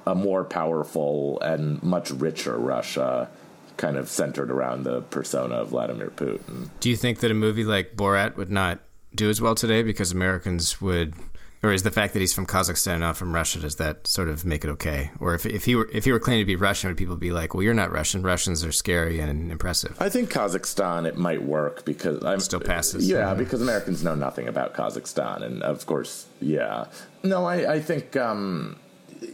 a 0.07 0.15
more 0.15 0.45
powerful 0.45 1.41
and 1.41 1.83
much 1.83 2.11
richer 2.11 2.57
Russia 2.57 3.29
kind 3.77 3.97
of 3.97 4.09
centered 4.09 4.51
around 4.51 4.85
the 4.85 5.01
persona 5.03 5.55
of 5.55 5.69
Vladimir 5.69 6.11
Putin. 6.11 6.69
Do 6.81 6.91
you 6.91 6.97
think 6.97 7.21
that 7.21 7.31
a 7.31 7.35
movie 7.35 7.65
like 7.65 7.97
Borat 7.97 8.37
would 8.37 8.51
not 8.51 8.81
do 9.15 9.31
as 9.31 9.41
well 9.41 9.55
today 9.55 9.83
because 9.83 10.13
Americans 10.13 10.81
would 10.81 11.15
or 11.62 11.73
is 11.73 11.83
the 11.83 11.90
fact 11.90 12.14
that 12.14 12.20
he's 12.20 12.33
from 12.33 12.46
Kazakhstan, 12.46 13.01
not 13.01 13.16
from 13.16 13.35
Russia, 13.35 13.59
does 13.59 13.77
that 13.77 14.07
sort 14.07 14.29
of 14.29 14.44
make 14.44 14.64
it 14.64 14.70
okay? 14.70 15.11
Or 15.20 15.35
if, 15.35 15.44
if 15.44 15.66
he 15.66 15.75
were 15.75 15.90
if 15.92 16.07
he 16.07 16.12
were 16.12 16.18
claiming 16.18 16.42
to 16.42 16.46
be 16.46 16.57
Russian, 16.57 16.88
would 16.88 16.96
people 16.96 17.16
be 17.16 17.33
like, 17.33 17.53
"Well, 17.53 17.62
you're 17.62 17.75
not 17.75 17.92
Russian. 17.92 18.23
Russians 18.23 18.64
are 18.64 18.73
scary 18.73 19.20
and 19.20 19.51
impressive." 19.51 20.01
I 20.01 20.09
think 20.09 20.33
Kazakhstan 20.33 21.07
it 21.07 21.18
might 21.18 21.42
work 21.42 21.85
because 21.85 22.25
I'm 22.25 22.40
still 22.40 22.61
passes. 22.61 23.09
Yeah, 23.09 23.18
yeah, 23.18 23.35
because 23.35 23.61
Americans 23.61 24.03
know 24.03 24.14
nothing 24.14 24.49
about 24.49 24.75
Kazakhstan, 24.75 25.42
and 25.42 25.62
of 25.62 25.85
course, 25.85 26.27
yeah. 26.40 26.87
No, 27.23 27.44
I, 27.44 27.75
I 27.75 27.81
think 27.81 28.16
um, 28.16 28.79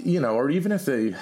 you 0.04 0.20
know, 0.20 0.34
or 0.34 0.50
even 0.50 0.72
if 0.72 0.84
they. 0.84 1.14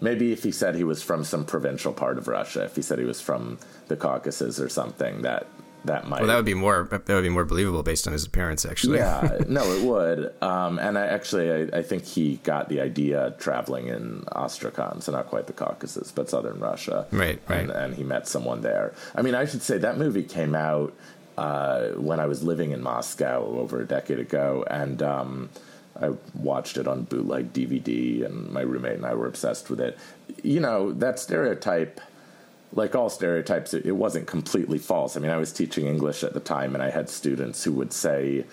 Maybe 0.00 0.32
if 0.32 0.42
he 0.42 0.50
said 0.50 0.74
he 0.74 0.82
was 0.82 1.00
from 1.00 1.22
some 1.22 1.44
provincial 1.44 1.92
part 1.92 2.18
of 2.18 2.26
Russia, 2.26 2.64
if 2.64 2.74
he 2.74 2.82
said 2.82 2.98
he 2.98 3.04
was 3.04 3.20
from 3.20 3.60
the 3.86 3.96
Caucasus 3.96 4.58
or 4.58 4.68
something, 4.68 5.22
that 5.22 5.46
that 5.84 6.06
might. 6.06 6.20
Well, 6.20 6.28
that 6.28 6.36
would 6.36 6.44
be 6.44 6.54
more. 6.54 6.88
That 6.90 7.08
would 7.08 7.22
be 7.22 7.28
more 7.28 7.44
believable 7.44 7.82
based 7.82 8.06
on 8.06 8.12
his 8.12 8.24
appearance, 8.24 8.64
actually. 8.64 8.98
Yeah, 8.98 9.38
no, 9.48 9.64
it 9.72 9.82
would. 9.86 10.34
Um, 10.42 10.78
and 10.78 10.96
I 10.96 11.06
actually, 11.06 11.50
I, 11.50 11.78
I, 11.78 11.82
think 11.82 12.04
he 12.04 12.36
got 12.44 12.68
the 12.68 12.80
idea 12.80 13.34
traveling 13.38 13.88
in 13.88 14.24
Astrakhan, 14.34 15.00
so 15.00 15.12
not 15.12 15.26
quite 15.26 15.46
the 15.46 15.52
Caucasus, 15.52 16.12
but 16.12 16.30
southern 16.30 16.60
Russia. 16.60 17.06
Right, 17.10 17.40
right. 17.48 17.60
And, 17.60 17.70
and 17.70 17.94
he 17.94 18.04
met 18.04 18.28
someone 18.28 18.60
there. 18.60 18.94
I 19.14 19.22
mean, 19.22 19.34
I 19.34 19.44
should 19.44 19.62
say 19.62 19.78
that 19.78 19.98
movie 19.98 20.22
came 20.22 20.54
out 20.54 20.94
uh, 21.36 21.88
when 21.90 22.20
I 22.20 22.26
was 22.26 22.42
living 22.42 22.70
in 22.70 22.82
Moscow 22.82 23.44
over 23.44 23.80
a 23.80 23.86
decade 23.86 24.18
ago, 24.18 24.64
and. 24.70 25.02
Um, 25.02 25.50
I 26.00 26.14
watched 26.34 26.78
it 26.78 26.88
on 26.88 27.02
bootleg 27.02 27.52
DVD, 27.52 28.24
and 28.24 28.50
my 28.50 28.62
roommate 28.62 28.96
and 28.96 29.04
I 29.04 29.14
were 29.14 29.26
obsessed 29.26 29.68
with 29.68 29.78
it. 29.78 29.98
You 30.42 30.58
know, 30.58 30.90
that 30.94 31.18
stereotype 31.18 32.00
like 32.74 32.94
all 32.94 33.10
stereotypes, 33.10 33.74
it, 33.74 33.84
it, 33.86 33.92
wasn't 33.92 34.26
completely 34.26 34.78
false. 34.78 35.16
I 35.16 35.20
mean, 35.20 35.30
I 35.30 35.36
was 35.36 35.52
teaching 35.52 35.86
English 35.86 36.24
at 36.24 36.34
the 36.34 36.40
time, 36.40 36.74
and 36.74 36.82
I 36.82 36.90
had 36.90 37.08
students 37.08 37.64
who 37.64 37.72
would 37.72 37.92
say 37.92 38.44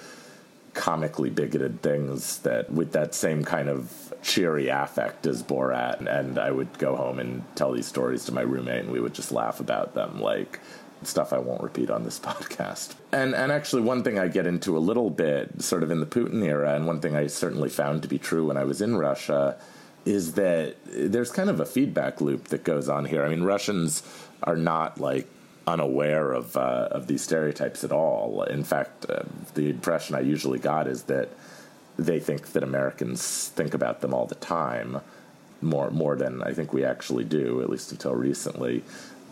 comically 0.73 1.29
bigoted 1.29 1.81
things 1.81 2.39
that 2.39 2.71
with 2.71 2.91
that 2.91 3.13
same 3.15 3.43
kind 3.43 3.69
of 3.69 4.13
cheery 4.21 4.67
affect 4.67 5.25
as 5.25 5.41
Borat. 5.41 6.05
And 6.05 6.37
I 6.37 6.51
would 6.51 6.77
go 6.77 6.95
home 6.95 7.19
and 7.19 7.43
tell 7.55 7.71
these 7.71 7.87
stories 7.87 8.25
to 8.25 8.33
my 8.33 8.41
roommate, 8.41 8.83
and 8.83 8.91
we 8.91 8.99
would 8.99 9.13
just 9.13 9.31
laugh 9.31 9.59
about 9.59 9.93
them, 9.93 10.21
like 10.21 10.59
stuff 11.03 11.31
I 11.31 11.37
won't 11.37 11.63
repeat 11.63 11.89
on 11.89 12.03
this 12.03 12.19
podcast. 12.19 12.95
And 13.11 13.33
and 13.33 13.51
actually, 13.51 13.83
one 13.83 14.03
thing 14.03 14.19
I 14.19 14.27
get 14.27 14.45
into 14.45 14.77
a 14.77 14.79
little 14.79 15.09
bit, 15.09 15.61
sort 15.61 15.83
of 15.83 15.91
in 15.91 15.99
the 15.99 16.05
Putin 16.05 16.43
era, 16.43 16.75
and 16.75 16.85
one 16.85 16.99
thing 16.99 17.15
I 17.15 17.27
certainly 17.27 17.69
found 17.69 18.01
to 18.01 18.07
be 18.07 18.19
true 18.19 18.47
when 18.47 18.57
I 18.57 18.65
was 18.65 18.81
in 18.81 18.97
Russia. 18.97 19.57
Is 20.09 20.33
that 20.33 20.75
there's 20.85 21.31
kind 21.31 21.49
of 21.49 21.59
a 21.59 21.65
feedback 21.65 22.19
loop 22.19 22.43
that 22.51 22.63
goes 22.63 22.89
on 22.89 23.05
here. 23.05 23.21
I 23.25 23.29
mean, 23.29 23.43
Russians 23.43 24.01
are 24.49 24.55
not 24.55 24.99
like 24.99 25.27
unaware 25.67 26.31
of 26.31 26.57
uh, 26.57 26.87
of 26.97 27.05
these 27.05 27.21
stereotypes 27.21 27.83
at 27.83 27.91
all. 27.91 28.43
In 28.43 28.63
fact, 28.63 29.05
uh, 29.07 29.23
the 29.53 29.69
impression 29.69 30.15
I 30.15 30.21
usually 30.21 30.59
got 30.59 30.87
is 30.87 31.03
that 31.03 31.27
they 31.97 32.19
think 32.19 32.53
that 32.53 32.63
Americans 32.63 33.49
think 33.49 33.73
about 33.73 34.01
them 34.01 34.13
all 34.15 34.25
the 34.25 34.41
time, 34.59 34.89
more 35.61 35.91
more 35.91 36.15
than 36.15 36.41
I 36.49 36.53
think 36.53 36.73
we 36.73 36.83
actually 36.83 37.25
do, 37.25 37.61
at 37.61 37.69
least 37.69 37.91
until 37.91 38.15
recently. 38.15 38.83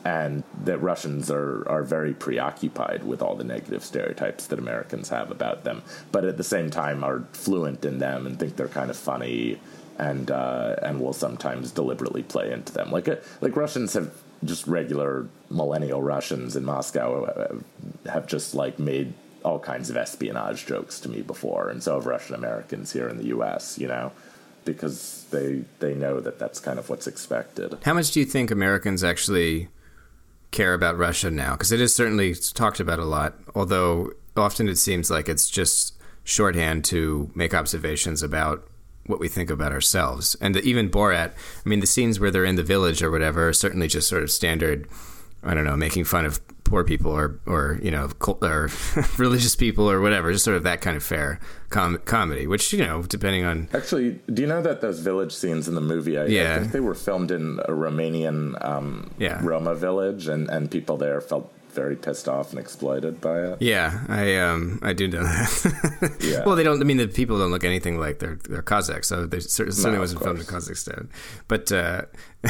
And 0.06 0.44
that 0.64 0.78
Russians 0.92 1.32
are, 1.32 1.68
are 1.68 1.84
very 1.84 2.14
preoccupied 2.14 3.02
with 3.04 3.22
all 3.22 3.36
the 3.36 3.44
negative 3.44 3.84
stereotypes 3.84 4.48
that 4.48 4.60
Americans 4.60 5.10
have 5.10 5.32
about 5.32 5.64
them, 5.64 5.82
but 6.14 6.24
at 6.24 6.38
the 6.38 6.44
same 6.56 6.70
time 6.70 7.04
are 7.04 7.26
fluent 7.34 7.84
in 7.84 7.98
them 8.00 8.28
and 8.28 8.40
think 8.40 8.56
they're 8.56 8.76
kind 8.82 8.90
of 8.90 8.96
funny, 8.96 9.60
and 9.98 10.32
uh, 10.32 10.76
and 10.82 11.00
will 11.00 11.14
sometimes 11.14 11.72
deliberately 11.72 12.24
play 12.24 12.52
into 12.52 12.74
them. 12.74 12.92
Like 12.92 13.08
uh, 13.08 13.18
like 13.42 13.56
Russians 13.56 13.94
have 13.94 14.14
just 14.44 14.68
regular 14.68 15.28
millennial 15.50 16.02
Russians 16.02 16.56
in 16.56 16.64
Moscow 16.64 17.26
uh, 17.26 18.10
have 18.10 18.28
just 18.28 18.54
like 18.54 18.78
made 18.80 19.14
all 19.44 19.60
kinds 19.60 19.90
of 19.90 19.98
espionage 19.98 20.66
jokes 20.66 21.00
to 21.02 21.10
me 21.10 21.22
before, 21.22 21.70
and 21.70 21.82
so 21.82 21.96
have 21.96 22.06
Russian 22.06 22.36
Americans 22.36 22.92
here 22.92 23.08
in 23.08 23.18
the 23.18 23.26
U.S. 23.26 23.78
You 23.80 23.88
know, 23.88 24.12
because 24.66 25.26
they 25.32 25.64
they 25.80 25.96
know 25.96 26.20
that 26.20 26.38
that's 26.38 26.60
kind 26.60 26.78
of 26.78 26.90
what's 26.90 27.08
expected. 27.08 27.78
How 27.84 27.94
much 27.94 28.12
do 28.12 28.20
you 28.20 28.26
think 28.26 28.52
Americans 28.52 29.04
actually 29.04 29.70
care 30.52 30.74
about 30.74 30.98
Russia 30.98 31.32
now? 31.32 31.54
Because 31.54 31.72
it 31.72 31.82
is 31.82 31.96
certainly 31.96 32.36
talked 32.36 32.80
about 32.80 33.00
a 33.00 33.06
lot, 33.06 33.36
although 33.56 34.12
often 34.36 34.70
it 34.70 34.78
seems 34.78 35.10
like 35.10 35.28
it's 35.28 35.50
just 35.50 35.96
shorthand 36.24 36.84
to 36.86 37.32
make 37.34 37.54
observations 37.54 38.22
about 38.22 38.68
what 39.08 39.20
we 39.20 39.28
think 39.28 39.50
about 39.50 39.72
ourselves. 39.72 40.36
And 40.40 40.56
even 40.58 40.90
Borat, 40.90 41.32
I 41.66 41.70
mean, 41.70 41.80
the 41.80 41.88
scenes 41.88 42.20
where 42.20 42.32
they're 42.32 42.46
in 42.46 42.56
the 42.56 42.64
village 42.64 43.02
or 43.02 43.10
whatever 43.10 43.50
are 43.50 43.54
certainly 43.54 43.88
just 43.88 44.08
sort 44.08 44.24
of 44.24 44.32
standard. 44.32 44.88
I 45.44 45.54
don't 45.54 45.66
know, 45.66 45.78
making 45.78 46.06
fun 46.06 46.26
of 46.26 46.42
poor 46.68 46.84
people 46.84 47.12
or 47.12 47.40
or 47.46 47.80
you 47.82 47.90
know 47.90 48.10
or 48.42 48.70
religious 49.18 49.56
people 49.56 49.90
or 49.90 50.02
whatever, 50.02 50.32
just 50.32 50.44
sort 50.44 50.58
of 50.58 50.64
that 50.64 50.82
kind 50.82 50.98
of 50.98 51.04
fair 51.04 51.40
com- 51.70 52.00
comedy. 52.06 52.46
Which 52.48 52.74
you 52.74 52.80
know, 52.80 53.04
depending 53.04 53.46
on 53.46 53.70
actually, 53.74 54.20
do 54.32 54.42
you 54.42 54.48
know 54.48 54.62
that 54.62 54.82
those 54.82 55.00
village 55.00 55.34
scenes 55.34 55.68
in 55.68 55.76
the 55.76 55.82
movie? 55.82 56.18
I, 56.18 56.26
yeah. 56.26 56.56
I 56.56 56.60
think 56.60 56.72
they 56.74 56.80
were 56.80 56.96
filmed 56.96 57.32
in 57.32 57.60
a 57.66 57.72
Romanian 57.72 58.64
um, 58.64 59.12
yeah. 59.18 59.40
Roma 59.44 59.76
village, 59.76 60.28
and 60.28 60.50
and 60.50 60.70
people 60.70 60.98
there 60.98 61.22
felt 61.22 61.54
very 61.78 61.96
pissed 61.96 62.28
off 62.28 62.50
and 62.50 62.60
exploited 62.60 63.22
by 63.22 63.40
it. 63.40 63.62
Yeah, 63.62 64.04
I 64.10 64.36
um 64.38 64.80
I 64.82 64.94
do 64.94 65.08
know 65.08 65.24
that. 65.24 66.18
yeah. 66.22 66.44
Well, 66.44 66.56
they 66.56 66.64
don't. 66.64 66.82
I 66.82 66.84
mean, 66.84 66.98
the 66.98 67.08
people 67.08 67.38
don't 67.38 67.52
look 67.52 67.64
anything 67.64 68.00
like 68.00 68.18
they're 68.18 68.40
they're 68.50 68.64
Kazakhs, 68.64 69.06
so 69.06 69.28
they 69.28 69.40
certainly 69.40 69.92
no, 69.92 70.00
wasn't 70.00 70.24
filmed 70.24 70.40
in 70.40 70.46
Kazakhstan. 70.46 71.08
But 71.48 71.72
uh, 71.72 72.02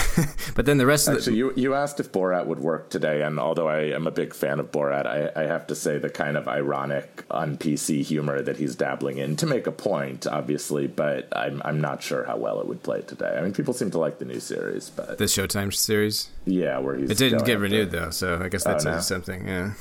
but 0.56 0.66
then 0.66 0.78
the 0.78 0.86
rest 0.86 1.08
Actually, 1.08 1.40
of 1.42 1.56
the 1.56 1.62
you 1.62 1.70
you 1.70 1.74
asked 1.74 2.00
if 2.00 2.12
Borat 2.12 2.46
would 2.46 2.60
work 2.60 2.90
today, 2.90 3.22
and 3.22 3.40
although 3.40 3.68
I 3.68 3.96
am 3.96 4.06
a 4.06 4.12
big 4.12 4.34
fan 4.34 4.60
of 4.60 4.72
Borat, 4.72 5.06
I, 5.06 5.32
I 5.36 5.46
have 5.46 5.68
to 5.68 5.76
say 5.76 5.98
the 5.98 6.10
kind 6.10 6.36
of 6.36 6.48
ironic, 6.48 7.24
un 7.32 7.58
PC 7.58 8.04
humor 8.04 8.42
that 8.42 8.58
he's 8.58 8.76
dabbling 8.76 9.18
in 9.18 9.36
to 9.38 9.46
make 9.46 9.66
a 9.66 9.72
point, 9.72 10.28
obviously, 10.28 10.88
but 10.88 11.28
I'm 11.36 11.62
I'm 11.63 11.80
not 11.80 12.04
sure 12.04 12.26
how 12.26 12.38
well 12.38 12.60
it 12.60 12.68
would 12.68 12.84
play 12.84 13.02
today. 13.02 13.36
I 13.38 13.42
mean, 13.42 13.54
people 13.54 13.74
seem 13.74 13.92
to 13.92 13.98
like 13.98 14.20
the 14.20 14.26
new 14.26 14.40
series, 14.40 14.90
but 14.90 15.18
the 15.18 15.26
Showtime 15.26 15.74
series, 15.74 16.30
yeah, 16.46 16.80
where 16.80 16.96
he's 16.96 17.10
it 17.10 17.18
didn't 17.18 17.46
get 17.46 17.60
renewed 17.60 17.92
to, 17.92 18.00
though, 18.00 18.10
so 18.10 18.42
I 18.42 18.50
guess 18.50 18.63
that's 18.63 18.86
oh, 18.86 18.92
no? 18.92 18.98
Something. 19.24 19.48
Yeah. 19.48 19.74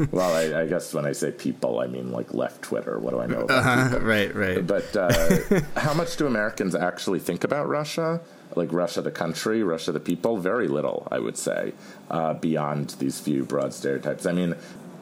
well, 0.10 0.34
I, 0.34 0.62
I, 0.62 0.66
guess 0.66 0.92
when 0.94 1.04
I 1.04 1.12
say 1.12 1.30
people, 1.30 1.80
I 1.80 1.86
mean 1.86 2.12
like 2.12 2.34
left 2.34 2.62
Twitter. 2.62 2.98
What 2.98 3.10
do 3.10 3.20
I 3.20 3.26
know 3.26 3.42
about 3.42 3.58
uh-huh, 3.58 4.00
Right, 4.00 4.34
right. 4.34 4.66
But 4.66 4.96
uh, 4.96 5.60
how 5.76 5.94
much 5.94 6.16
do 6.16 6.26
Americans 6.26 6.74
actually 6.74 7.20
think 7.20 7.44
about 7.44 7.68
Russia? 7.68 8.20
Like 8.54 8.72
Russia, 8.72 9.00
the 9.00 9.10
country, 9.10 9.62
Russia, 9.62 9.92
the 9.92 10.00
people? 10.00 10.36
Very 10.36 10.68
little, 10.68 11.08
I 11.10 11.18
would 11.18 11.38
say, 11.38 11.72
uh, 12.10 12.34
beyond 12.34 12.90
these 12.98 13.18
few 13.18 13.44
broad 13.44 13.72
stereotypes. 13.72 14.26
I 14.26 14.32
mean, 14.32 14.54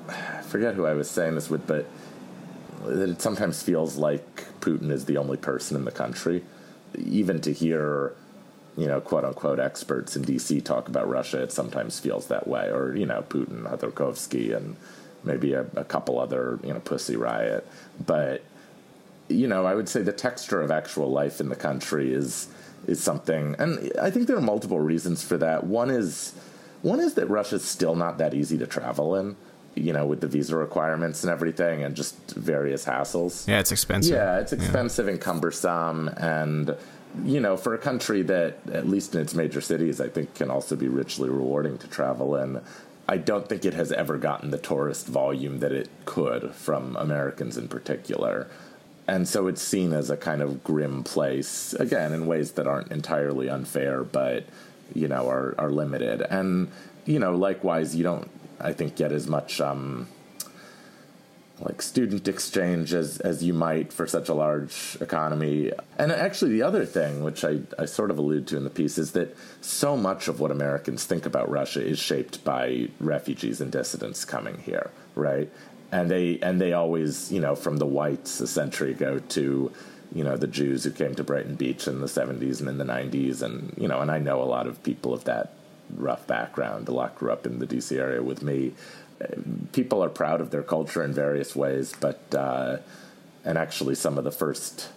I 0.08 0.42
forget 0.42 0.74
who 0.74 0.86
I 0.86 0.94
was 0.94 1.10
saying 1.10 1.34
this 1.34 1.50
with, 1.50 1.66
but 1.66 1.86
it 2.86 3.20
sometimes 3.20 3.62
feels 3.62 3.96
like 3.96 4.46
Putin 4.60 4.90
is 4.90 5.06
the 5.06 5.16
only 5.16 5.36
person 5.36 5.76
in 5.76 5.84
the 5.84 5.90
country. 5.90 6.44
Even 6.96 7.40
to 7.40 7.52
hear 7.52 8.14
you 8.80 8.86
know, 8.86 9.00
quote 9.00 9.24
unquote 9.24 9.60
experts 9.60 10.16
in 10.16 10.24
DC 10.24 10.64
talk 10.64 10.88
about 10.88 11.06
Russia, 11.06 11.42
it 11.42 11.52
sometimes 11.52 12.00
feels 12.00 12.28
that 12.28 12.48
way. 12.48 12.70
Or, 12.70 12.96
you 12.96 13.04
know, 13.04 13.22
Putin, 13.28 13.62
Khodorkovsky, 13.62 14.56
and 14.56 14.76
maybe 15.22 15.52
a, 15.52 15.66
a, 15.76 15.84
couple 15.84 16.18
other, 16.18 16.58
you 16.64 16.72
know, 16.72 16.80
Pussy 16.80 17.14
Riot. 17.14 17.68
But, 18.04 18.42
you 19.28 19.46
know, 19.46 19.66
I 19.66 19.74
would 19.74 19.88
say 19.88 20.00
the 20.00 20.12
texture 20.12 20.62
of 20.62 20.70
actual 20.70 21.10
life 21.10 21.40
in 21.40 21.50
the 21.50 21.56
country 21.56 22.12
is 22.12 22.48
is 22.86 22.98
something 22.98 23.54
and 23.58 23.92
I 24.00 24.10
think 24.10 24.26
there 24.26 24.36
are 24.38 24.40
multiple 24.40 24.80
reasons 24.80 25.22
for 25.22 25.36
that. 25.36 25.64
One 25.64 25.90
is 25.90 26.32
one 26.80 26.98
is 26.98 27.12
that 27.14 27.26
Russia's 27.26 27.62
still 27.62 27.94
not 27.94 28.16
that 28.16 28.32
easy 28.32 28.56
to 28.56 28.66
travel 28.66 29.14
in 29.16 29.36
you 29.74 29.92
know, 29.92 30.04
with 30.04 30.20
the 30.20 30.26
visa 30.26 30.56
requirements 30.56 31.22
and 31.22 31.30
everything 31.30 31.84
and 31.84 31.94
just 31.94 32.16
various 32.32 32.84
hassles. 32.84 33.46
Yeah, 33.46 33.60
it's 33.60 33.70
expensive. 33.70 34.12
Yeah, 34.12 34.40
it's 34.40 34.52
expensive 34.52 35.06
yeah. 35.06 35.12
and 35.12 35.20
cumbersome. 35.20 36.08
And, 36.16 36.76
you 37.24 37.40
know, 37.40 37.56
for 37.56 37.74
a 37.74 37.78
country 37.78 38.22
that, 38.22 38.58
at 38.72 38.88
least 38.88 39.14
in 39.14 39.20
its 39.20 39.34
major 39.34 39.60
cities, 39.60 40.00
I 40.00 40.08
think 40.08 40.34
can 40.34 40.50
also 40.50 40.76
be 40.76 40.88
richly 40.88 41.28
rewarding 41.28 41.78
to 41.78 41.88
travel 41.88 42.36
in, 42.36 42.60
I 43.08 43.16
don't 43.16 43.48
think 43.48 43.64
it 43.64 43.74
has 43.74 43.90
ever 43.90 44.18
gotten 44.18 44.50
the 44.50 44.58
tourist 44.58 45.06
volume 45.06 45.58
that 45.60 45.72
it 45.72 45.88
could 46.04 46.54
from 46.54 46.96
Americans 46.96 47.56
in 47.56 47.68
particular. 47.68 48.46
And 49.08 49.26
so 49.26 49.48
it's 49.48 49.62
seen 49.62 49.92
as 49.92 50.10
a 50.10 50.16
kind 50.16 50.40
of 50.40 50.62
grim 50.62 51.02
place, 51.02 51.72
again, 51.74 52.12
in 52.12 52.26
ways 52.26 52.52
that 52.52 52.68
aren't 52.68 52.92
entirely 52.92 53.48
unfair, 53.48 54.04
but, 54.04 54.44
you 54.94 55.08
know, 55.08 55.28
are, 55.28 55.54
are 55.58 55.70
limited. 55.70 56.22
And, 56.22 56.70
you 57.06 57.18
know, 57.18 57.34
likewise, 57.34 57.96
you 57.96 58.04
don't 58.04 58.30
I 58.60 58.72
think 58.72 58.96
get 58.96 59.10
as 59.12 59.26
much 59.26 59.60
um, 59.60 60.06
like 61.60 61.82
student 61.82 62.26
exchange 62.26 62.94
as 62.94 63.18
as 63.20 63.42
you 63.44 63.52
might 63.52 63.92
for 63.92 64.06
such 64.06 64.28
a 64.28 64.34
large 64.34 64.96
economy. 65.00 65.72
And 65.98 66.10
actually, 66.10 66.52
the 66.52 66.62
other 66.62 66.86
thing, 66.86 67.22
which 67.22 67.44
I, 67.44 67.60
I 67.78 67.84
sort 67.84 68.10
of 68.10 68.18
allude 68.18 68.46
to 68.48 68.56
in 68.56 68.64
the 68.64 68.70
piece, 68.70 68.96
is 68.98 69.12
that 69.12 69.36
so 69.60 69.96
much 69.96 70.28
of 70.28 70.40
what 70.40 70.50
Americans 70.50 71.04
think 71.04 71.26
about 71.26 71.50
Russia 71.50 71.84
is 71.84 71.98
shaped 71.98 72.44
by 72.44 72.88
refugees 72.98 73.60
and 73.60 73.70
dissidents 73.70 74.24
coming 74.24 74.58
here, 74.58 74.90
right? 75.14 75.50
And 75.92 76.10
they 76.10 76.38
and 76.40 76.60
they 76.60 76.72
always, 76.72 77.30
you 77.30 77.40
know, 77.40 77.54
from 77.54 77.76
the 77.76 77.86
whites 77.86 78.40
a 78.40 78.46
century 78.46 78.92
ago 78.92 79.18
to 79.30 79.72
you 80.14 80.24
know 80.24 80.36
the 80.36 80.46
Jews 80.46 80.84
who 80.84 80.90
came 80.90 81.14
to 81.14 81.24
Brighton 81.24 81.56
Beach 81.56 81.86
in 81.86 82.00
the 82.00 82.06
70s 82.06 82.60
and 82.60 82.68
in 82.68 82.78
the 82.78 82.84
90s, 82.84 83.42
and 83.42 83.74
you 83.76 83.88
know, 83.88 84.00
and 84.00 84.10
I 84.10 84.18
know 84.18 84.42
a 84.42 84.44
lot 84.44 84.66
of 84.66 84.82
people 84.82 85.12
of 85.12 85.24
that 85.24 85.52
rough 85.94 86.26
background. 86.26 86.88
A 86.88 86.92
lot 86.92 87.16
grew 87.16 87.32
up 87.32 87.46
in 87.46 87.58
the 87.58 87.66
DC 87.66 87.96
area 87.98 88.22
with 88.22 88.42
me. 88.42 88.72
People 89.72 90.02
are 90.02 90.08
proud 90.08 90.40
of 90.40 90.50
their 90.50 90.62
culture 90.62 91.02
in 91.04 91.12
various 91.12 91.54
ways, 91.54 91.94
but 92.00 92.20
uh, 92.34 92.78
and 93.44 93.58
actually 93.58 93.94
some 93.94 94.18
of 94.18 94.24
the 94.24 94.30
first 94.32 94.88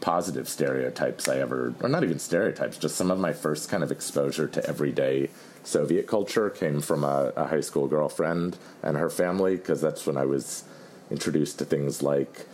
positive 0.00 0.48
stereotypes 0.48 1.28
I 1.28 1.38
ever, 1.38 1.74
or 1.82 1.88
not 1.88 2.04
even 2.04 2.18
stereotypes, 2.18 2.78
just 2.78 2.96
some 2.96 3.10
of 3.10 3.18
my 3.18 3.32
first 3.32 3.68
kind 3.68 3.82
of 3.82 3.92
exposure 3.92 4.48
to 4.48 4.66
everyday 4.66 5.28
Soviet 5.62 6.06
culture 6.06 6.48
came 6.48 6.80
from 6.80 7.04
a, 7.04 7.32
a 7.36 7.46
high 7.46 7.60
school 7.60 7.86
girlfriend 7.86 8.56
and 8.82 8.96
her 8.96 9.10
family, 9.10 9.56
because 9.56 9.80
that's 9.80 10.06
when 10.06 10.16
I 10.16 10.24
was 10.24 10.64
introduced 11.10 11.58
to 11.58 11.64
things 11.66 12.02
like 12.02 12.46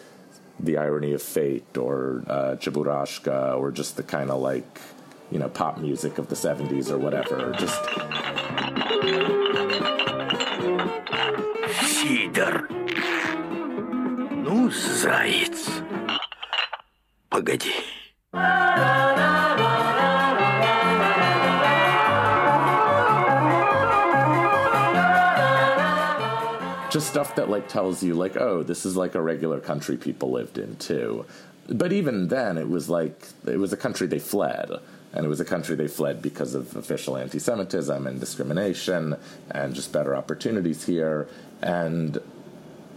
the 0.58 0.76
irony 0.76 1.12
of 1.12 1.22
fate 1.22 1.76
or 1.76 2.24
uh, 2.26 2.56
Cheburashka 2.56 3.56
or 3.58 3.70
just 3.70 3.96
the 3.96 4.02
kind 4.02 4.30
of 4.30 4.40
like 4.40 4.80
you 5.30 5.38
know, 5.38 5.48
pop 5.48 5.78
music 5.78 6.18
of 6.18 6.28
the 6.28 6.36
70s 6.36 6.90
or 6.90 6.98
whatever. 6.98 7.52
Just. 7.52 7.82
Сидор. 12.35 12.67
Ну, 14.43 14.69
заяц. 14.69 15.81
Погоди. 17.29 17.71
Just 26.91 27.07
stuff 27.07 27.33
that 27.35 27.49
like 27.49 27.69
tells 27.69 28.03
you 28.03 28.13
like, 28.15 28.35
oh, 28.35 28.61
this 28.63 28.85
is 28.85 28.97
like 28.97 29.15
a 29.15 29.21
regular 29.21 29.61
country 29.61 29.95
people 29.95 30.31
lived 30.31 30.57
in 30.57 30.75
too. 30.75 31.25
But 31.69 31.93
even 31.93 32.27
then, 32.27 32.57
it 32.57 32.67
was 32.67 32.89
like 32.89 33.25
it 33.47 33.57
was 33.57 33.71
a 33.71 33.77
country 33.77 34.07
they 34.07 34.19
fled 34.19 34.69
and 35.13 35.25
it 35.25 35.29
was 35.29 35.39
a 35.39 35.45
country 35.45 35.75
they 35.75 35.87
fled 35.87 36.21
because 36.21 36.55
of 36.55 36.75
official 36.75 37.17
anti 37.17 37.39
Semitism 37.39 38.07
and 38.07 38.19
discrimination 38.19 39.15
and 39.51 39.73
just 39.73 39.91
better 39.91 40.15
opportunities 40.15 40.85
here. 40.85 41.27
And 41.62 42.18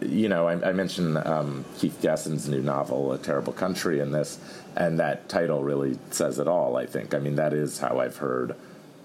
you 0.02 0.30
know, 0.30 0.48
I, 0.48 0.70
I 0.70 0.74
mentioned 0.74 1.18
um, 1.18 1.66
Keith 1.78 2.00
Gessen's 2.02 2.48
new 2.48 2.62
novel, 2.62 3.12
A 3.12 3.18
Terrible 3.18 3.54
Country, 3.54 4.00
in 4.00 4.12
this, 4.12 4.40
and 4.76 5.00
that 5.00 5.28
title 5.28 5.64
really 5.64 5.98
says 6.12 6.40
it 6.40 6.48
all, 6.48 6.78
I 6.78 6.86
think. 6.86 7.14
I 7.14 7.20
mean, 7.20 7.36
that 7.36 7.54
is 7.54 7.80
how 7.80 8.00
I've 8.00 8.18
heard 8.18 8.56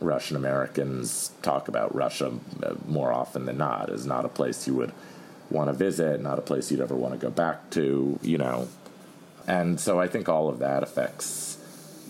Russian 0.01 0.37
Americans 0.37 1.33
talk 1.43 1.69
about 1.69 1.95
Russia 1.95 2.33
uh, 2.63 2.75
more 2.87 3.13
often 3.13 3.47
than 3.47 3.59
not, 3.59 3.91
is 3.91 4.07
not 4.07 4.25
a 4.25 4.29
place 4.29 4.67
you 4.67 4.75
would 4.75 4.93
want 5.51 5.69
to 5.69 5.73
visit, 5.73 6.21
not 6.21 6.39
a 6.39 6.43
place 6.43 6.71
you'd 6.71 6.81
ever 6.81 6.95
want 6.95 7.15
to 7.15 7.19
go 7.19 7.31
back 7.31 7.71
to, 7.71 8.19
you 8.23 8.39
know. 8.39 8.69
And 9.47 9.79
so 9.81 10.01
I 10.01 10.09
think 10.09 10.29
all 10.29 10.49
of 10.49 10.59
that 10.61 10.83
affects 10.83 11.59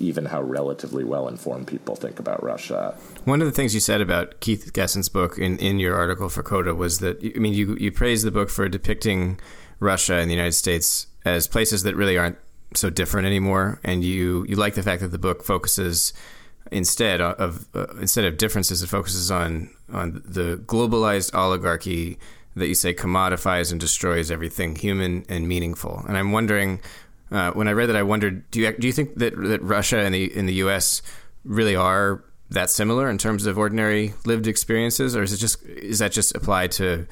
even 0.00 0.26
how 0.26 0.42
relatively 0.42 1.04
well 1.04 1.28
informed 1.28 1.66
people 1.66 1.96
think 1.96 2.18
about 2.18 2.42
Russia. 2.42 2.96
One 3.24 3.40
of 3.40 3.46
the 3.46 3.52
things 3.52 3.74
you 3.74 3.80
said 3.80 4.00
about 4.00 4.40
Keith 4.40 4.72
Gessen's 4.72 5.09
book 5.09 5.38
in, 5.38 5.59
in 5.59 5.78
your 5.78 5.94
article 5.94 6.28
for 6.28 6.42
Coda 6.42 6.74
was 6.74 6.98
that, 6.98 7.18
I 7.37 7.38
mean, 7.38 7.54
you, 7.54 7.76
you 7.76 7.92
praised 7.92 8.24
the 8.24 8.30
book 8.30 8.50
for 8.50 8.68
depicting 8.68 9.38
Russia 9.80 10.14
and 10.14 10.30
the 10.30 10.35
United 10.35 10.52
States 10.52 11.07
as 11.24 11.48
places 11.48 11.83
that 11.83 11.96
really 11.96 12.18
aren't 12.18 12.38
so 12.74 12.90
different 12.90 13.26
anymore. 13.26 13.80
And 13.85 14.04
you, 14.04 14.44
you 14.48 14.57
like 14.57 14.74
the 14.74 14.83
fact 14.83 15.00
that 15.02 15.09
the 15.09 15.18
book 15.18 15.42
focuses 15.44 16.12
instead 16.70 17.20
of 17.20 17.68
uh, 17.74 17.87
instead 18.00 18.24
of 18.24 18.37
differences, 18.37 18.83
it 18.83 18.88
focuses 18.88 19.30
on 19.30 19.70
on 19.92 20.22
the 20.24 20.61
globalized 20.66 21.35
oligarchy 21.35 22.18
that 22.57 22.68
you 22.68 22.74
say 22.74 22.94
commodifies 22.94 23.72
and 23.72 23.80
destroys 23.80 24.30
everything 24.30 24.76
human 24.76 25.24
and 25.28 25.48
meaningful. 25.48 26.04
And 26.07 26.16
I'm 26.16 26.33
wondering 26.33 26.80
uh, 27.35 27.51
when 27.53 27.66
I 27.66 27.73
read 27.73 27.87
that, 27.87 27.97
I 27.97 28.05
wondered 28.05 28.49
do 28.53 28.61
you 28.61 28.73
do 28.73 28.87
you 28.87 28.92
think 28.92 29.16
that 29.16 29.35
that 29.37 29.61
Russia 29.61 29.99
and 29.99 30.14
the 30.14 30.35
in 30.37 30.47
the 30.47 30.55
U.S. 30.55 31.03
really 31.44 31.75
are 31.75 32.23
that 32.51 32.70
similar 32.70 33.11
in 33.11 33.18
terms 33.18 33.44
of 33.47 33.59
ordinary 33.59 34.14
lived 34.25 34.47
experiences, 34.47 35.16
or 35.16 35.23
is 35.23 35.33
it 35.33 35.38
just 35.38 35.62
is 35.64 35.99
that 35.99 36.12
just 36.12 36.35
applied 36.37 36.70
to 36.73 37.07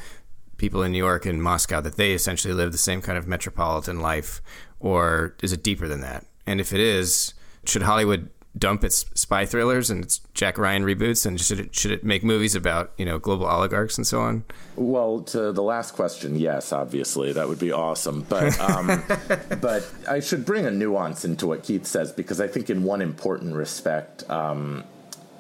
people 0.59 0.85
in 0.85 0.93
New 0.93 0.99
York 0.99 1.27
and 1.27 1.43
Moscow 1.43 1.81
that 1.81 1.97
they 1.97 2.13
essentially 2.13 2.55
live 2.55 2.71
the 2.71 2.79
same 2.79 3.03
kind 3.03 3.19
of 3.19 3.27
metropolitan 3.27 3.99
life, 3.99 4.41
or 4.79 5.35
is 5.43 5.53
it 5.53 5.65
deeper 5.65 5.89
than 5.89 6.03
that? 6.03 6.25
And 6.47 6.61
if 6.61 6.73
it 6.73 6.79
is, 6.79 7.35
should 7.65 7.83
Hollywood 7.83 8.31
dump 8.57 8.85
its 8.85 9.07
spy 9.15 9.47
thrillers 9.47 9.91
and 9.91 10.05
its 10.05 10.21
Jack 10.35 10.59
Ryan 10.59 10.85
reboots, 10.85 11.25
and 11.25 11.41
should 11.41 11.59
it 11.59 11.75
should 11.75 11.91
it 11.91 12.05
make 12.05 12.23
movies 12.23 12.55
about 12.55 12.93
you 12.97 13.05
know 13.05 13.19
global 13.19 13.47
oligarchs 13.47 13.97
and 13.97 14.07
so 14.07 14.21
on? 14.21 14.45
Well, 14.77 15.21
to 15.23 15.53
the 15.53 15.63
last 15.63 15.93
question, 15.95 16.39
yes, 16.39 16.73
obviously 16.73 17.33
that 17.33 17.49
would 17.49 17.59
be 17.59 17.73
awesome, 17.73 18.23
but 18.29 18.59
um, 18.61 19.03
but 19.61 19.89
I 20.09 20.21
should 20.21 20.45
bring 20.45 20.67
a 20.67 20.71
nuance 20.71 21.25
into 21.25 21.47
what 21.47 21.63
Keith 21.63 21.87
says 21.87 22.13
because 22.13 22.41
I 22.41 22.47
think 22.47 22.71
in 22.71 22.85
one 22.85 23.01
important 23.03 23.55
respect 23.55 24.29
um, 24.31 24.85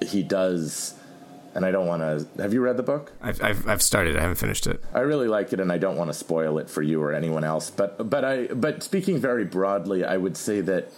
he 0.05 0.22
does. 0.22 0.94
And 1.55 1.66
I 1.66 1.70
don't 1.70 1.87
want 1.87 2.01
to. 2.01 2.42
Have 2.42 2.55
you 2.55 2.62
read 2.62 2.79
the 2.79 2.83
book? 2.83 3.12
I've, 3.20 3.42
I've, 3.42 3.68
I've 3.68 3.83
started. 3.83 4.16
I 4.16 4.22
haven't 4.22 4.37
finished 4.37 4.66
it. 4.66 4.83
I 4.94 5.01
really 5.01 5.29
like 5.29 5.53
it, 5.53 5.61
and 5.61 5.70
I 5.70 5.77
don't 5.77 5.98
want 5.98 6.09
to 6.09 6.14
spoil 6.14 6.57
it 6.57 6.70
for 6.70 6.81
you 6.81 7.03
or 7.03 7.12
anyone 7.12 7.44
else. 7.44 7.68
But 7.68 8.09
but 8.09 8.25
I 8.25 8.46
but 8.46 8.83
speaking 8.83 9.18
very 9.18 9.44
broadly, 9.44 10.03
I 10.03 10.16
would 10.16 10.38
say 10.38 10.62
that 10.62 10.90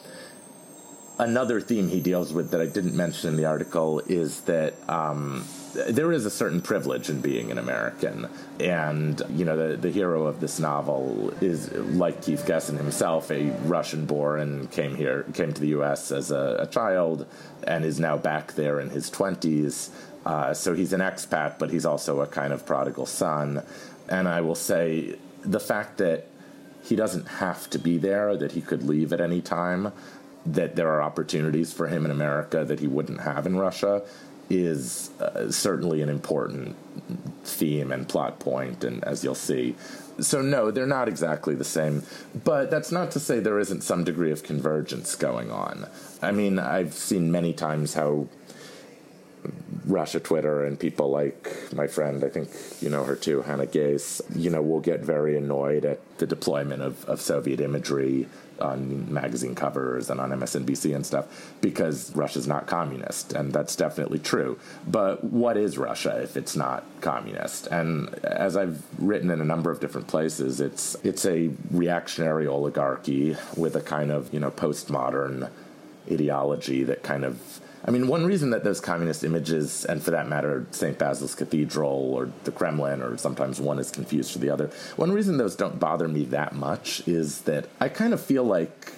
another 1.19 1.61
theme 1.61 1.89
he 1.89 2.01
deals 2.01 2.33
with 2.33 2.51
that 2.51 2.61
I 2.61 2.67
didn't 2.67 2.97
mention 2.97 3.31
in 3.31 3.37
the 3.37 3.45
article 3.45 4.01
is 4.01 4.41
that 4.43 4.75
um, 4.89 5.45
there 5.75 6.13
is 6.13 6.25
a 6.25 6.31
certain 6.31 6.61
privilege 6.61 7.09
in 7.09 7.21
being 7.21 7.51
an 7.51 7.59
American. 7.59 8.29
And, 8.61 9.21
you 9.31 9.45
know, 9.45 9.57
the, 9.57 9.77
the 9.77 9.91
hero 9.91 10.27
of 10.27 10.41
this 10.41 10.59
novel 10.59 11.33
is, 11.41 11.73
like 11.73 12.23
Keith 12.23 12.45
Gessen 12.47 12.77
himself, 12.77 13.31
a 13.31 13.51
Russian 13.65 14.07
born, 14.07 14.41
and 14.41 14.71
came 14.71 14.97
here, 14.97 15.25
came 15.35 15.53
to 15.53 15.61
the 15.61 15.69
U.S. 15.69 16.11
as 16.11 16.31
a, 16.31 16.59
a 16.61 16.67
child, 16.67 17.27
and 17.65 17.85
is 17.85 18.01
now 18.01 18.17
back 18.17 18.55
there 18.55 18.81
in 18.81 18.91
his 18.91 19.11
20s. 19.11 19.91
Uh, 20.25 20.55
so 20.55 20.75
he's 20.75 20.93
an 20.93 21.01
expat, 21.01 21.59
but 21.59 21.71
he's 21.71 21.85
also 21.85 22.21
a 22.21 22.27
kind 22.27 22.53
of 22.53 22.65
prodigal 22.65 23.07
son. 23.07 23.63
And 24.09 24.29
I 24.29 24.41
will 24.41 24.55
say 24.55 25.17
the 25.43 25.61
fact 25.61 25.99
that 25.99 26.27
he 26.85 26.97
doesn't 26.97 27.27
have 27.27 27.69
to 27.71 27.79
be 27.79 27.97
there, 27.97 28.37
that 28.37 28.53
he 28.53 28.61
could 28.61 28.83
leave 28.83 29.13
at 29.13 29.21
any 29.21 29.41
time, 29.41 29.93
that 30.47 30.77
there 30.77 30.89
are 30.89 31.03
opportunities 31.03 31.73
for 31.73 31.89
him 31.89 32.05
in 32.05 32.11
America 32.11 32.65
that 32.65 32.81
he 32.81 32.87
wouldn't 32.87 33.21
have 33.21 33.47
in 33.47 33.57
Russia 33.57 34.03
is 34.51 35.11
uh, 35.21 35.51
certainly 35.51 36.03
an 36.03 36.09
important 36.09 36.77
theme 37.45 37.91
and 37.91 38.09
plot 38.09 38.39
point, 38.39 38.85
and 38.85 39.03
as 39.05 39.25
you'll 39.25 39.35
see. 39.35 39.75
So, 40.21 40.43
no, 40.43 40.71
they're 40.71 40.87
not 40.87 41.09
exactly 41.09 41.55
the 41.55 41.65
same, 41.65 42.03
but 42.45 42.71
that's 42.71 42.93
not 42.93 43.11
to 43.13 43.21
say 43.21 43.41
there 43.41 43.59
isn't 43.59 43.83
some 43.83 44.05
degree 44.05 44.31
of 44.31 44.43
convergence 44.43 45.17
going 45.17 45.51
on. 45.51 45.87
I 46.23 46.31
mean, 46.31 46.59
I've 46.59 46.95
seen 46.95 47.33
many 47.33 47.53
times 47.53 47.95
how 47.95 48.29
Russia 49.87 50.21
Twitter 50.21 50.65
and 50.65 50.79
people 50.79 51.11
like 51.11 51.51
my 51.75 51.87
friend, 51.87 52.25
I 52.25 52.29
think 52.29 52.49
you 52.81 52.89
know 52.89 53.05
her 53.05 53.17
too, 53.17 53.43
Hannah 53.43 53.67
Gais, 53.67 54.23
you 54.35 54.51
know, 54.51 54.63
will 54.63 54.81
get 54.81 55.01
very 55.01 55.37
annoyed 55.37 55.85
at 55.85 56.19
the 56.19 56.27
deployment 56.27 56.83
of, 56.83 57.05
of 57.07 57.21
Soviet 57.21 57.61
imagery 57.61 58.27
on 58.61 59.13
magazine 59.13 59.55
covers 59.55 60.11
and 60.11 60.21
on 60.21 60.31
MSNBC 60.31 60.95
and 60.95 61.05
stuff 61.05 61.55
because 61.61 62.15
Russia's 62.15 62.47
not 62.47 62.67
communist, 62.67 63.33
and 63.33 63.53
that's 63.53 63.77
definitely 63.77 64.19
true. 64.19 64.59
But 64.87 65.25
what 65.25 65.57
is 65.57 65.79
Russia 65.79 66.21
if 66.23 66.37
it's 66.37 66.57
not 66.57 66.85
communist? 67.01 67.67
And 67.69 68.15
as 68.25 68.57
I've 68.57 68.83
written 68.99 69.31
in 69.31 69.41
a 69.41 69.45
number 69.45 69.71
of 69.71 69.81
different 69.81 70.07
places, 70.07 70.61
it's 70.61 70.97
it's 71.03 71.27
a 71.27 71.51
reactionary 71.71 72.47
oligarchy 72.47 73.37
with 73.57 73.77
a 73.77 73.81
kind 73.81 74.11
of 74.11 74.33
you 74.33 74.41
know 74.41 74.51
postmodern 74.51 75.51
ideology 76.11 76.85
that 76.85 77.03
kind 77.03 77.25
of 77.25 77.61
I 77.87 77.91
mean, 77.91 78.09
one 78.09 78.25
reason 78.25 78.51
that 78.51 78.65
those 78.65 78.81
communist 78.81 79.25
images, 79.25 79.85
and 79.85 80.03
for 80.03 80.11
that 80.13 80.27
matter, 80.27 80.67
St. 80.71 80.99
Basil's 80.99 81.35
Cathedral 81.35 82.15
or 82.15 82.31
the 82.45 82.51
Kremlin, 82.51 83.03
or 83.03 83.19
sometimes 83.19 83.61
one 83.61 83.79
is 83.79 83.91
confused 83.91 84.33
for 84.33 84.39
the 84.39 84.49
other, 84.49 84.71
one 84.97 85.13
reason 85.13 85.37
those 85.37 85.55
don't 85.55 85.79
bother 85.79 86.09
me 86.09 86.25
that 86.27 86.55
much 86.55 87.07
is 87.07 87.43
that 87.43 87.69
I 87.81 87.91
kind 87.91 88.15
of 88.15 88.23
feel 88.23 88.45
like 88.45 88.95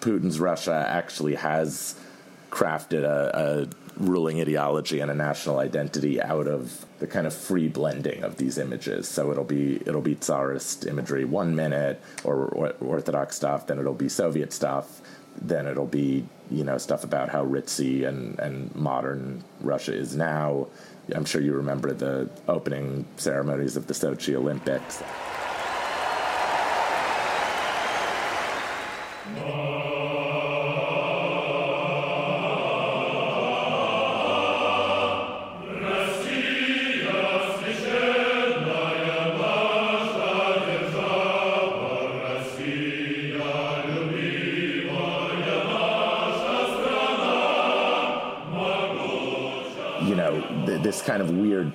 Putin's 0.00 0.38
Russia 0.38 0.86
actually 0.88 1.36
has 1.36 1.98
crafted 2.50 3.02
a, 3.02 3.66
a 3.66 3.68
ruling 3.98 4.40
ideology 4.40 5.00
and 5.00 5.10
a 5.10 5.14
national 5.14 5.58
identity 5.58 6.20
out 6.20 6.46
of 6.46 6.84
the 6.98 7.06
kind 7.06 7.26
of 7.26 7.34
free 7.34 7.68
blending 7.68 8.22
of 8.22 8.36
these 8.36 8.58
images. 8.58 9.08
So 9.08 9.30
it'll 9.30 9.44
be 9.44 9.76
it'll 9.86 10.02
be 10.02 10.14
Tsarist 10.14 10.86
imagery 10.86 11.24
one 11.24 11.56
minute, 11.56 12.00
or, 12.24 12.46
or 12.46 12.74
Orthodox 12.80 13.36
stuff, 13.36 13.66
then 13.66 13.78
it'll 13.78 13.94
be 13.94 14.08
Soviet 14.08 14.52
stuff, 14.52 15.00
then 15.40 15.66
it'll 15.66 15.86
be 15.86 16.24
you 16.50 16.64
know 16.64 16.78
stuff 16.78 17.04
about 17.04 17.28
how 17.28 17.44
ritzy 17.44 18.06
and, 18.06 18.38
and 18.38 18.74
modern 18.74 19.42
Russia 19.60 19.94
is 19.94 20.16
now. 20.16 20.66
I'm 21.14 21.24
sure 21.24 21.40
you 21.40 21.52
remember 21.52 21.92
the 21.92 22.28
opening 22.48 23.06
ceremonies 23.16 23.76
of 23.76 23.86
the 23.86 23.94
Sochi 23.94 24.34
Olympics. 24.34 25.02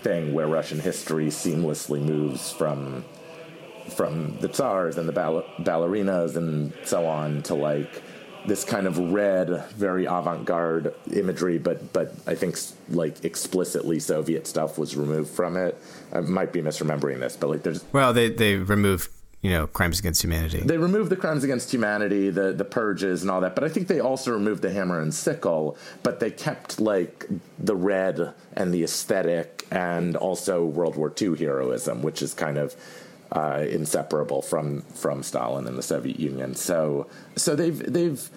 Thing 0.02 0.34
where 0.34 0.48
Russian 0.48 0.80
history 0.80 1.28
seamlessly 1.28 2.02
moves 2.02 2.52
from 2.52 3.06
from 3.96 4.38
the 4.40 4.48
tsars 4.48 4.98
and 4.98 5.08
the 5.08 5.14
ball- 5.14 5.44
ballerinas 5.60 6.36
and 6.36 6.74
so 6.86 7.06
on 7.08 7.42
to 7.44 7.56
like 7.56 8.02
this 8.46 8.64
kind 8.64 8.88
of 8.88 8.98
red, 8.98 9.66
very 9.76 10.06
avant-garde 10.06 10.94
imagery, 11.14 11.58
but 11.60 11.94
but 11.94 12.14
I 12.26 12.36
think 12.36 12.58
like 12.90 13.24
explicitly 13.24 14.00
Soviet 14.00 14.48
stuff 14.48 14.78
was 14.78 14.96
removed 14.96 15.30
from 15.30 15.58
it. 15.58 15.78
I 16.12 16.22
might 16.22 16.52
be 16.52 16.62
misremembering 16.62 17.20
this, 17.20 17.38
but 17.38 17.50
like 17.50 17.64
there's 17.64 17.84
well, 17.94 18.14
they 18.14 18.30
they 18.30 18.56
removed 18.56 19.11
you 19.42 19.50
know, 19.50 19.66
crimes 19.66 20.00
against 20.00 20.24
humanity. 20.24 20.60
They 20.60 20.78
removed 20.78 21.10
the 21.10 21.16
crimes 21.16 21.44
against 21.44 21.74
humanity, 21.74 22.30
the 22.30 22.54
the 22.54 22.66
purges 22.66 23.24
and 23.24 23.32
all 23.32 23.42
that, 23.42 23.56
but 23.56 23.64
I 23.64 23.70
think 23.70 23.88
they 23.88 24.00
also 24.00 24.32
removed 24.32 24.62
the 24.62 24.72
hammer 24.72 25.00
and 25.00 25.14
sickle, 25.14 25.78
but 26.04 26.20
they 26.20 26.30
kept 26.30 26.80
like 26.80 27.26
the 27.58 27.76
red 27.76 28.34
and 28.54 28.74
the 28.74 28.84
aesthetic 28.84 29.68
and 29.72 30.16
also 30.16 30.64
World 30.66 30.96
War 30.96 31.12
II 31.20 31.36
heroism, 31.38 32.04
which 32.04 32.22
is 32.22 32.34
kind 32.34 32.58
of 32.58 32.76
uh, 33.32 33.66
inseparable 33.68 34.42
from 34.42 34.82
from 34.82 35.24
Stalin 35.24 35.66
and 35.66 35.78
the 35.78 35.84
Soviet 35.84 36.20
Union. 36.20 36.54
So 36.54 37.08
so 37.36 37.56
they've 37.56 37.92
they've 37.92 38.30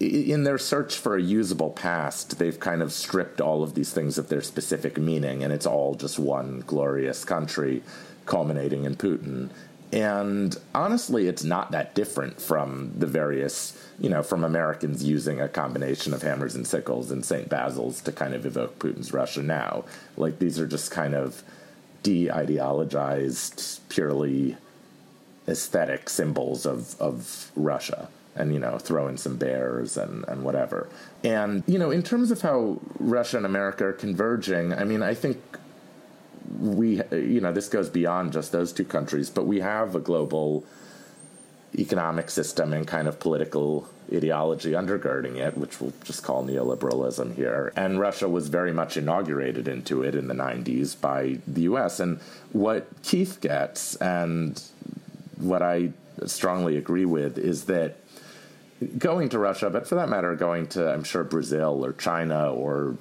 in 0.00 0.44
their 0.44 0.58
search 0.58 0.96
for 0.96 1.16
a 1.16 1.22
usable 1.22 1.70
past, 1.70 2.38
they've 2.38 2.58
kind 2.58 2.82
of 2.82 2.92
stripped 2.92 3.40
all 3.40 3.62
of 3.62 3.74
these 3.74 3.92
things 3.92 4.18
of 4.18 4.28
their 4.28 4.42
specific 4.42 4.98
meaning, 4.98 5.44
and 5.44 5.52
it's 5.52 5.66
all 5.66 5.94
just 5.94 6.18
one 6.18 6.64
glorious 6.66 7.24
country 7.24 7.82
culminating 8.26 8.84
in 8.84 8.96
Putin. 8.96 9.50
And 9.92 10.56
honestly, 10.74 11.28
it's 11.28 11.44
not 11.44 11.70
that 11.72 11.94
different 11.94 12.40
from 12.40 12.92
the 12.98 13.06
various, 13.06 13.78
you 14.00 14.08
know, 14.08 14.22
from 14.22 14.42
Americans 14.42 15.04
using 15.04 15.40
a 15.40 15.48
combination 15.48 16.14
of 16.14 16.22
hammers 16.22 16.54
and 16.54 16.66
sickles 16.66 17.10
and 17.10 17.22
St. 17.24 17.48
Basil's 17.48 18.00
to 18.02 18.12
kind 18.12 18.32
of 18.32 18.46
evoke 18.46 18.78
Putin's 18.78 19.12
Russia 19.12 19.42
now. 19.42 19.84
Like, 20.16 20.38
these 20.38 20.58
are 20.58 20.66
just 20.66 20.90
kind 20.90 21.14
of 21.14 21.42
de 22.02 22.28
ideologized, 22.28 23.80
purely 23.90 24.56
aesthetic 25.46 26.08
symbols 26.08 26.64
of, 26.64 26.98
of 27.00 27.50
Russia 27.54 28.08
and, 28.34 28.54
you 28.54 28.58
know, 28.58 28.78
throw 28.78 29.08
in 29.08 29.18
some 29.18 29.36
bears 29.36 29.98
and, 29.98 30.24
and 30.26 30.42
whatever. 30.42 30.88
And, 31.22 31.62
you 31.66 31.78
know, 31.78 31.90
in 31.90 32.02
terms 32.02 32.30
of 32.30 32.40
how 32.40 32.80
Russia 32.98 33.36
and 33.36 33.44
America 33.44 33.84
are 33.84 33.92
converging, 33.92 34.72
I 34.72 34.84
mean, 34.84 35.02
I 35.02 35.12
think 35.12 35.38
we, 36.60 37.02
you 37.10 37.40
know, 37.40 37.52
this 37.52 37.68
goes 37.68 37.88
beyond 37.88 38.32
just 38.32 38.52
those 38.52 38.72
two 38.72 38.84
countries, 38.84 39.30
but 39.30 39.46
we 39.46 39.60
have 39.60 39.94
a 39.94 40.00
global 40.00 40.64
economic 41.78 42.30
system 42.30 42.72
and 42.72 42.86
kind 42.86 43.08
of 43.08 43.18
political 43.18 43.88
ideology 44.12 44.72
undergirding 44.72 45.36
it, 45.36 45.56
which 45.56 45.80
we'll 45.80 45.92
just 46.04 46.22
call 46.22 46.44
neoliberalism 46.44 47.34
here. 47.34 47.72
And 47.76 47.98
Russia 47.98 48.28
was 48.28 48.48
very 48.48 48.72
much 48.72 48.96
inaugurated 48.96 49.68
into 49.68 50.02
it 50.02 50.14
in 50.14 50.28
the 50.28 50.34
90s 50.34 51.00
by 51.00 51.38
the 51.46 51.62
US. 51.62 51.98
And 51.98 52.20
what 52.52 52.88
Keith 53.02 53.40
gets, 53.40 53.96
and 53.96 54.62
what 55.36 55.62
I 55.62 55.92
strongly 56.26 56.76
agree 56.76 57.06
with, 57.06 57.38
is 57.38 57.64
that 57.64 57.96
going 58.98 59.28
to 59.30 59.38
Russia, 59.38 59.70
but 59.70 59.86
for 59.86 59.94
that 59.94 60.08
matter, 60.08 60.34
going 60.34 60.66
to, 60.68 60.92
I'm 60.92 61.04
sure, 61.04 61.24
Brazil 61.24 61.84
or 61.84 61.92
China 61.92 62.52
or 62.52 62.96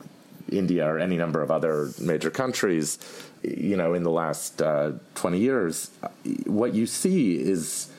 India 0.49 0.87
or 0.87 0.99
any 0.99 1.17
number 1.17 1.41
of 1.41 1.51
other 1.51 1.89
major 1.99 2.29
countries, 2.29 2.99
you 3.43 3.75
know, 3.75 3.93
in 3.93 4.03
the 4.03 4.11
last 4.11 4.61
uh, 4.61 4.93
20 5.15 5.39
years, 5.39 5.91
what 6.45 6.73
you 6.73 6.85
see 6.85 7.39
is 7.39 7.91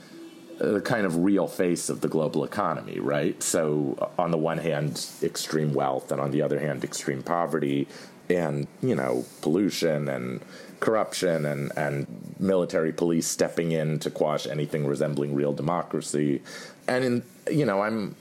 the 0.58 0.80
kind 0.80 1.04
of 1.04 1.16
real 1.16 1.48
face 1.48 1.88
of 1.88 2.00
the 2.00 2.08
global 2.08 2.44
economy, 2.44 3.00
right? 3.00 3.42
So, 3.42 4.10
on 4.18 4.30
the 4.30 4.38
one 4.38 4.58
hand, 4.58 5.06
extreme 5.22 5.72
wealth, 5.72 6.12
and 6.12 6.20
on 6.20 6.30
the 6.30 6.42
other 6.42 6.60
hand, 6.60 6.84
extreme 6.84 7.22
poverty, 7.22 7.88
and 8.30 8.68
you 8.80 8.94
know, 8.94 9.24
pollution 9.40 10.08
and 10.08 10.40
corruption, 10.78 11.44
and 11.46 11.72
and 11.76 12.06
military 12.38 12.92
police 12.92 13.26
stepping 13.26 13.72
in 13.72 13.98
to 14.00 14.10
quash 14.10 14.46
anything 14.46 14.86
resembling 14.86 15.34
real 15.34 15.52
democracy, 15.52 16.42
and 16.86 17.04
in 17.04 17.22
you 17.50 17.66
know, 17.66 17.80
I'm. 17.82 18.14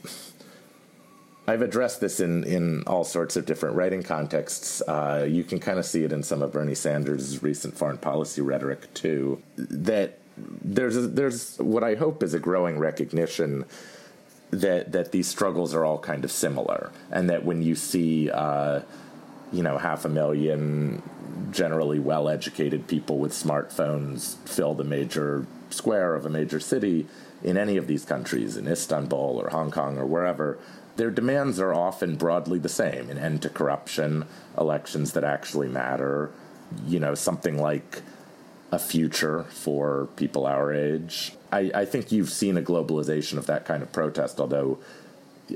I've 1.46 1.62
addressed 1.62 2.00
this 2.00 2.20
in, 2.20 2.44
in 2.44 2.84
all 2.86 3.02
sorts 3.04 3.36
of 3.36 3.46
different 3.46 3.74
writing 3.74 4.02
contexts. 4.02 4.80
Uh, 4.82 5.26
you 5.28 5.42
can 5.42 5.58
kind 5.58 5.78
of 5.78 5.84
see 5.84 6.04
it 6.04 6.12
in 6.12 6.22
some 6.22 6.40
of 6.40 6.52
Bernie 6.52 6.74
Sanders' 6.74 7.42
recent 7.42 7.76
foreign 7.76 7.98
policy 7.98 8.40
rhetoric, 8.40 8.92
too. 8.94 9.42
That 9.56 10.18
there's 10.36 10.96
a, 10.96 11.02
there's 11.02 11.58
what 11.58 11.82
I 11.82 11.94
hope 11.94 12.22
is 12.22 12.32
a 12.32 12.38
growing 12.38 12.78
recognition 12.78 13.64
that 14.50 14.92
that 14.92 15.12
these 15.12 15.26
struggles 15.26 15.74
are 15.74 15.84
all 15.84 15.98
kind 15.98 16.24
of 16.24 16.30
similar, 16.30 16.92
and 17.10 17.28
that 17.28 17.44
when 17.44 17.62
you 17.62 17.74
see 17.74 18.30
uh, 18.30 18.80
you 19.52 19.62
know 19.62 19.78
half 19.78 20.04
a 20.04 20.08
million 20.08 21.02
generally 21.50 21.98
well 21.98 22.28
educated 22.28 22.86
people 22.86 23.18
with 23.18 23.32
smartphones 23.32 24.36
fill 24.48 24.74
the 24.74 24.84
major 24.84 25.46
square 25.70 26.14
of 26.14 26.24
a 26.24 26.30
major 26.30 26.60
city 26.60 27.06
in 27.42 27.56
any 27.56 27.76
of 27.76 27.86
these 27.86 28.04
countries, 28.04 28.56
in 28.56 28.68
Istanbul 28.68 29.40
or 29.42 29.50
Hong 29.50 29.70
Kong 29.70 29.98
or 29.98 30.06
wherever, 30.06 30.58
their 30.96 31.10
demands 31.10 31.58
are 31.58 31.74
often 31.74 32.16
broadly 32.16 32.58
the 32.58 32.68
same 32.68 33.10
an 33.10 33.18
end 33.18 33.42
to 33.42 33.48
corruption, 33.48 34.26
elections 34.58 35.12
that 35.12 35.24
actually 35.24 35.68
matter, 35.68 36.30
you 36.86 37.00
know, 37.00 37.14
something 37.14 37.58
like 37.58 38.02
a 38.70 38.78
future 38.78 39.44
for 39.50 40.08
people 40.16 40.46
our 40.46 40.72
age. 40.72 41.32
I, 41.50 41.70
I, 41.74 41.84
think 41.84 42.10
you've 42.10 42.30
seen 42.30 42.56
a 42.56 42.62
globalization 42.62 43.36
of 43.36 43.46
that 43.46 43.66
kind 43.66 43.82
of 43.82 43.92
protest, 43.92 44.40
although 44.40 44.78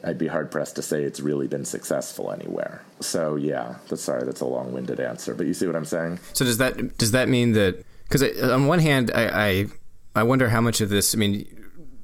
I'd 0.05 0.19
be 0.19 0.27
hard 0.27 0.51
pressed 0.51 0.77
to 0.77 0.83
say 0.83 1.03
it's 1.03 1.21
really 1.21 1.49
been 1.49 1.65
successful 1.65 2.31
anywhere. 2.31 2.83
So 3.01 3.37
yeah, 3.37 3.77
that's 3.89 4.03
sorry, 4.03 4.25
that's 4.25 4.43
a 4.43 4.47
long 4.47 4.73
winded 4.73 5.01
answer, 5.01 5.35
but 5.35 5.47
you 5.47 5.55
see 5.55 5.67
what 5.67 5.77
I'm 5.77 5.87
saying. 5.87 6.19
So 6.35 6.45
does 6.45 6.59
that 6.59 6.99
does 6.99 7.13
that 7.13 7.29
mean 7.29 7.53
that? 7.53 7.85
Because 8.09 8.23
on 8.41 8.67
one 8.67 8.79
hand, 8.79 9.11
I, 9.15 9.49
I 9.49 9.67
I 10.15 10.23
wonder 10.23 10.51
how 10.51 10.61
much 10.61 10.81
of 10.81 10.91
this. 10.91 11.15
I 11.15 11.19
mean, 11.19 11.47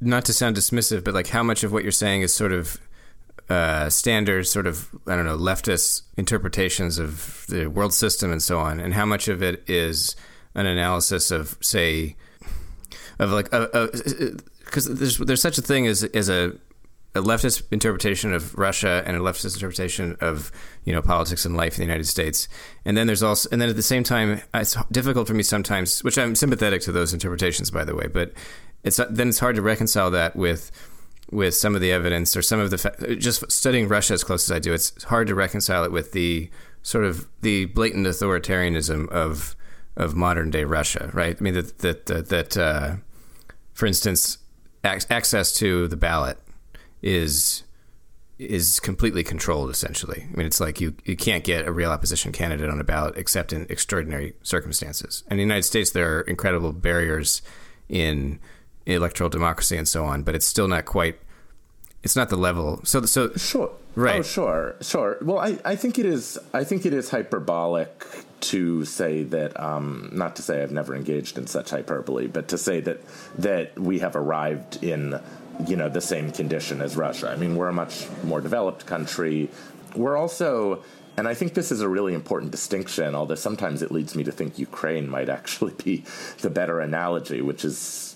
not 0.01 0.25
to 0.27 0.33
sound 0.33 0.57
dismissive, 0.57 1.05
but 1.05 1.15
like 1.15 1.29
how 1.29 1.43
much 1.43 1.63
of 1.63 1.73
what 1.73 1.83
you're 1.83 1.93
saying 1.93 2.23
is 2.23 2.33
sort 2.33 2.53
of 2.53 2.79
uh, 3.53 3.91
standard 3.91 4.47
sort 4.47 4.67
of 4.67 4.89
I 5.07 5.15
don't 5.15 5.27
know 5.27 5.37
leftist 5.37 6.03
interpretations 6.17 6.99
of 6.99 7.45
the 7.49 7.67
world 7.67 7.93
system 7.93 8.33
and 8.33 8.43
so 8.43 8.59
on, 8.59 8.81
and 8.81 8.95
how 8.95 9.05
much 9.05 9.29
of 9.29 9.43
it 9.43 9.63
is 9.69 10.17
an 10.55 10.67
analysis 10.67 11.31
of 11.31 11.59
say 11.61 12.17
of 13.19 13.31
like 13.31 13.51
because 13.51 14.87
there's 14.87 15.19
there's 15.19 15.43
such 15.43 15.59
a 15.59 15.63
thing 15.63 15.87
as 15.87 16.03
as 16.03 16.31
a 16.31 16.55
a 17.15 17.21
leftist 17.21 17.63
interpretation 17.71 18.33
of 18.33 18.55
Russia 18.57 19.03
and 19.05 19.19
a 19.19 19.21
leftist 19.21 19.55
interpretation 19.55 20.17
of 20.21 20.51
you 20.85 20.95
know 20.95 21.03
politics 21.03 21.45
and 21.45 21.55
life 21.55 21.75
in 21.75 21.81
the 21.81 21.87
United 21.87 22.07
States, 22.07 22.49
and 22.87 22.97
then 22.97 23.07
there's 23.07 23.23
also 23.23 23.51
and 23.53 23.61
then 23.61 23.69
at 23.69 23.77
the 23.77 23.83
same 23.83 24.03
time 24.03 24.41
it's 24.55 24.77
difficult 24.91 25.29
for 25.29 25.35
me 25.35 25.43
sometimes, 25.43 26.03
which 26.03 26.17
I'm 26.17 26.35
sympathetic 26.35 26.81
to 26.83 26.93
those 26.93 27.13
interpretations 27.13 27.71
by 27.71 27.85
the 27.85 27.95
way, 27.95 28.07
but 28.07 28.33
it's 28.83 28.99
then 29.11 29.29
it's 29.29 29.41
hard 29.41 29.57
to 29.57 29.63
reconcile 29.63 30.11
that 30.11 30.35
with 30.35 30.71
with 31.33 31.55
some 31.55 31.75
of 31.75 31.81
the 31.81 31.91
evidence 31.91 32.37
or 32.37 32.43
some 32.43 32.61
of 32.61 32.71
the 32.71 32.79
fa- 32.79 33.17
just 33.17 33.51
studying 33.51 33.89
Russia 33.89 34.15
as 34.15 34.23
close 34.23 34.49
as 34.49 34.53
I 34.55 34.59
do, 34.59 34.73
it's 34.73 35.05
hard 35.05 35.27
to 35.29 35.35
reconcile 35.35 35.85
it 35.85 35.91
with 35.91 36.13
the 36.13 36.51
sort 36.83 37.05
of 37.05 37.27
the 37.41 37.67
blatant 37.67 38.07
authoritarianism 38.07 39.09
of 39.09 39.57
of 39.97 40.15
modern 40.15 40.51
day 40.51 40.65
Russia, 40.65 41.11
right? 41.13 41.37
I 41.39 41.43
mean 41.43 41.55
that 41.55 41.79
that 41.79 42.07
that, 42.07 42.29
that 42.29 42.57
uh, 42.57 42.97
for 43.73 43.87
instance, 43.87 44.39
ac- 44.85 45.07
access 45.11 45.53
to 45.55 45.89
the 45.89 45.97
ballot 45.97 46.39
is 47.01 47.65
is 48.39 48.81
completely 48.81 49.23
controlled 49.23 49.71
essentially. 49.71 50.27
I 50.33 50.37
mean, 50.37 50.47
it's 50.47 50.61
like 50.61 50.81
you, 50.81 50.95
you 51.05 51.17
can't 51.17 51.45
get 51.45 51.67
a 51.67 51.73
real 51.73 51.91
opposition 51.91 52.33
candidate 52.33 52.69
on 52.69 52.81
a 52.81 52.85
ballot 52.85 53.15
except 53.17 53.53
in 53.53 53.67
extraordinary 53.69 54.35
circumstances. 54.43 55.23
And 55.29 55.33
in 55.33 55.37
the 55.49 55.55
United 55.55 55.63
States, 55.63 55.93
there 55.93 56.19
are 56.19 56.21
incredible 56.23 56.73
barriers 56.73 57.43
in 57.89 58.41
electoral 58.87 59.31
democracy 59.31 59.77
and 59.77 59.87
so 59.87 60.05
on, 60.05 60.23
but 60.23 60.35
it's 60.35 60.47
still 60.47 60.69
not 60.69 60.85
quite. 60.85 61.19
It's 62.03 62.17
not 62.17 62.31
the 62.31 62.37
level. 62.37 62.81
So, 62.85 63.03
so 63.03 63.33
sure, 63.35 63.71
right? 63.95 64.21
Oh, 64.21 64.23
sure, 64.23 64.75
sure. 64.81 65.19
Well, 65.23 65.39
I, 65.39 65.59
I 65.65 65.77
think 65.77 65.99
it 65.99 66.07
is. 66.07 66.39
I 66.53 66.65
think 66.65 66.85
it 66.85 66.93
is 66.93 67.11
hyperbolic 67.11 68.07
to 68.41 68.85
say 68.85 69.23
that. 69.25 69.59
Um, 69.59 70.11
not 70.13 70.37
to 70.37 70.43
say 70.43 70.63
I've 70.63 70.73
never 70.73 70.95
engaged 70.95 71.39
in 71.39 71.47
such 71.47 71.71
hyperbole, 71.71 72.27
but 72.27 72.49
to 72.49 72.59
say 72.59 72.81
that 72.81 73.01
that 73.39 73.79
we 73.79 74.01
have 74.01 74.17
arrived 74.17 74.83
in 74.83 75.21
you 75.67 75.77
know 75.77 75.89
the 75.89 76.01
same 76.01 76.33
condition 76.33 76.81
as 76.81 76.97
Russia. 76.97 77.31
I 77.31 77.37
mean, 77.37 77.57
we're 77.57 77.69
a 77.69 77.73
much 77.73 78.07
more 78.25 78.41
developed 78.41 78.87
country. 78.87 79.49
We're 79.95 80.17
also 80.17 80.83
and 81.17 81.29
I 81.29 81.35
think 81.35 81.55
this 81.55 81.71
is 81.71 81.81
a 81.81 81.89
really 81.89 82.15
important 82.15 82.53
distinction, 82.53 83.15
although 83.15 83.35
sometimes 83.35 83.83
it 83.83 83.91
leads 83.91 84.15
me 84.15 84.25
to 84.25 84.33
think 84.33 84.59
Ukraine 84.59 85.09
might 85.09 85.29
actually 85.39 85.75
be 85.75 86.05
the 86.41 86.51
better 86.51 86.81
analogy, 86.81 87.43
which 87.43 87.65
is 87.65 88.12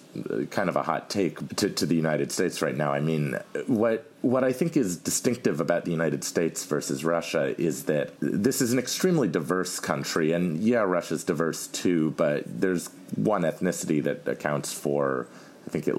kind 0.50 0.68
of 0.68 0.76
a 0.76 0.82
hot 0.82 1.10
take 1.10 1.56
to, 1.56 1.70
to 1.70 1.86
the 1.86 1.94
United 1.94 2.32
States 2.32 2.62
right 2.62 2.76
now. 2.76 2.92
I 2.92 3.00
mean, 3.00 3.38
what 3.66 4.10
what 4.22 4.44
I 4.44 4.52
think 4.52 4.76
is 4.76 4.96
distinctive 4.96 5.60
about 5.60 5.84
the 5.84 5.90
United 5.90 6.24
States 6.24 6.64
versus 6.64 7.04
Russia 7.04 7.54
is 7.60 7.84
that 7.84 8.12
this 8.20 8.60
is 8.60 8.72
an 8.72 8.78
extremely 8.78 9.28
diverse 9.28 9.78
country, 9.80 10.32
and 10.32 10.58
yeah, 10.60 10.80
Russia's 10.80 11.24
diverse 11.24 11.66
too, 11.68 12.12
but 12.16 12.42
there's 12.46 12.88
one 13.14 13.42
ethnicity 13.42 14.02
that 14.02 14.26
accounts 14.26 14.72
for, 14.72 15.28
I 15.66 15.70
think, 15.70 15.88
it, 15.88 15.94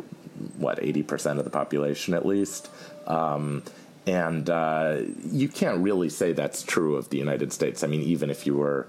what 0.58 0.84
eighty 0.84 1.04
percent 1.04 1.40
of 1.40 1.46
the 1.46 1.52
population 1.52 2.14
at 2.14 2.26
least. 2.26 2.70
Um, 3.08 3.64
and 4.06 4.50
uh, 4.50 5.02
you 5.32 5.50
can't 5.50 5.80
really 5.80 6.10
say 6.10 6.34
that's 6.34 6.64
true 6.64 6.96
of 6.96 7.10
the 7.10 7.18
United 7.18 7.52
States. 7.52 7.84
I 7.84 7.88
mean, 7.88 8.02
even 8.02 8.30
if 8.30 8.46
you 8.46 8.56
were 8.56 8.88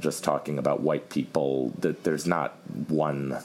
just 0.00 0.24
talking 0.24 0.58
about 0.58 0.80
white 0.80 1.08
people, 1.08 1.72
that 1.78 2.02
there's 2.04 2.26
not 2.26 2.56
one 2.88 3.38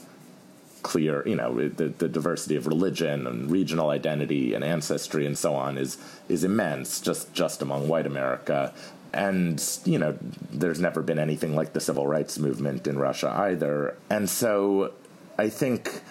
clear, 0.82 1.26
you 1.26 1.36
know, 1.36 1.68
the, 1.68 1.88
the 1.88 2.08
diversity 2.08 2.56
of 2.56 2.66
religion 2.66 3.26
and 3.26 3.50
regional 3.50 3.90
identity 3.90 4.54
and 4.54 4.64
ancestry 4.64 5.26
and 5.26 5.36
so 5.36 5.54
on 5.54 5.78
is 5.78 5.98
is 6.28 6.44
immense 6.44 7.00
just 7.00 7.32
just 7.32 7.62
among 7.62 7.88
white 7.88 8.06
America. 8.06 8.72
And 9.12 9.62
you 9.84 9.98
know, 9.98 10.16
there's 10.52 10.80
never 10.80 11.02
been 11.02 11.18
anything 11.18 11.54
like 11.56 11.72
the 11.72 11.80
civil 11.80 12.06
rights 12.06 12.38
movement 12.38 12.86
in 12.86 12.98
Russia 12.98 13.30
either. 13.36 13.96
And 14.08 14.28
so, 14.28 14.92
I 15.38 15.48
think 15.48 16.02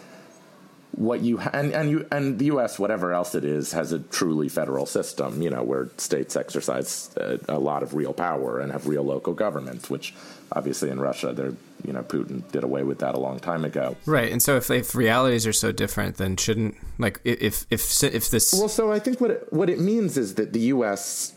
what 0.92 1.22
you 1.22 1.40
and 1.40 1.72
and 1.72 1.90
you 1.90 2.08
and 2.12 2.40
the 2.40 2.46
U.S. 2.46 2.80
whatever 2.80 3.14
else 3.14 3.36
it 3.36 3.46
is 3.46 3.72
has 3.74 3.92
a 3.92 4.00
truly 4.00 4.50
federal 4.50 4.86
system, 4.86 5.42
you 5.42 5.50
know, 5.50 5.64
where 5.64 5.90
states 5.98 6.36
exercise 6.36 7.12
a, 7.18 7.40
a, 7.48 7.60
lot 7.60 7.84
of 7.84 7.94
real 7.94 8.12
power 8.12 8.60
and 8.60 8.72
have 8.72 8.88
real 8.88 9.04
local 9.04 9.34
governments, 9.34 9.90
which 9.90 10.16
obviously 10.52 10.90
in 10.90 11.00
Russia, 11.00 11.32
they're 11.32 11.54
you 11.86 11.94
know 11.94 12.02
Putin 12.02 12.50
did 12.52 12.64
away 12.64 12.84
with 12.84 13.00
that 13.00 13.14
a 13.14 13.20
long 13.20 13.40
time 13.40 13.66
ago. 13.66 13.96
Right, 14.06 14.32
and 14.32 14.42
so 14.42 14.58
if 14.58 14.72
if 14.72 14.96
realities 14.96 15.46
are 15.46 15.54
so 15.54 15.72
different, 15.72 16.18
then 16.18 16.38
shouldn't 16.38 16.76
like 16.98 17.22
if 17.24 17.68
if 17.70 18.04
if 18.04 18.30
this 18.32 18.54
well, 18.54 18.68
so 18.68 18.92
I 18.92 19.00
think 19.00 19.22
what 19.22 19.32
it, 19.32 19.54
what 19.54 19.70
it 19.70 19.80
means 19.80 20.18
is 20.18 20.36
that 20.36 20.54
the 20.54 20.62
U.S. 20.74 21.34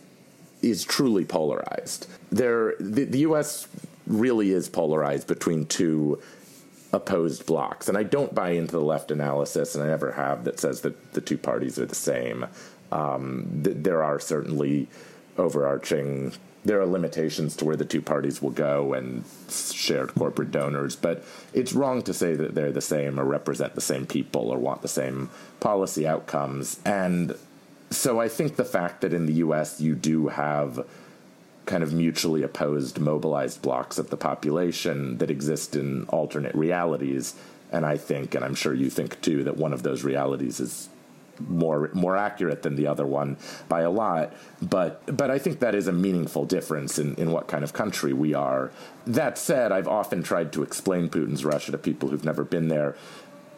is 0.62 0.82
truly 0.82 1.26
polarized. 1.26 2.08
There, 2.30 2.74
the, 2.80 3.04
the 3.04 3.18
U.S. 3.20 3.68
really 4.06 4.50
is 4.50 4.70
polarized 4.70 5.26
between 5.26 5.66
two 5.66 6.22
opposed 6.92 7.46
blocks. 7.46 7.88
And 7.88 7.96
I 7.96 8.02
don't 8.02 8.34
buy 8.34 8.50
into 8.50 8.72
the 8.72 8.80
left 8.80 9.10
analysis, 9.10 9.74
and 9.74 9.82
I 9.82 9.88
never 9.88 10.12
have, 10.12 10.44
that 10.44 10.60
says 10.60 10.82
that 10.82 11.12
the 11.12 11.20
two 11.20 11.38
parties 11.38 11.78
are 11.78 11.86
the 11.86 11.94
same. 11.94 12.46
Um, 12.90 13.62
th- 13.64 13.76
there 13.80 14.02
are 14.02 14.20
certainly 14.20 14.88
overarching 15.38 16.32
there 16.64 16.80
are 16.80 16.86
limitations 16.86 17.56
to 17.56 17.64
where 17.64 17.76
the 17.76 17.84
two 17.84 18.00
parties 18.00 18.40
will 18.40 18.50
go 18.50 18.92
and 18.92 19.24
shared 19.50 20.14
corporate 20.14 20.52
donors, 20.52 20.94
but 20.94 21.24
it's 21.52 21.72
wrong 21.72 22.02
to 22.02 22.14
say 22.14 22.34
that 22.34 22.54
they're 22.54 22.72
the 22.72 22.80
same 22.80 23.18
or 23.18 23.24
represent 23.24 23.74
the 23.74 23.80
same 23.80 24.06
people 24.06 24.50
or 24.50 24.58
want 24.58 24.82
the 24.82 24.88
same 24.88 25.28
policy 25.58 26.06
outcomes. 26.06 26.78
And 26.84 27.36
so 27.90 28.20
I 28.20 28.28
think 28.28 28.56
the 28.56 28.64
fact 28.64 29.00
that 29.00 29.12
in 29.12 29.26
the 29.26 29.34
US 29.34 29.80
you 29.80 29.94
do 29.94 30.28
have 30.28 30.86
kind 31.66 31.82
of 31.82 31.92
mutually 31.92 32.42
opposed 32.42 32.98
mobilized 32.98 33.62
blocks 33.62 33.98
of 33.98 34.10
the 34.10 34.16
population 34.16 35.18
that 35.18 35.30
exist 35.30 35.76
in 35.76 36.04
alternate 36.04 36.54
realities 36.54 37.34
and 37.70 37.86
I 37.86 37.96
think 37.96 38.34
and 38.34 38.44
I'm 38.44 38.54
sure 38.54 38.74
you 38.74 38.90
think 38.90 39.20
too 39.20 39.44
that 39.44 39.56
one 39.56 39.72
of 39.72 39.82
those 39.82 40.04
realities 40.04 40.60
is 40.60 40.88
more 41.48 41.90
more 41.92 42.16
accurate 42.16 42.62
than 42.62 42.76
the 42.76 42.86
other 42.86 43.06
one 43.06 43.36
by 43.68 43.82
a 43.82 43.90
lot. 43.90 44.32
But 44.60 45.16
but 45.16 45.30
I 45.30 45.38
think 45.38 45.60
that 45.60 45.74
is 45.74 45.88
a 45.88 45.92
meaningful 45.92 46.44
difference 46.44 46.98
in, 46.98 47.14
in 47.16 47.32
what 47.32 47.48
kind 47.48 47.64
of 47.64 47.72
country 47.72 48.12
we 48.12 48.34
are. 48.34 48.70
That 49.06 49.38
said, 49.38 49.72
I've 49.72 49.88
often 49.88 50.22
tried 50.22 50.52
to 50.52 50.62
explain 50.62 51.08
Putin's 51.08 51.44
Russia 51.44 51.72
to 51.72 51.78
people 51.78 52.08
who've 52.08 52.24
never 52.24 52.44
been 52.44 52.68
there 52.68 52.96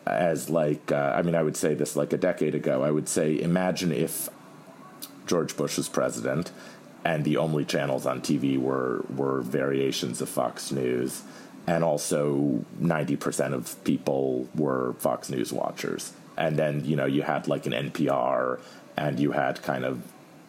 as 0.06 0.50
like 0.50 0.92
uh, 0.92 1.14
I 1.16 1.22
mean 1.22 1.34
I 1.34 1.42
would 1.42 1.56
say 1.56 1.74
this 1.74 1.96
like 1.96 2.12
a 2.12 2.18
decade 2.18 2.54
ago. 2.54 2.82
I 2.82 2.90
would 2.90 3.08
say 3.08 3.40
imagine 3.40 3.92
if 3.92 4.28
George 5.26 5.56
Bush 5.56 5.76
was 5.76 5.88
president 5.88 6.50
and 7.04 7.24
the 7.24 7.36
only 7.36 7.64
channels 7.64 8.06
on 8.06 8.20
TV 8.20 8.58
were 8.58 9.04
were 9.14 9.40
variations 9.42 10.20
of 10.20 10.28
Fox 10.28 10.72
News 10.72 11.22
and 11.66 11.82
also 11.82 12.62
90% 12.78 13.54
of 13.54 13.82
people 13.84 14.48
were 14.54 14.94
Fox 14.98 15.30
News 15.30 15.52
watchers 15.52 16.12
and 16.36 16.58
then 16.58 16.84
you 16.84 16.96
know 16.96 17.06
you 17.06 17.22
had 17.22 17.48
like 17.48 17.66
an 17.66 17.72
NPR 17.72 18.60
and 18.96 19.18
you 19.18 19.32
had 19.32 19.62
kind 19.62 19.84
of 19.84 20.02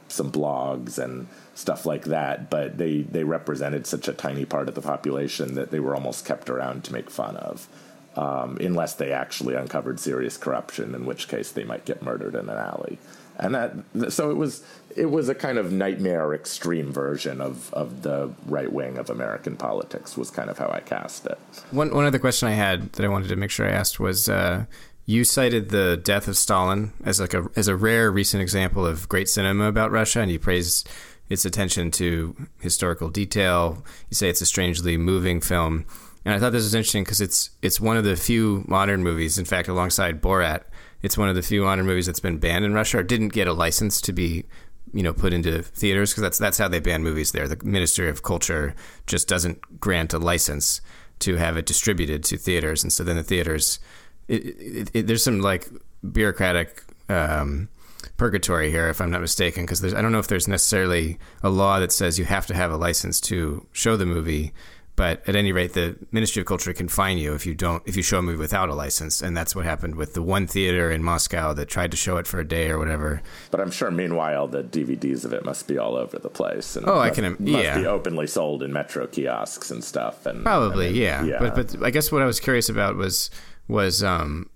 some 0.07 0.31
blogs 0.31 0.97
and 0.97 1.27
stuff 1.55 1.85
like 1.85 2.05
that, 2.05 2.49
but 2.49 2.77
they 2.77 3.01
they 3.01 3.23
represented 3.23 3.87
such 3.87 4.07
a 4.07 4.13
tiny 4.13 4.45
part 4.45 4.69
of 4.69 4.75
the 4.75 4.81
population 4.81 5.55
that 5.55 5.71
they 5.71 5.79
were 5.79 5.95
almost 5.95 6.25
kept 6.25 6.49
around 6.49 6.83
to 6.83 6.93
make 6.93 7.09
fun 7.09 7.35
of. 7.37 7.67
Um, 8.15 8.57
unless 8.61 8.93
they 8.93 9.11
actually 9.11 9.55
uncovered 9.55 9.99
serious 9.99 10.37
corruption, 10.37 10.95
in 10.95 11.05
which 11.05 11.27
case 11.27 11.51
they 11.51 11.65
might 11.65 11.83
get 11.83 12.01
murdered 12.01 12.33
in 12.33 12.47
an 12.47 12.57
alley. 12.57 12.97
And 13.37 13.55
that, 13.55 14.13
so 14.13 14.31
it 14.31 14.37
was, 14.37 14.63
it 14.95 15.07
was 15.07 15.27
a 15.27 15.35
kind 15.35 15.57
of 15.57 15.71
nightmare 15.71 16.33
extreme 16.33 16.91
version 16.91 17.41
of, 17.41 17.73
of 17.73 18.01
the 18.03 18.31
right 18.47 18.71
wing 18.71 18.97
of 18.97 19.09
American 19.09 19.57
politics. 19.57 20.17
Was 20.17 20.31
kind 20.31 20.49
of 20.49 20.57
how 20.57 20.69
I 20.69 20.79
cast 20.79 21.25
it. 21.25 21.37
One 21.71 21.93
one 21.93 22.05
other 22.05 22.19
question 22.19 22.47
I 22.47 22.53
had 22.53 22.93
that 22.93 23.05
I 23.05 23.09
wanted 23.09 23.27
to 23.29 23.35
make 23.35 23.51
sure 23.51 23.67
I 23.67 23.71
asked 23.71 23.99
was, 23.99 24.29
uh, 24.29 24.65
you 25.05 25.23
cited 25.23 25.69
the 25.69 25.97
death 25.97 26.27
of 26.27 26.37
Stalin 26.37 26.93
as 27.03 27.19
like 27.19 27.33
a 27.33 27.47
as 27.55 27.67
a 27.67 27.75
rare 27.75 28.09
recent 28.09 28.41
example 28.41 28.85
of 28.85 29.09
great 29.09 29.29
cinema 29.29 29.65
about 29.65 29.91
Russia, 29.91 30.21
and 30.21 30.31
you 30.31 30.39
praised 30.39 30.89
its 31.29 31.43
attention 31.43 31.91
to 31.91 32.35
historical 32.59 33.09
detail. 33.09 33.83
You 34.09 34.15
say 34.15 34.29
it's 34.29 34.41
a 34.41 34.45
strangely 34.45 34.95
moving 34.97 35.41
film, 35.41 35.85
and 36.23 36.33
I 36.33 36.39
thought 36.39 36.53
this 36.53 36.63
was 36.63 36.73
interesting 36.73 37.03
because 37.03 37.21
it's 37.21 37.49
it's 37.61 37.81
one 37.81 37.97
of 37.97 38.03
the 38.03 38.15
few 38.15 38.63
modern 38.67 39.03
movies. 39.03 39.37
In 39.37 39.45
fact, 39.45 39.67
alongside 39.67 40.21
Borat, 40.21 40.63
it's 41.05 41.19
one 41.19 41.29
of 41.29 41.35
the 41.35 41.43
few 41.43 41.61
modern 41.61 41.85
movies 41.85 42.07
that's 42.07 42.19
been 42.19 42.39
banned 42.39 42.65
in 42.65 42.73
Russia 42.73 43.03
didn't 43.03 43.29
get 43.29 43.47
a 43.47 43.53
license 43.53 44.01
to 44.01 44.11
be 44.11 44.43
you 44.91 45.03
know 45.03 45.13
put 45.13 45.33
into 45.33 45.61
theaters 45.61 46.11
because 46.11 46.23
that's 46.23 46.37
that's 46.39 46.57
how 46.57 46.67
they 46.67 46.79
ban 46.79 47.03
movies 47.03 47.31
there. 47.31 47.47
The 47.47 47.63
Ministry 47.63 48.09
of 48.09 48.23
Culture 48.23 48.73
just 49.05 49.27
doesn't 49.27 49.79
grant 49.79 50.13
a 50.13 50.17
license 50.17 50.81
to 51.19 51.35
have 51.35 51.57
it 51.57 51.67
distributed 51.67 52.23
to 52.25 52.37
theaters, 52.37 52.83
and 52.83 52.91
so 52.91 53.03
then 53.03 53.17
the 53.17 53.23
theaters 53.23 53.79
it, 54.27 54.45
it, 54.45 54.91
it, 54.93 55.07
there's 55.07 55.23
some 55.23 55.41
like 55.41 55.69
bureaucratic 56.11 56.83
um, 57.07 57.69
purgatory 58.17 58.71
here, 58.71 58.89
if 58.89 58.99
I'm 58.99 59.11
not 59.11 59.21
mistaken, 59.21 59.63
because 59.63 59.93
I 59.93 60.01
don't 60.01 60.11
know 60.11 60.19
if 60.19 60.27
there's 60.27 60.47
necessarily 60.47 61.19
a 61.43 61.49
law 61.49 61.79
that 61.79 61.91
says 61.91 62.17
you 62.17 62.25
have 62.25 62.47
to 62.47 62.55
have 62.55 62.71
a 62.71 62.77
license 62.77 63.21
to 63.21 63.67
show 63.73 63.95
the 63.95 64.07
movie. 64.07 64.53
But 64.95 65.27
at 65.27 65.35
any 65.35 65.51
rate, 65.51 65.73
the 65.73 65.97
Ministry 66.11 66.39
of 66.39 66.45
Culture 66.45 66.71
can 66.71 66.87
fine 66.87 67.17
you 67.17 67.33
if 67.33 67.45
you 67.45 67.53
don't 67.53 67.83
if 67.85 67.97
you 67.97 68.03
show 68.03 68.19
a 68.19 68.21
movie 68.21 68.37
without 68.37 68.69
a 68.69 68.73
license, 68.73 69.21
and 69.21 69.35
that's 69.35 69.53
what 69.53 69.65
happened 69.65 69.95
with 69.95 70.13
the 70.13 70.21
one 70.21 70.47
theater 70.47 70.89
in 70.89 71.03
Moscow 71.03 71.53
that 71.53 71.67
tried 71.67 71.91
to 71.91 71.97
show 71.97 72.15
it 72.15 72.25
for 72.25 72.39
a 72.39 72.47
day 72.47 72.69
or 72.69 72.79
whatever. 72.79 73.21
But 73.51 73.59
I'm 73.59 73.71
sure, 73.71 73.91
meanwhile, 73.91 74.47
the 74.47 74.63
DVDs 74.63 75.25
of 75.25 75.33
it 75.33 75.43
must 75.43 75.67
be 75.67 75.77
all 75.77 75.95
over 75.95 76.17
the 76.17 76.29
place. 76.29 76.77
And 76.77 76.87
oh, 76.87 76.95
must, 76.95 77.11
I 77.11 77.13
can, 77.13 77.37
yeah, 77.45 77.73
must 77.73 77.81
be 77.81 77.85
openly 77.85 78.27
sold 78.27 78.63
in 78.63 78.71
metro 78.71 79.05
kiosks 79.07 79.69
and 79.69 79.83
stuff. 79.83 80.25
And 80.25 80.43
probably, 80.43 80.87
I 80.87 80.91
mean, 80.91 81.01
yeah. 81.01 81.25
yeah. 81.25 81.39
But 81.39 81.55
but 81.55 81.83
I 81.83 81.89
guess 81.89 82.09
what 82.11 82.21
I 82.21 82.25
was 82.25 82.39
curious 82.39 82.69
about 82.69 82.95
was 82.95 83.29
was 83.67 84.01
um, 84.01 84.49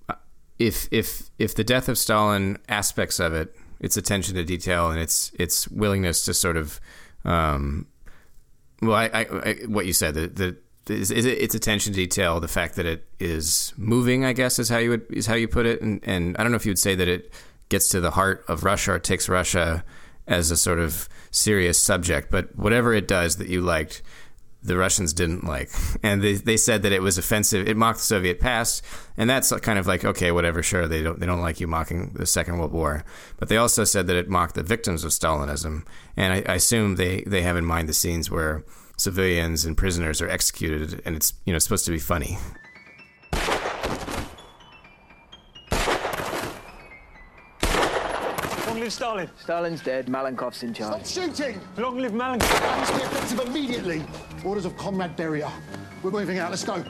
if 0.57 0.87
if 0.91 1.29
if 1.37 1.53
the 1.53 1.65
death 1.65 1.89
of 1.89 1.97
Stalin 1.97 2.59
aspects 2.69 3.19
of 3.19 3.33
it, 3.33 3.53
its 3.81 3.97
attention 3.97 4.35
to 4.35 4.45
detail 4.45 4.89
and 4.89 5.01
its 5.01 5.33
its 5.37 5.67
willingness 5.67 6.23
to 6.25 6.33
sort 6.33 6.55
of 6.55 6.79
um, 7.25 7.87
well, 8.81 8.95
I, 8.95 9.05
I, 9.05 9.21
I, 9.21 9.55
what 9.67 9.85
you 9.85 9.93
said 9.93 10.13
the, 10.13 10.27
the 10.27 10.57
is, 10.89 11.11
is 11.11 11.25
it, 11.25 11.37
its 11.39 11.55
attention 11.55 11.93
to 11.93 11.99
detail, 11.99 12.39
the 12.39 12.47
fact 12.47 12.75
that 12.75 12.85
it 12.85 13.05
is 13.19 13.73
moving, 13.77 14.25
I 14.25 14.33
guess, 14.33 14.59
is 14.59 14.69
how 14.69 14.77
you 14.77 14.91
would 14.91 15.05
is 15.09 15.27
how 15.27 15.35
you 15.35 15.47
put 15.47 15.65
it, 15.65 15.81
and 15.81 15.99
and 16.03 16.35
I 16.37 16.43
don't 16.43 16.51
know 16.51 16.55
if 16.55 16.65
you 16.65 16.71
would 16.71 16.79
say 16.79 16.95
that 16.95 17.07
it 17.07 17.31
gets 17.69 17.89
to 17.89 18.01
the 18.01 18.11
heart 18.11 18.43
of 18.47 18.63
Russia 18.63 18.93
or 18.93 18.99
takes 18.99 19.29
Russia 19.29 19.83
as 20.27 20.51
a 20.51 20.57
sort 20.57 20.79
of 20.79 21.07
serious 21.31 21.79
subject, 21.79 22.31
but 22.31 22.55
whatever 22.55 22.93
it 22.93 23.07
does 23.07 23.37
that 23.37 23.47
you 23.47 23.61
liked, 23.61 24.01
the 24.61 24.77
Russians 24.77 25.13
didn't 25.13 25.45
like. 25.45 25.71
And 26.03 26.21
they, 26.21 26.33
they 26.33 26.57
said 26.57 26.81
that 26.83 26.91
it 26.91 27.01
was 27.01 27.17
offensive. 27.17 27.67
It 27.67 27.77
mocked 27.77 27.99
the 27.99 28.05
Soviet 28.05 28.39
past. 28.39 28.83
And 29.17 29.29
that's 29.29 29.51
kind 29.59 29.79
of 29.79 29.87
like, 29.87 30.03
okay, 30.03 30.31
whatever, 30.31 30.61
sure. 30.61 30.87
They 30.87 31.01
don't, 31.01 31.19
they 31.19 31.25
don't 31.25 31.41
like 31.41 31.59
you 31.59 31.67
mocking 31.67 32.11
the 32.13 32.25
Second 32.25 32.57
World 32.57 32.73
War. 32.73 33.05
But 33.37 33.47
they 33.47 33.57
also 33.57 33.83
said 33.83 34.07
that 34.07 34.17
it 34.17 34.29
mocked 34.29 34.55
the 34.55 34.63
victims 34.63 35.03
of 35.03 35.11
Stalinism. 35.11 35.85
And 36.17 36.33
I, 36.33 36.51
I 36.51 36.55
assume 36.55 36.95
they, 36.95 37.21
they 37.21 37.41
have 37.41 37.55
in 37.55 37.65
mind 37.65 37.87
the 37.87 37.93
scenes 37.93 38.29
where 38.29 38.63
civilians 38.97 39.63
and 39.63 39.77
prisoners 39.77 40.21
are 40.21 40.29
executed 40.29 41.01
and 41.05 41.15
it's, 41.15 41.33
you 41.45 41.53
know, 41.53 41.59
supposed 41.59 41.85
to 41.85 41.91
be 41.91 41.99
funny. 41.99 42.37
Long 48.79 48.85
live 48.85 48.93
Stalin. 48.93 49.29
Stalin's 49.43 49.81
dead. 49.81 50.05
Malenkov's 50.05 50.63
in 50.63 50.73
charge. 50.73 51.03
Stop 51.03 51.35
shooting! 51.35 51.59
Long 51.75 51.97
live 51.97 52.13
Malenkov. 52.13 52.77
Must 52.77 52.95
be 52.95 53.01
effective 53.01 53.39
immediately. 53.49 54.05
Orders 54.45 54.63
of 54.63 54.77
Comrade 54.77 55.17
Beria. 55.17 55.51
We're 56.01 56.11
moving 56.11 56.39
out. 56.39 56.49
Let's 56.49 56.63
go. 56.63 56.81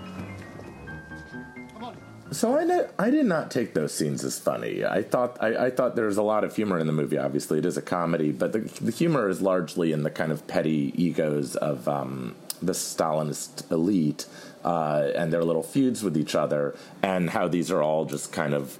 So 2.32 2.56
I 2.56 2.64
did, 2.64 2.90
I 3.00 3.10
did 3.10 3.26
not 3.26 3.50
take 3.50 3.74
those 3.74 3.92
scenes 3.92 4.24
as 4.24 4.38
funny. 4.38 4.86
I 4.86 5.02
thought 5.02 5.42
I, 5.42 5.66
I 5.66 5.70
thought 5.72 5.96
there 5.96 6.06
was 6.06 6.18
a 6.18 6.22
lot 6.22 6.44
of 6.44 6.56
humor 6.56 6.78
in 6.78 6.86
the 6.86 6.94
movie. 6.94 7.18
Obviously, 7.18 7.58
it 7.58 7.66
is 7.66 7.76
a 7.76 7.82
comedy, 7.82 8.32
but 8.32 8.52
the, 8.52 8.60
the 8.60 8.92
humor 8.92 9.28
is 9.28 9.42
largely 9.42 9.92
in 9.92 10.04
the 10.04 10.12
kind 10.12 10.32
of 10.32 10.46
petty 10.46 10.94
egos 10.96 11.56
of 11.56 11.88
um, 11.88 12.36
the 12.62 12.74
Stalinist 12.74 13.72
elite 13.72 14.28
uh, 14.64 15.10
and 15.16 15.34
their 15.34 15.44
little 15.44 15.64
feuds 15.64 16.04
with 16.04 16.16
each 16.16 16.36
other, 16.36 16.76
and 17.02 17.32
how 17.32 17.48
these 17.48 17.72
are 17.72 17.82
all 17.82 18.06
just 18.06 18.32
kind 18.32 18.54
of 18.54 18.78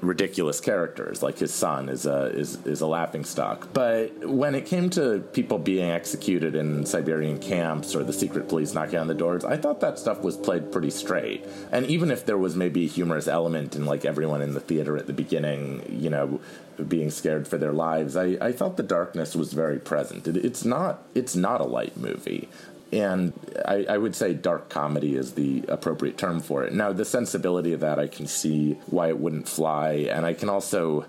ridiculous 0.00 0.60
characters. 0.60 1.22
Like 1.22 1.38
his 1.38 1.52
son 1.52 1.88
is 1.88 2.06
a 2.06 2.26
is 2.26 2.64
is 2.66 2.80
a 2.80 2.86
laughing 2.86 3.24
stock. 3.24 3.68
But 3.72 4.28
when 4.28 4.54
it 4.54 4.66
came 4.66 4.90
to 4.90 5.20
people 5.32 5.58
being 5.58 5.90
executed 5.90 6.54
in 6.54 6.86
Siberian 6.86 7.38
camps 7.38 7.94
or 7.94 8.04
the 8.04 8.12
secret 8.12 8.48
police 8.48 8.74
knocking 8.74 8.98
on 8.98 9.06
the 9.06 9.14
doors, 9.14 9.44
I 9.44 9.56
thought 9.56 9.80
that 9.80 9.98
stuff 9.98 10.22
was 10.22 10.36
played 10.36 10.72
pretty 10.72 10.90
straight. 10.90 11.44
And 11.72 11.86
even 11.86 12.10
if 12.10 12.26
there 12.26 12.38
was 12.38 12.56
maybe 12.56 12.84
a 12.84 12.88
humorous 12.88 13.28
element 13.28 13.76
in 13.76 13.86
like 13.86 14.04
everyone 14.04 14.42
in 14.42 14.54
the 14.54 14.60
theater 14.60 14.96
at 14.96 15.06
the 15.06 15.12
beginning, 15.12 15.84
you 15.88 16.10
know, 16.10 16.40
being 16.88 17.10
scared 17.10 17.48
for 17.48 17.58
their 17.58 17.72
lives, 17.72 18.16
I, 18.16 18.36
I 18.40 18.52
felt 18.52 18.76
the 18.76 18.82
darkness 18.82 19.34
was 19.34 19.52
very 19.52 19.78
present. 19.78 20.28
It, 20.28 20.36
it's 20.36 20.64
not 20.64 21.02
it's 21.14 21.34
not 21.34 21.60
a 21.60 21.64
light 21.64 21.96
movie 21.96 22.48
and 22.92 23.32
I, 23.64 23.84
I, 23.88 23.98
would 23.98 24.14
say 24.14 24.32
dark 24.32 24.68
comedy 24.68 25.16
is 25.16 25.34
the 25.34 25.64
appropriate 25.68 26.16
term 26.16 26.40
for 26.40 26.64
it. 26.64 26.72
Now, 26.72 26.92
the 26.92 27.04
sensibility 27.04 27.72
of 27.72 27.80
that, 27.80 27.98
I 27.98 28.06
can 28.06 28.26
see 28.26 28.74
why 28.86 29.08
it 29.08 29.18
wouldn't 29.18 29.48
fly, 29.48 30.08
and 30.10 30.24
I 30.24 30.34
can 30.34 30.48
also. 30.48 31.06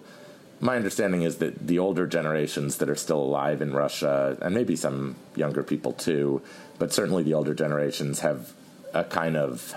My 0.60 0.76
understanding 0.76 1.22
is 1.22 1.38
that 1.38 1.68
the 1.68 1.78
older 1.78 2.08
generations 2.08 2.78
that 2.78 2.90
are 2.90 2.96
still 2.96 3.20
alive 3.20 3.62
in 3.62 3.74
Russia, 3.74 4.38
and 4.42 4.56
maybe 4.56 4.76
some 4.76 5.16
younger 5.36 5.62
people 5.62 5.94
too, 5.94 6.42
but 6.80 6.92
certainly 6.92 7.22
the 7.22 7.36
older 7.36 7.54
generations 7.54 8.22
have 8.22 8.54
a 8.92 9.04
kind 9.04 9.38
of 9.38 9.76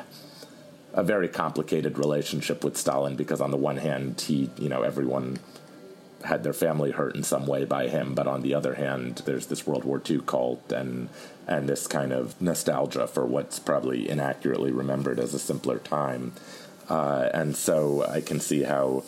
a 0.95 1.03
very 1.03 1.29
complicated 1.29 1.99
relationship 1.99 2.65
with 2.65 2.79
Stalin 2.79 3.15
because 3.15 3.43
on 3.43 3.51
the 3.51 3.59
one 3.59 3.77
hand, 3.77 4.23
he, 4.23 4.51
you 4.57 4.71
know, 4.71 4.83
everyone 4.83 5.39
had 6.25 6.43
their 6.43 6.53
family 6.53 6.91
hurt 6.91 7.15
in 7.15 7.23
some 7.23 7.47
way 7.47 7.65
by 7.65 7.89
him, 7.89 8.15
but 8.15 8.27
on 8.27 8.43
the 8.43 8.55
other 8.55 8.75
hand, 8.75 9.23
there's 9.25 9.47
this 9.47 9.67
World 9.67 9.85
War 9.85 10.03
II 10.09 10.21
cult 10.27 10.73
and 10.73 11.09
and 11.51 11.69
this 11.69 11.89
kind 11.89 12.13
of 12.13 12.41
nostalgia 12.41 13.09
for 13.09 13.27
what's 13.27 13.59
probably 13.59 14.09
inaccurately 14.09 14.71
remembered 14.71 15.19
as 15.19 15.35
a 15.35 15.39
simpler 15.39 15.81
time. 15.81 16.33
Uh, 16.89 17.29
and 17.35 17.57
so 17.57 18.07
I 18.09 18.21
can 18.21 18.39
see 18.39 18.63
how 18.63 19.03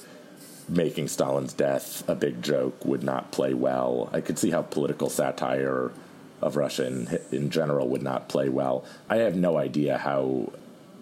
making 0.68 1.06
Stalin's 1.06 1.52
death 1.52 2.06
a 2.08 2.16
big 2.16 2.42
joke 2.42 2.84
would 2.84 3.04
not 3.04 3.30
play 3.30 3.54
well. 3.54 4.10
I 4.12 4.20
could 4.20 4.38
see 4.38 4.50
how 4.50 4.62
political 4.62 5.08
satire 5.08 5.92
of 6.40 6.56
Russia 6.56 6.86
in, 6.86 7.18
in 7.30 7.50
general 7.50 7.88
would 7.88 8.02
not 8.02 8.28
play 8.28 8.48
well. 8.48 8.84
I 9.08 9.16
have 9.18 9.36
no 9.36 9.56
idea 9.56 9.98
how, 9.98 10.52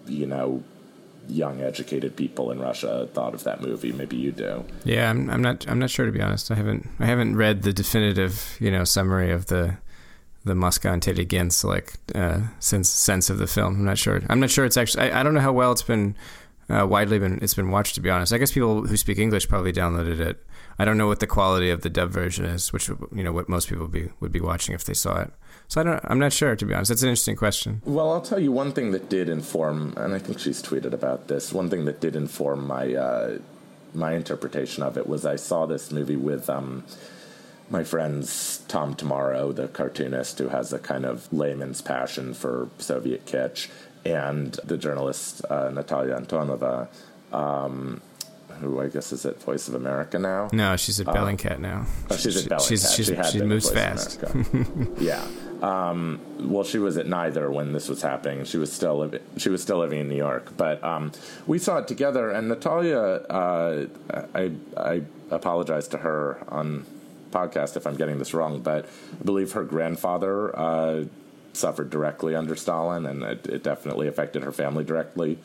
you 0.05 0.27
know, 0.27 0.63
young 1.27 1.61
educated 1.61 2.15
people 2.15 2.51
in 2.51 2.59
Russia 2.59 3.07
thought 3.13 3.33
of 3.33 3.43
that 3.45 3.61
movie. 3.61 3.91
Maybe 3.91 4.17
you 4.17 4.31
do. 4.31 4.63
Yeah, 4.83 5.09
I'm, 5.09 5.29
I'm 5.29 5.41
not. 5.41 5.67
I'm 5.67 5.79
not 5.79 5.89
sure 5.89 6.05
to 6.05 6.11
be 6.11 6.21
honest. 6.21 6.51
I 6.51 6.55
haven't. 6.55 6.87
I 6.99 7.05
haven't 7.05 7.35
read 7.35 7.63
the 7.63 7.73
definitive, 7.73 8.57
you 8.59 8.69
know, 8.71 8.83
summary 8.83 9.31
of 9.31 9.47
the 9.47 9.77
the 10.43 10.55
Moscow 10.55 10.93
intelligence 10.93 11.63
like 11.63 11.93
uh, 12.15 12.41
sense 12.59 12.89
sense 12.89 13.29
of 13.29 13.37
the 13.37 13.47
film. 13.47 13.75
I'm 13.75 13.85
not 13.85 13.97
sure. 13.97 14.21
I'm 14.29 14.39
not 14.39 14.49
sure 14.49 14.65
it's 14.65 14.77
actually. 14.77 15.11
I, 15.11 15.19
I 15.19 15.23
don't 15.23 15.33
know 15.33 15.41
how 15.41 15.53
well 15.53 15.71
it's 15.71 15.83
been 15.83 16.15
uh, 16.69 16.85
widely 16.87 17.19
been 17.19 17.39
it's 17.41 17.53
been 17.53 17.69
watched. 17.69 17.95
To 17.95 18.01
be 18.01 18.09
honest, 18.09 18.33
I 18.33 18.37
guess 18.37 18.51
people 18.51 18.85
who 18.85 18.97
speak 18.97 19.19
English 19.19 19.47
probably 19.47 19.73
downloaded 19.73 20.19
it. 20.19 20.43
I 20.79 20.85
don't 20.85 20.97
know 20.97 21.07
what 21.07 21.19
the 21.19 21.27
quality 21.27 21.69
of 21.69 21.81
the 21.81 21.89
dub 21.89 22.09
version 22.09 22.45
is, 22.45 22.73
which 22.73 22.87
you 22.89 23.23
know 23.23 23.31
what 23.31 23.49
most 23.49 23.69
people 23.69 23.83
would 23.83 23.91
be 23.91 24.09
would 24.19 24.31
be 24.31 24.41
watching 24.41 24.73
if 24.73 24.83
they 24.83 24.93
saw 24.93 25.21
it. 25.21 25.31
So 25.67 25.79
I 25.79 25.83
don't. 25.83 26.01
I'm 26.05 26.19
not 26.19 26.33
sure 26.33 26.55
to 26.55 26.65
be 26.65 26.73
honest. 26.73 26.89
That's 26.89 27.03
an 27.03 27.09
interesting 27.09 27.35
question. 27.35 27.81
Well, 27.85 28.11
I'll 28.11 28.21
tell 28.21 28.39
you 28.39 28.51
one 28.51 28.71
thing 28.71 28.91
that 28.91 29.09
did 29.09 29.29
inform, 29.29 29.93
and 29.95 30.13
I 30.13 30.19
think 30.19 30.39
she's 30.39 30.61
tweeted 30.61 30.93
about 30.93 31.27
this. 31.27 31.53
One 31.53 31.69
thing 31.69 31.85
that 31.85 32.01
did 32.01 32.15
inform 32.15 32.65
my 32.65 32.95
uh, 32.95 33.37
my 33.93 34.13
interpretation 34.13 34.81
of 34.81 34.97
it 34.97 35.07
was 35.07 35.25
I 35.25 35.35
saw 35.35 35.67
this 35.67 35.91
movie 35.91 36.15
with. 36.15 36.49
Um, 36.49 36.83
my 37.71 37.83
friends 37.83 38.63
Tom 38.67 38.93
Tomorrow, 38.93 39.53
the 39.53 39.67
cartoonist 39.69 40.37
who 40.39 40.49
has 40.49 40.73
a 40.73 40.79
kind 40.79 41.05
of 41.05 41.31
layman's 41.31 41.81
passion 41.81 42.33
for 42.33 42.69
Soviet 42.77 43.25
kitsch, 43.25 43.69
and 44.05 44.53
the 44.65 44.77
journalist 44.77 45.43
uh, 45.49 45.69
Natalia 45.69 46.19
Antonova, 46.19 46.87
um, 47.31 48.01
who 48.59 48.81
I 48.81 48.87
guess 48.87 49.11
is 49.11 49.25
at 49.25 49.41
Voice 49.41 49.67
of 49.67 49.75
America 49.75 50.19
now. 50.19 50.49
No, 50.51 50.75
she's 50.75 50.99
at 50.99 51.07
Bellingcat 51.07 51.59
now. 51.59 51.85
Oh, 52.09 52.17
she's 52.17 52.45
at 52.45 52.51
Bellingcat. 52.51 52.67
She's, 52.67 52.93
she's, 52.93 53.07
she, 53.07 53.39
she 53.39 53.41
moves 53.41 53.69
fast. 53.69 54.23
Yeah. 54.99 55.25
Um, 55.61 56.19
well, 56.39 56.63
she 56.63 56.79
was 56.79 56.97
at 56.97 57.05
neither 57.05 57.51
when 57.51 57.71
this 57.71 57.87
was 57.87 58.01
happening. 58.01 58.45
She 58.45 58.57
was 58.57 58.73
still 58.73 58.97
living. 58.97 59.21
She 59.37 59.49
was 59.49 59.61
still 59.61 59.77
living 59.77 59.99
in 59.99 60.09
New 60.09 60.15
York, 60.15 60.57
but 60.57 60.83
um, 60.83 61.11
we 61.45 61.59
saw 61.59 61.77
it 61.77 61.87
together. 61.87 62.31
And 62.31 62.49
Natalia, 62.49 62.99
uh, 62.99 63.85
I 64.33 64.51
I 64.75 65.03
apologize 65.29 65.87
to 65.89 65.99
her 65.99 66.43
on 66.47 66.83
podcast 67.31 67.77
if 67.77 67.87
I'm 67.87 67.95
getting 67.95 68.19
this 68.19 68.33
wrong, 68.33 68.61
but 68.61 68.85
I 68.85 69.23
believe 69.23 69.53
her 69.53 69.63
grandfather 69.63 70.57
uh, 70.57 71.05
suffered 71.53 71.89
directly 71.89 72.35
under 72.35 72.55
Stalin, 72.55 73.05
and 73.05 73.23
it, 73.23 73.47
it 73.47 73.63
definitely 73.63 74.07
affected 74.07 74.43
her 74.43 74.51
family 74.51 74.83
directly. 74.83 75.39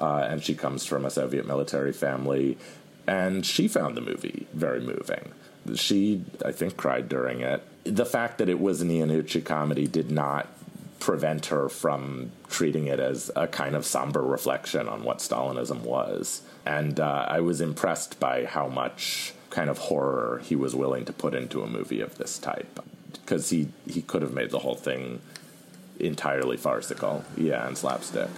Uh, 0.00 0.26
and 0.28 0.42
she 0.42 0.54
comes 0.54 0.84
from 0.84 1.04
a 1.04 1.10
Soviet 1.10 1.46
military 1.46 1.92
family, 1.92 2.58
and 3.06 3.46
she 3.46 3.68
found 3.68 3.96
the 3.96 4.00
movie 4.00 4.46
very 4.52 4.80
moving. 4.80 5.32
She, 5.74 6.24
I 6.44 6.50
think, 6.50 6.76
cried 6.76 7.08
during 7.08 7.40
it. 7.40 7.62
The 7.84 8.06
fact 8.06 8.38
that 8.38 8.48
it 8.48 8.60
was 8.60 8.80
an 8.80 8.88
Iannucci 8.88 9.44
comedy 9.44 9.86
did 9.86 10.10
not 10.10 10.48
prevent 10.98 11.46
her 11.46 11.68
from 11.68 12.30
treating 12.48 12.86
it 12.86 13.00
as 13.00 13.30
a 13.34 13.46
kind 13.46 13.74
of 13.74 13.84
somber 13.84 14.22
reflection 14.22 14.88
on 14.88 15.02
what 15.02 15.18
Stalinism 15.18 15.80
was. 15.80 16.42
And 16.64 17.00
uh, 17.00 17.26
I 17.28 17.40
was 17.40 17.60
impressed 17.60 18.20
by 18.20 18.44
how 18.44 18.68
much 18.68 19.34
kind 19.52 19.70
of 19.70 19.78
horror 19.78 20.40
he 20.42 20.56
was 20.56 20.74
willing 20.74 21.04
to 21.04 21.12
put 21.12 21.34
into 21.34 21.62
a 21.62 21.66
movie 21.66 22.00
of 22.00 22.18
this 22.18 22.38
type 22.38 22.80
because 23.12 23.50
he 23.50 23.68
he 23.86 24.02
could 24.02 24.22
have 24.22 24.32
made 24.32 24.50
the 24.50 24.58
whole 24.58 24.74
thing 24.74 25.20
entirely 26.00 26.56
farcical 26.56 27.24
yeah 27.36 27.66
and 27.66 27.76
slapstick 27.78 28.30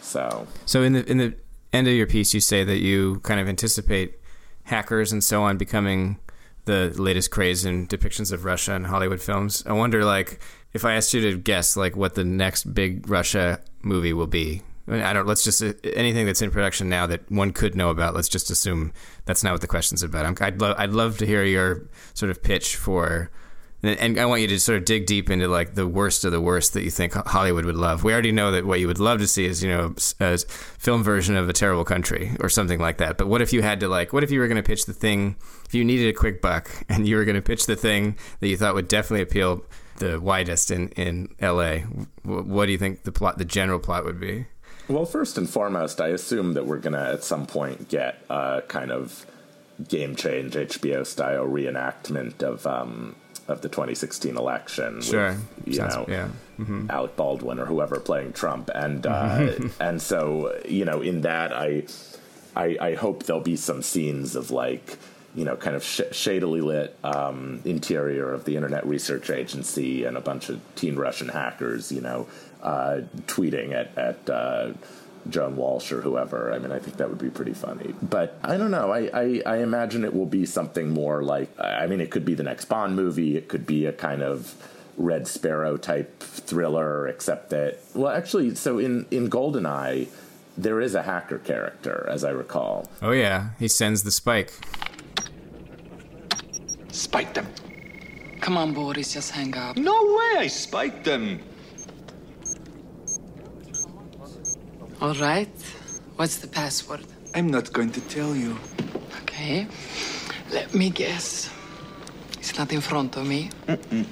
so 0.00 0.46
So 0.66 0.82
in 0.82 0.92
the 0.92 1.10
in 1.10 1.18
the 1.18 1.34
end 1.72 1.88
of 1.88 1.94
your 1.94 2.06
piece, 2.06 2.32
you 2.32 2.40
say 2.40 2.62
that 2.64 2.78
you 2.78 3.20
kind 3.20 3.40
of 3.40 3.48
anticipate 3.48 4.14
hackers 4.64 5.12
and 5.12 5.22
so 5.22 5.42
on 5.42 5.58
becoming 5.58 6.18
the 6.66 6.94
latest 6.96 7.30
craze 7.30 7.64
in 7.64 7.86
depictions 7.86 8.32
of 8.32 8.44
Russia 8.44 8.74
in 8.74 8.84
Hollywood 8.84 9.20
films. 9.20 9.62
I 9.66 9.72
wonder, 9.72 10.04
like, 10.04 10.40
if 10.72 10.84
I 10.84 10.94
asked 10.94 11.12
you 11.12 11.20
to 11.30 11.36
guess, 11.36 11.76
like, 11.76 11.96
what 11.96 12.14
the 12.14 12.24
next 12.24 12.72
big 12.72 13.08
Russia 13.08 13.60
movie 13.82 14.12
will 14.14 14.26
be. 14.26 14.62
I, 14.86 15.12
don't. 15.12 15.26
Let's 15.26 15.44
just 15.44 15.62
anything 15.84 16.26
that's 16.26 16.42
in 16.42 16.50
production 16.50 16.88
now 16.88 17.06
that 17.06 17.30
one 17.30 17.52
could 17.52 17.74
know 17.74 17.90
about. 17.90 18.14
Let's 18.14 18.28
just 18.28 18.50
assume 18.50 18.92
that's 19.24 19.42
not 19.42 19.52
what 19.52 19.62
the 19.62 19.66
question's 19.66 20.02
about. 20.02 20.26
I'm, 20.26 20.36
I'd 20.40 20.60
love. 20.60 20.76
I'd 20.78 20.92
love 20.92 21.18
to 21.18 21.26
hear 21.26 21.42
your 21.44 21.88
sort 22.12 22.30
of 22.30 22.42
pitch 22.42 22.76
for 22.76 23.30
and 23.84 24.18
I 24.18 24.24
want 24.24 24.40
you 24.40 24.48
to 24.48 24.58
sort 24.58 24.78
of 24.78 24.84
dig 24.84 25.06
deep 25.06 25.28
into 25.28 25.46
like 25.48 25.74
the 25.74 25.86
worst 25.86 26.24
of 26.24 26.32
the 26.32 26.40
worst 26.40 26.72
that 26.72 26.82
you 26.82 26.90
think 26.90 27.12
Hollywood 27.12 27.64
would 27.64 27.76
love. 27.76 28.02
We 28.02 28.12
already 28.12 28.32
know 28.32 28.50
that 28.52 28.64
what 28.64 28.80
you 28.80 28.86
would 28.86 28.98
love 28.98 29.18
to 29.18 29.26
see 29.26 29.44
is 29.44 29.62
you 29.62 29.70
know 29.70 29.94
a 30.20 30.38
film 30.38 31.02
version 31.02 31.36
of 31.36 31.48
a 31.48 31.52
terrible 31.52 31.84
country 31.84 32.32
or 32.40 32.48
something 32.48 32.80
like 32.80 32.98
that. 32.98 33.18
But 33.18 33.28
what 33.28 33.42
if 33.42 33.52
you 33.52 33.62
had 33.62 33.80
to 33.80 33.88
like? 33.88 34.12
What 34.12 34.24
if 34.24 34.30
you 34.30 34.40
were 34.40 34.48
going 34.48 34.56
to 34.56 34.66
pitch 34.66 34.86
the 34.86 34.94
thing? 34.94 35.36
If 35.66 35.74
you 35.74 35.84
needed 35.84 36.08
a 36.08 36.12
quick 36.12 36.40
buck 36.40 36.70
and 36.88 37.06
you 37.06 37.16
were 37.16 37.24
going 37.24 37.36
to 37.36 37.42
pitch 37.42 37.66
the 37.66 37.76
thing 37.76 38.16
that 38.40 38.48
you 38.48 38.56
thought 38.56 38.74
would 38.74 38.88
definitely 38.88 39.22
appeal 39.22 39.64
the 39.98 40.18
widest 40.20 40.70
in 40.70 40.88
in 40.90 41.28
L.A. 41.40 41.80
What 42.22 42.66
do 42.66 42.72
you 42.72 42.78
think 42.78 43.02
the 43.02 43.12
plot, 43.12 43.38
the 43.38 43.44
general 43.44 43.78
plot, 43.78 44.04
would 44.04 44.18
be? 44.18 44.46
Well, 44.88 45.06
first 45.06 45.38
and 45.38 45.48
foremost, 45.48 46.00
I 46.00 46.08
assume 46.08 46.54
that 46.54 46.66
we're 46.66 46.78
going 46.78 46.92
to 46.92 47.12
at 47.12 47.24
some 47.24 47.46
point 47.46 47.88
get 47.88 48.22
a 48.28 48.62
kind 48.68 48.90
of 48.90 49.26
game 49.88 50.14
change 50.14 50.54
HBO 50.54 51.06
style 51.06 51.46
reenactment 51.46 52.42
of 52.42 52.66
um, 52.66 53.16
of 53.48 53.60
the 53.62 53.68
2016 53.68 54.36
election. 54.36 55.00
Sure, 55.00 55.28
with, 55.28 55.48
you 55.66 55.74
Sounds, 55.74 55.96
know, 55.96 56.06
yeah. 56.08 56.28
Mm-hmm. 56.58 56.90
Alec 56.90 57.16
Baldwin 57.16 57.58
or 57.58 57.66
whoever 57.66 57.98
playing 57.98 58.32
Trump, 58.32 58.70
and 58.74 59.06
uh, 59.06 59.52
and 59.80 60.00
so 60.00 60.60
you 60.68 60.84
know, 60.84 61.00
in 61.00 61.22
that, 61.22 61.52
I, 61.52 61.84
I 62.54 62.76
I 62.80 62.94
hope 62.94 63.24
there'll 63.24 63.42
be 63.42 63.56
some 63.56 63.82
scenes 63.82 64.36
of 64.36 64.50
like 64.50 64.98
you 65.34 65.44
know, 65.44 65.56
kind 65.56 65.74
of 65.74 65.82
sh- 65.82 66.02
shadily 66.12 66.60
lit 66.60 66.96
um, 67.02 67.60
interior 67.64 68.32
of 68.32 68.44
the 68.44 68.54
Internet 68.54 68.86
Research 68.86 69.30
Agency 69.30 70.04
and 70.04 70.16
a 70.16 70.20
bunch 70.20 70.48
of 70.48 70.60
teen 70.76 70.94
Russian 70.96 71.28
hackers, 71.28 71.90
you 71.90 72.00
know, 72.00 72.28
uh, 72.64 73.02
tweeting 73.26 73.72
at 73.72 73.96
at. 73.96 74.28
Uh, 74.28 74.72
Joan 75.30 75.56
Walsh 75.56 75.90
or 75.92 76.00
whoever. 76.00 76.52
I 76.52 76.58
mean, 76.58 76.72
I 76.72 76.78
think 76.78 76.98
that 76.98 77.08
would 77.08 77.18
be 77.18 77.30
pretty 77.30 77.54
funny. 77.54 77.94
But 78.02 78.38
I 78.44 78.56
don't 78.56 78.70
know. 78.70 78.92
I, 78.92 79.10
I, 79.14 79.42
I, 79.46 79.56
imagine 79.58 80.04
it 80.04 80.14
will 80.14 80.26
be 80.26 80.44
something 80.44 80.90
more 80.90 81.22
like, 81.22 81.48
I 81.58 81.86
mean, 81.86 82.00
it 82.00 82.10
could 82.10 82.24
be 82.24 82.34
the 82.34 82.42
next 82.42 82.66
Bond 82.66 82.94
movie. 82.94 83.36
It 83.36 83.48
could 83.48 83.66
be 83.66 83.86
a 83.86 83.92
kind 83.92 84.22
of 84.22 84.54
Red 84.96 85.26
Sparrow 85.26 85.76
type 85.76 86.20
thriller, 86.20 87.08
except 87.08 87.50
that, 87.50 87.78
well, 87.94 88.12
actually, 88.12 88.54
so 88.54 88.78
in, 88.78 89.06
in 89.10 89.30
Goldeneye, 89.30 90.08
there 90.56 90.80
is 90.80 90.94
a 90.94 91.02
hacker 91.02 91.38
character, 91.38 92.06
as 92.08 92.22
I 92.22 92.30
recall. 92.30 92.88
Oh, 93.02 93.10
yeah. 93.10 93.50
He 93.58 93.68
sends 93.68 94.02
the 94.02 94.10
spike. 94.10 94.52
Spike 96.92 97.34
them. 97.34 97.48
Come 98.40 98.56
on, 98.58 98.74
Boris, 98.74 99.14
just 99.14 99.30
hang 99.30 99.56
up. 99.56 99.76
No 99.76 99.94
way 99.94 100.40
I 100.40 100.46
spiked 100.48 101.04
them. 101.04 101.40
All 105.00 105.14
right. 105.14 105.48
What's 106.16 106.36
the 106.36 106.46
password? 106.46 107.04
I'm 107.34 107.48
not 107.48 107.72
going 107.72 107.90
to 107.90 108.00
tell 108.02 108.34
you. 108.34 108.56
Okay. 109.22 109.66
Let 110.52 110.72
me 110.74 110.90
guess. 110.90 111.50
It's 112.38 112.56
not 112.56 112.72
in 112.72 112.80
front 112.80 113.16
of 113.16 113.26
me. 113.26 113.50
Mm-mm. 113.66 114.06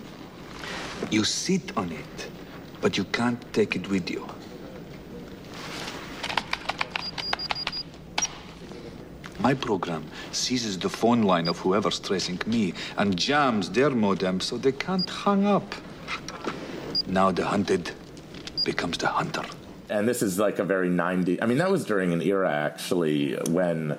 You 1.10 1.24
sit 1.24 1.76
on 1.76 1.92
it, 1.92 2.30
but 2.80 2.96
you 2.96 3.04
can't 3.04 3.40
take 3.52 3.76
it 3.76 3.88
with 3.88 4.10
you. 4.10 4.26
My 9.38 9.54
program 9.54 10.04
seizes 10.32 10.78
the 10.78 10.88
phone 10.88 11.22
line 11.22 11.48
of 11.48 11.58
whoever's 11.58 12.00
tracing 12.00 12.40
me 12.46 12.74
and 12.96 13.16
jams 13.16 13.70
their 13.70 13.90
modem 13.90 14.40
so 14.40 14.56
they 14.56 14.72
can't 14.72 15.08
hang 15.08 15.46
up. 15.46 15.74
Now 17.06 17.30
the 17.30 17.44
hunted 17.44 17.92
becomes 18.64 18.98
the 18.98 19.08
hunter 19.08 19.44
and 19.92 20.08
this 20.08 20.22
is 20.22 20.38
like 20.38 20.58
a 20.58 20.64
very 20.64 20.88
90 20.88 21.42
i 21.42 21.46
mean 21.46 21.58
that 21.58 21.70
was 21.70 21.84
during 21.84 22.12
an 22.12 22.22
era 22.22 22.50
actually 22.50 23.34
when 23.50 23.96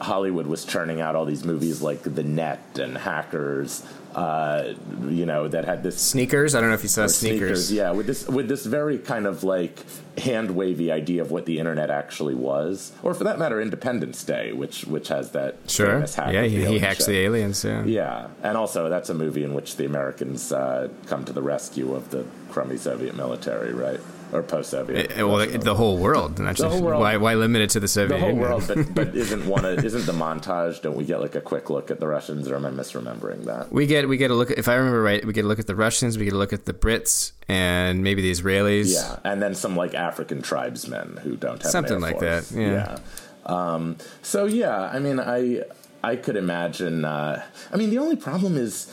hollywood 0.00 0.46
was 0.46 0.64
churning 0.64 1.00
out 1.00 1.16
all 1.16 1.24
these 1.24 1.44
movies 1.44 1.82
like 1.82 2.02
the 2.02 2.22
net 2.22 2.78
and 2.78 2.96
hackers 2.96 3.84
uh, 4.14 4.74
you 5.08 5.26
know 5.26 5.48
that 5.48 5.64
had 5.64 5.82
this 5.82 6.00
sneakers? 6.00 6.54
I 6.54 6.60
don't 6.60 6.68
know 6.68 6.76
if 6.76 6.84
you 6.84 6.88
saw 6.88 7.08
sneakers. 7.08 7.66
sneakers 7.66 7.72
yeah 7.72 7.90
with 7.90 8.06
this 8.06 8.28
with 8.28 8.48
this 8.48 8.64
very 8.64 8.96
kind 8.96 9.26
of 9.26 9.42
like 9.42 9.84
hand 10.18 10.52
wavy 10.52 10.92
idea 10.92 11.20
of 11.20 11.32
what 11.32 11.46
the 11.46 11.58
internet 11.58 11.90
actually 11.90 12.36
was 12.36 12.92
or 13.02 13.12
for 13.12 13.24
that 13.24 13.40
matter 13.40 13.60
independence 13.60 14.22
day 14.22 14.52
which 14.52 14.84
which 14.84 15.08
has 15.08 15.32
that 15.32 15.56
sure. 15.66 16.04
yeah 16.16 16.44
he, 16.44 16.64
he 16.64 16.78
hacks 16.78 17.06
the 17.06 17.18
aliens 17.18 17.64
yeah. 17.64 17.84
Yeah 17.84 18.28
and 18.44 18.56
also 18.56 18.88
that's 18.88 19.10
a 19.10 19.14
movie 19.14 19.42
in 19.42 19.52
which 19.52 19.76
the 19.76 19.84
americans 19.84 20.52
uh, 20.52 20.88
come 21.06 21.24
to 21.24 21.32
the 21.32 21.42
rescue 21.42 21.92
of 21.92 22.10
the 22.10 22.24
crummy 22.50 22.76
soviet 22.76 23.16
military 23.16 23.72
right 23.72 23.98
or 24.34 24.42
post-Soviet. 24.42 25.12
Uh, 25.18 25.28
well, 25.28 25.46
the, 25.46 25.58
the 25.58 25.74
whole 25.76 25.96
world. 25.96 26.38
Not 26.40 26.56
The 26.56 26.68
whole 26.68 26.82
world. 26.82 27.00
Why, 27.00 27.16
why 27.16 27.34
limit 27.34 27.62
it 27.62 27.70
to 27.70 27.80
the 27.80 27.86
Soviet 27.86 28.16
the 28.16 28.20
whole 28.20 28.30
Union? 28.30 28.48
world, 28.48 28.64
but, 28.66 28.94
but 28.94 29.14
isn't 29.14 29.46
one 29.46 29.64
of, 29.64 29.84
isn't 29.84 30.06
the 30.06 30.12
montage? 30.12 30.82
Don't 30.82 30.96
we 30.96 31.04
get 31.04 31.20
like 31.20 31.36
a 31.36 31.40
quick 31.40 31.70
look 31.70 31.90
at 31.90 32.00
the 32.00 32.08
Russians, 32.08 32.48
or 32.48 32.56
am 32.56 32.66
I 32.66 32.70
misremembering 32.70 33.44
that? 33.44 33.72
we 33.72 33.86
get 33.86 34.08
we 34.08 34.16
get 34.16 34.32
a 34.32 34.34
look. 34.34 34.50
At, 34.50 34.58
if 34.58 34.68
I 34.68 34.74
remember 34.74 35.00
right, 35.00 35.24
we 35.24 35.32
get 35.32 35.44
a 35.44 35.48
look 35.48 35.60
at 35.60 35.68
the 35.68 35.76
Russians. 35.76 36.18
We 36.18 36.24
get 36.24 36.34
a 36.34 36.36
look 36.38 36.52
at 36.52 36.64
the 36.64 36.74
Brits 36.74 37.32
and 37.48 38.02
maybe 38.02 38.20
the 38.22 38.32
Israelis. 38.32 38.92
Yeah, 38.92 39.20
and 39.24 39.40
then 39.40 39.54
some 39.54 39.76
like 39.76 39.94
African 39.94 40.42
tribesmen 40.42 41.18
who 41.22 41.36
don't 41.36 41.62
have 41.62 41.70
Something 41.70 42.00
like 42.00 42.18
that, 42.18 42.50
yeah. 42.50 42.98
Um, 43.46 43.98
so 44.22 44.46
yeah, 44.46 44.80
I 44.80 44.98
mean, 44.98 45.20
I 45.20 45.62
I 46.02 46.16
could 46.16 46.36
imagine. 46.36 47.04
Uh, 47.04 47.44
I 47.72 47.76
mean, 47.76 47.90
the 47.90 47.98
only 47.98 48.16
problem 48.16 48.56
is 48.56 48.92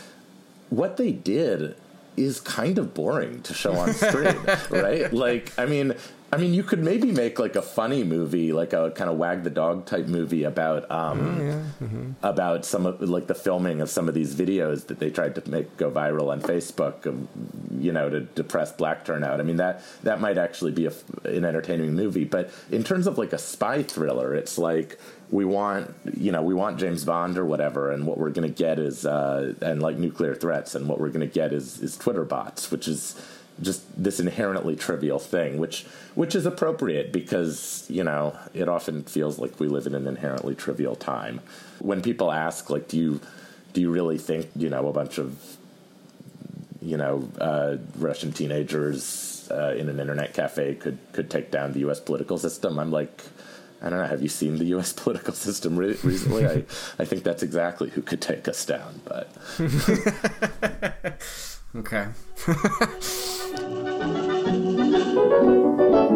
what 0.70 0.98
they 0.98 1.12
did 1.12 1.76
is 2.18 2.40
kind 2.42 2.78
of 2.78 2.94
boring 2.94 3.42
to 3.44 3.54
show 3.54 3.74
on 3.74 3.94
screen, 3.94 4.36
right? 4.70 5.12
Like, 5.14 5.52
I 5.58 5.66
mean, 5.66 5.94
I 6.34 6.38
mean, 6.38 6.54
you 6.54 6.64
could 6.64 6.82
maybe 6.84 7.12
make 7.12 7.40
like 7.40 7.56
a 7.58 7.62
funny 7.62 8.04
movie, 8.06 8.54
like 8.54 8.72
a 8.72 8.92
kind 8.92 9.10
of 9.10 9.18
wag 9.18 9.44
the 9.44 9.50
dog 9.50 9.86
type 9.86 10.08
movie 10.08 10.44
about 10.44 10.90
um, 10.90 11.20
Oh, 11.40 11.44
yeah. 11.44 11.88
Mhm. 11.88 12.14
about 12.24 12.64
some 12.66 12.86
of 12.86 13.02
like 13.02 13.28
the 13.28 13.36
filming 13.36 13.82
of 13.82 13.90
some 13.90 14.08
of 14.08 14.14
these 14.14 14.34
videos 14.34 14.88
that 14.88 15.00
they 15.00 15.10
tried 15.10 15.36
to 15.36 15.50
make 15.50 15.76
go 15.78 15.92
viral 15.92 16.32
on 16.32 16.42
Facebook, 16.42 17.06
of, 17.06 17.28
you 17.78 17.92
know, 17.92 18.10
to 18.10 18.22
depress 18.22 18.72
black 18.72 19.04
turnout. 19.04 19.40
I 19.42 19.44
mean 19.44 19.58
that 19.58 19.84
that 20.04 20.22
might 20.22 20.38
actually 20.38 20.72
be 20.72 20.86
a, 20.86 20.94
an 21.26 21.44
entertaining 21.44 21.96
movie. 21.96 22.24
But 22.26 22.50
in 22.72 22.84
terms 22.86 23.08
of 23.08 23.18
like 23.18 23.34
a 23.34 23.38
spy 23.38 23.84
thriller, 23.84 24.34
it's 24.34 24.58
like 24.58 24.98
we 25.32 25.46
want 25.46 25.94
you 26.18 26.32
know 26.32 26.42
we 26.42 26.54
want 26.54 26.78
James 26.78 27.06
Bond 27.06 27.38
or 27.38 27.46
whatever, 27.46 27.92
and 27.92 28.06
what 28.06 28.18
we're 28.18 28.30
going 28.30 28.48
to 28.48 28.54
get 28.54 28.78
is 28.78 29.06
uh, 29.06 29.54
and 29.62 29.82
like 29.82 29.98
nuclear 29.98 30.36
threats, 30.36 30.76
and 30.76 30.88
what 30.88 31.00
we're 31.00 31.10
going 31.10 31.28
to 31.28 31.34
get 31.34 31.54
is 31.54 31.80
is 31.80 31.98
Twitter 31.98 32.26
bots, 32.26 32.70
which 32.70 32.88
is 32.88 33.20
just 33.62 33.84
this 34.02 34.20
inherently 34.20 34.76
trivial 34.76 35.20
thing, 35.20 35.58
which 35.58 35.86
which 36.16 36.36
is 36.36 36.46
appropriate 36.46 37.12
because 37.12 37.86
you 37.90 38.04
know 38.04 38.38
it 38.54 38.68
often 38.68 39.04
feels 39.04 39.40
like 39.40 39.60
we 39.60 39.68
live 39.68 39.88
in 39.88 39.96
an 39.96 40.08
inherently 40.08 40.56
trivial 40.56 40.96
time. 40.96 41.40
When 41.80 42.02
people 42.02 42.32
ask, 42.32 42.70
like, 42.70 42.88
do 42.88 42.98
you 42.98 43.22
do 43.74 43.82
you 43.82 43.90
really 43.90 44.18
think 44.18 44.50
you 44.56 44.70
know 44.70 44.88
a 44.88 44.94
bunch 44.94 45.18
of 45.18 45.58
you 46.82 46.98
know 46.98 47.30
uh, 47.40 47.78
Russian 47.98 48.34
teenagers 48.34 49.48
uh, 49.52 49.76
in 49.78 49.88
an 49.90 50.00
internet 50.00 50.34
cafe 50.34 50.76
could 50.76 50.98
could 51.14 51.30
take 51.30 51.52
down 51.52 51.74
the 51.74 51.80
U.S. 51.82 52.00
political 52.00 52.38
system? 52.38 52.80
I'm 52.80 52.92
like. 52.92 53.22
I 53.82 53.90
don't 53.90 54.00
know. 54.00 54.08
Have 54.08 54.22
you 54.22 54.30
seen 54.30 54.58
the 54.58 54.66
U.S. 54.66 54.94
political 55.04 55.34
system 55.34 55.78
re- 55.78 55.98
recently? 56.04 56.46
I, 56.46 56.64
I 57.00 57.06
think 57.06 57.24
that's 57.24 57.44
exactly 57.44 57.90
who 57.90 58.02
could 58.02 58.22
take 58.22 58.48
us 58.48 58.66
down. 58.66 59.02
But 59.06 59.30
Okay. 61.76 62.08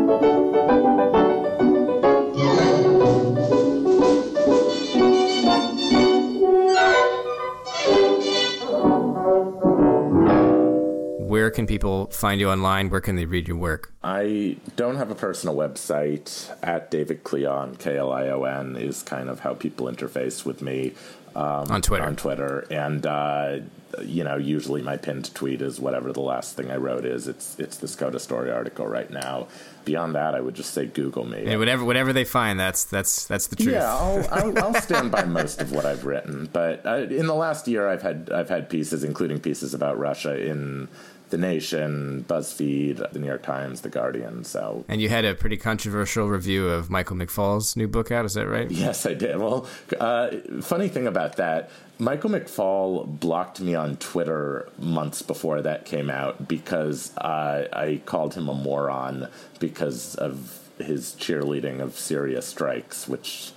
Where 11.45 11.51
can 11.51 11.67
people 11.67 12.07
find 12.07 12.41
you 12.41 12.49
online? 12.49 12.89
Where 12.89 13.01
can 13.01 13.17
they 13.17 13.25
read 13.25 13.47
your 13.47 13.57
work? 13.57 13.93
I 14.03 14.57
don't 14.75 14.95
have 14.95 15.11
a 15.11 15.15
personal 15.15 15.55
website. 15.55 16.51
At 16.63 16.89
David 16.89 17.23
Klion, 17.23 17.77
K 17.77 17.97
L 17.97 18.11
I 18.11 18.29
O 18.29 18.45
N, 18.45 18.75
is 18.75 19.03
kind 19.03 19.29
of 19.29 19.41
how 19.41 19.53
people 19.53 19.85
interface 19.85 20.43
with 20.43 20.63
me 20.63 20.93
um, 21.35 21.69
On 21.69 21.83
Twitter. 21.83 22.03
On 22.03 22.15
Twitter, 22.15 22.65
and 22.71 23.05
uh, 23.05 23.59
you 24.03 24.23
know, 24.23 24.37
usually 24.37 24.81
my 24.81 24.97
pinned 24.97 25.35
tweet 25.35 25.61
is 25.61 25.79
whatever 25.79 26.11
the 26.11 26.21
last 26.21 26.55
thing 26.55 26.71
I 26.71 26.77
wrote 26.77 27.05
is. 27.05 27.27
It's 27.27 27.59
it's 27.59 27.77
this 27.77 27.95
Coda 27.95 28.19
Story 28.19 28.49
article 28.51 28.87
right 28.87 29.11
now. 29.11 29.47
Beyond 29.83 30.15
that, 30.15 30.33
I 30.33 30.41
would 30.41 30.55
just 30.55 30.73
say 30.73 30.87
Google 30.87 31.25
me. 31.25 31.45
And 31.45 31.59
whatever 31.59 31.85
whatever 31.85 32.11
they 32.11 32.25
find, 32.25 32.59
that's 32.59 32.85
that's 32.85 33.27
that's 33.27 33.47
the 33.47 33.55
truth. 33.55 33.75
Yeah, 33.75 33.93
I'll, 33.93 34.27
I'll, 34.31 34.63
I'll 34.63 34.81
stand 34.81 35.11
by 35.11 35.25
most 35.25 35.61
of 35.61 35.71
what 35.73 35.85
I've 35.85 36.05
written. 36.05 36.49
But 36.51 36.83
uh, 36.87 37.05
in 37.09 37.27
the 37.27 37.35
last 37.35 37.67
year, 37.67 37.87
I've 37.87 38.01
had 38.01 38.31
I've 38.33 38.49
had 38.49 38.67
pieces, 38.67 39.03
including 39.03 39.39
pieces 39.39 39.75
about 39.75 39.99
Russia 39.99 40.43
in 40.43 40.87
the 41.35 41.41
Nation, 41.41 42.23
BuzzFeed, 42.29 43.11
the 43.11 43.19
New 43.19 43.27
York 43.27 43.43
Times, 43.43 43.81
the 43.81 43.89
Guardian. 43.89 44.45
So 44.45 44.85
And 44.87 45.01
you 45.01 45.09
had 45.09 45.25
a 45.25 45.35
pretty 45.35 45.57
controversial 45.57 46.29
review 46.29 46.69
of 46.69 46.89
Michael 46.89 47.17
McFaul's 47.17 47.75
new 47.75 47.89
book 47.89 48.09
out. 48.09 48.23
Is 48.23 48.35
that 48.35 48.47
right? 48.47 48.71
Yes, 48.71 49.05
I 49.05 49.15
did. 49.15 49.37
Well, 49.37 49.67
uh, 49.99 50.29
funny 50.61 50.87
thing 50.87 51.07
about 51.07 51.35
that, 51.35 51.69
Michael 51.99 52.29
McFaul 52.29 53.19
blocked 53.19 53.59
me 53.59 53.75
on 53.75 53.97
Twitter 53.97 54.69
months 54.79 55.21
before 55.21 55.61
that 55.61 55.83
came 55.83 56.09
out 56.09 56.47
because 56.47 57.15
uh, 57.17 57.67
I 57.73 58.01
called 58.05 58.33
him 58.33 58.47
a 58.47 58.53
moron 58.53 59.27
because 59.59 60.15
of 60.15 60.61
his 60.77 61.17
cheerleading 61.19 61.81
of 61.81 61.99
Syria 61.99 62.41
strikes, 62.41 63.09
which 63.09 63.51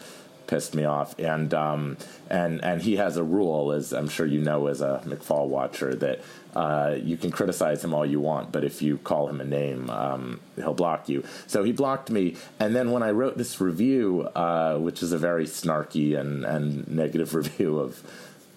pissed 0.48 0.74
me 0.74 0.84
off. 0.84 1.16
And 1.18 1.54
um, 1.54 1.96
and 2.28 2.64
and 2.64 2.82
he 2.82 2.96
has 2.96 3.16
a 3.16 3.22
rule, 3.22 3.70
as 3.70 3.92
I'm 3.92 4.08
sure 4.08 4.26
you 4.26 4.40
know, 4.40 4.66
as 4.66 4.80
a 4.80 5.00
McFaul 5.06 5.46
watcher, 5.46 5.94
that 5.94 6.22
uh, 6.58 6.96
you 7.00 7.16
can 7.16 7.30
criticize 7.30 7.84
him 7.84 7.94
all 7.94 8.04
you 8.04 8.18
want, 8.18 8.50
but 8.50 8.64
if 8.64 8.82
you 8.82 8.98
call 8.98 9.28
him 9.28 9.40
a 9.40 9.44
name, 9.44 9.88
um, 9.90 10.40
he'll 10.56 10.74
block 10.74 11.08
you. 11.08 11.22
So 11.46 11.62
he 11.62 11.70
blocked 11.70 12.10
me. 12.10 12.34
And 12.58 12.74
then 12.74 12.90
when 12.90 13.00
I 13.00 13.12
wrote 13.12 13.38
this 13.38 13.60
review, 13.60 14.22
uh, 14.34 14.76
which 14.76 15.00
is 15.00 15.12
a 15.12 15.18
very 15.18 15.44
snarky 15.44 16.18
and, 16.18 16.44
and 16.44 16.88
negative 16.88 17.32
review 17.42 17.78
of 17.78 18.02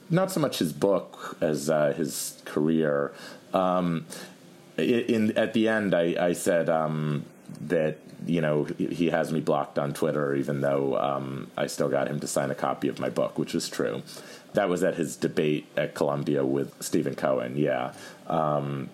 not 0.09 0.31
so 0.31 0.39
much 0.39 0.57
his 0.57 0.73
book 0.73 1.37
as 1.41 1.69
uh, 1.69 1.93
his 1.95 2.41
career, 2.43 3.13
um, 3.53 4.07
in 4.77 5.37
at 5.37 5.53
the 5.53 5.67
end, 5.67 5.93
I, 5.93 6.15
I 6.19 6.33
said 6.33 6.69
um, 6.69 7.23
that 7.67 7.99
you 8.25 8.41
know 8.41 8.63
he 8.63 9.11
has 9.11 9.31
me 9.31 9.41
blocked 9.41 9.77
on 9.77 9.93
Twitter, 9.93 10.33
even 10.33 10.61
though 10.61 10.97
um, 10.97 11.51
I 11.55 11.67
still 11.67 11.89
got 11.89 12.07
him 12.07 12.19
to 12.19 12.25
sign 12.25 12.49
a 12.49 12.55
copy 12.55 12.87
of 12.87 12.99
my 12.99 13.09
book, 13.09 13.37
which 13.37 13.53
was 13.53 13.69
true. 13.69 14.01
That 14.53 14.69
was 14.69 14.83
at 14.83 14.95
his 14.95 15.15
debate 15.15 15.65
at 15.77 15.95
Columbia 15.95 16.45
with 16.45 16.73
Stephen 16.81 17.15
Cohen. 17.15 17.57
Yeah. 17.57 17.93
Um, 18.27 18.89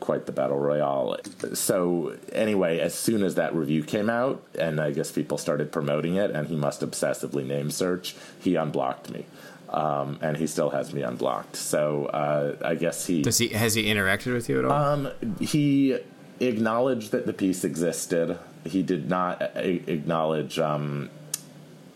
quite 0.00 0.26
the 0.26 0.32
battle 0.32 0.58
royale. 0.58 1.18
So 1.54 2.16
anyway, 2.32 2.80
as 2.80 2.94
soon 2.94 3.22
as 3.22 3.34
that 3.36 3.54
review 3.54 3.84
came 3.84 4.08
out, 4.10 4.42
and 4.58 4.80
I 4.80 4.90
guess 4.92 5.12
people 5.12 5.38
started 5.38 5.70
promoting 5.70 6.16
it, 6.16 6.30
and 6.30 6.48
he 6.48 6.56
must 6.56 6.80
obsessively 6.80 7.46
name 7.46 7.70
search, 7.70 8.16
he 8.40 8.56
unblocked 8.56 9.10
me, 9.10 9.26
um, 9.68 10.18
and 10.22 10.36
he 10.38 10.46
still 10.46 10.70
has 10.70 10.92
me 10.92 11.02
unblocked. 11.02 11.54
So 11.54 12.06
uh, 12.06 12.56
I 12.64 12.74
guess 12.74 13.06
he 13.06 13.22
Does 13.22 13.38
he 13.38 13.48
has 13.48 13.74
he 13.74 13.84
interacted 13.84 14.32
with 14.32 14.48
you 14.48 14.58
at 14.60 14.64
all? 14.64 14.72
um, 14.72 15.10
he 15.38 15.98
acknowledged 16.40 17.12
that 17.12 17.26
the 17.26 17.32
piece 17.34 17.62
existed. 17.62 18.38
He 18.64 18.82
did 18.82 19.08
not 19.08 19.40
a- 19.54 19.92
acknowledge 19.92 20.58
um, 20.58 21.10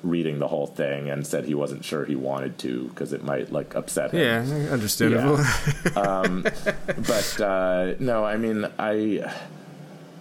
reading 0.02 0.38
the 0.38 0.48
whole 0.48 0.66
thing, 0.66 1.10
and 1.10 1.26
said 1.26 1.44
he 1.44 1.54
wasn't 1.54 1.84
sure 1.84 2.04
he 2.04 2.16
wanted 2.16 2.58
to 2.58 2.88
because 2.88 3.12
it 3.12 3.22
might 3.22 3.52
like 3.52 3.74
upset 3.74 4.12
him. 4.12 4.20
yeah, 4.20 4.70
understandable. 4.72 5.38
Yeah. 5.38 5.92
um, 6.00 6.42
but 6.42 7.40
uh, 7.40 7.94
no, 7.98 8.24
I 8.24 8.36
mean, 8.36 8.66
I, 8.78 9.32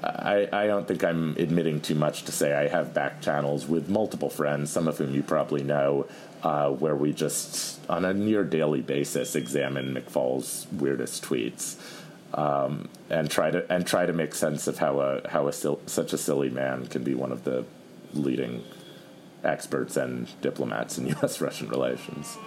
I, 0.03 0.47
I 0.51 0.67
don't 0.67 0.87
think 0.87 1.03
I'm 1.03 1.35
admitting 1.37 1.81
too 1.81 1.95
much 1.95 2.23
to 2.23 2.31
say 2.31 2.53
I 2.53 2.67
have 2.67 2.93
back 2.93 3.21
channels 3.21 3.67
with 3.67 3.89
multiple 3.89 4.29
friends, 4.29 4.71
some 4.71 4.87
of 4.87 4.97
whom 4.97 5.13
you 5.13 5.23
probably 5.23 5.63
know, 5.63 6.07
uh, 6.43 6.69
where 6.69 6.95
we 6.95 7.13
just 7.13 7.79
on 7.89 8.05
a 8.05 8.13
near 8.13 8.43
daily 8.43 8.81
basis 8.81 9.35
examine 9.35 9.93
McFaul's 9.95 10.67
weirdest 10.71 11.23
tweets. 11.23 11.75
Um, 12.33 12.87
and 13.09 13.29
try 13.29 13.51
to 13.51 13.69
and 13.69 13.85
try 13.85 14.05
to 14.05 14.13
make 14.13 14.33
sense 14.33 14.65
of 14.67 14.77
how 14.77 15.01
a 15.01 15.27
how 15.27 15.49
a 15.49 15.51
sil- 15.51 15.83
such 15.85 16.13
a 16.13 16.17
silly 16.17 16.49
man 16.49 16.87
can 16.87 17.03
be 17.03 17.13
one 17.13 17.33
of 17.33 17.43
the 17.43 17.65
leading 18.13 18.63
experts 19.43 19.97
and 19.97 20.29
diplomats 20.41 20.97
in 20.97 21.07
U.S. 21.21 21.41
Russian 21.41 21.69
relations. 21.69 22.37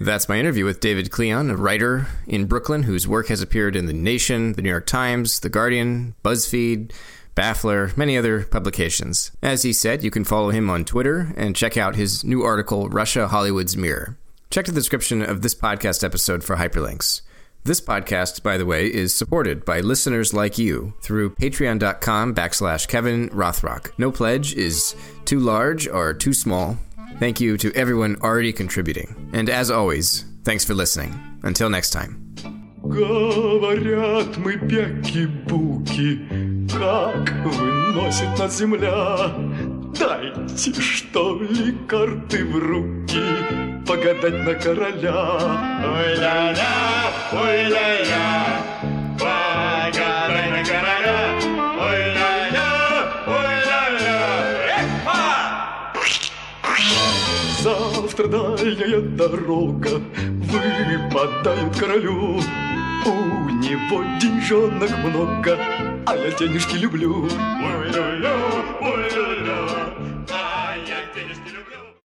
That's 0.00 0.28
my 0.28 0.36
interview 0.36 0.64
with 0.64 0.80
David 0.80 1.10
Klion, 1.10 1.48
a 1.48 1.56
writer 1.56 2.08
in 2.26 2.46
Brooklyn 2.46 2.82
whose 2.82 3.06
work 3.06 3.28
has 3.28 3.40
appeared 3.40 3.76
in 3.76 3.86
The 3.86 3.92
Nation, 3.92 4.54
The 4.54 4.62
New 4.62 4.68
York 4.70 4.86
Times, 4.86 5.38
The 5.38 5.48
Guardian, 5.48 6.16
BuzzFeed, 6.24 6.90
Baffler, 7.36 7.96
many 7.96 8.18
other 8.18 8.44
publications. 8.44 9.30
As 9.42 9.62
he 9.62 9.72
said, 9.72 10.02
you 10.02 10.10
can 10.10 10.24
follow 10.24 10.50
him 10.50 10.68
on 10.68 10.84
Twitter 10.84 11.32
and 11.36 11.54
check 11.54 11.76
out 11.76 11.94
his 11.94 12.24
new 12.24 12.42
article, 12.42 12.88
Russia 12.88 13.28
Hollywood's 13.28 13.76
Mirror. 13.76 14.18
Check 14.50 14.66
the 14.66 14.72
description 14.72 15.22
of 15.22 15.42
this 15.42 15.54
podcast 15.54 16.02
episode 16.02 16.42
for 16.42 16.56
hyperlinks. 16.56 17.22
This 17.64 17.80
podcast, 17.80 18.42
by 18.42 18.58
the 18.58 18.66
way, 18.66 18.92
is 18.92 19.14
supported 19.14 19.64
by 19.64 19.78
listeners 19.78 20.34
like 20.34 20.58
you 20.58 20.94
through 21.00 21.36
patreon.com 21.36 22.34
backslash 22.34 22.88
Kevin 22.88 23.28
Rothrock. 23.30 23.92
No 23.96 24.10
pledge 24.10 24.52
is 24.54 24.96
too 25.26 25.38
large 25.38 25.86
or 25.86 26.12
too 26.12 26.34
small. 26.34 26.76
Thank 27.20 27.40
you 27.40 27.56
to 27.58 27.72
everyone 27.76 28.16
already 28.20 28.52
contributing. 28.52 29.30
And 29.32 29.48
as 29.48 29.70
always, 29.70 30.24
thanks 30.42 30.64
for 30.64 30.74
listening. 30.74 31.14
Until 31.44 31.70
next 31.70 31.90
time. 31.90 32.34
Говорят 32.82 34.36
мы 34.38 34.56
бяки-буки, 34.56 36.18
как 36.68 37.30
выносит 37.44 38.36
нас 38.40 38.58
земля. 38.58 39.36
Дайте, 39.96 40.72
что 40.80 41.40
ли, 41.40 41.78
карты 41.86 42.44
в 42.44 42.58
руки. 42.58 43.71
Погадать 43.86 44.44
на 44.44 44.54
короля. 44.54 45.38
Ой-ля-ля, 45.84 47.12
ой-ля-ля, 47.32 48.56
погадай 49.18 50.50
на 50.50 50.64
короля. 50.64 51.18
Ой-ля-ля, 51.80 52.70
ой-ля-ля, 53.26 54.20
Завтра 57.62 58.26
дальняя 58.26 59.00
дорога 59.00 60.00
выпадает 60.50 61.76
королю. 61.76 62.40
У 63.04 63.48
него 63.48 64.04
деньжонок 64.20 64.90
много, 65.04 65.58
а 66.06 66.16
я 66.16 66.30
денежки 66.32 66.76
люблю. 66.76 67.24
Ой-ля-ля, 67.24 68.34
ой-ля-ля. 68.80 70.11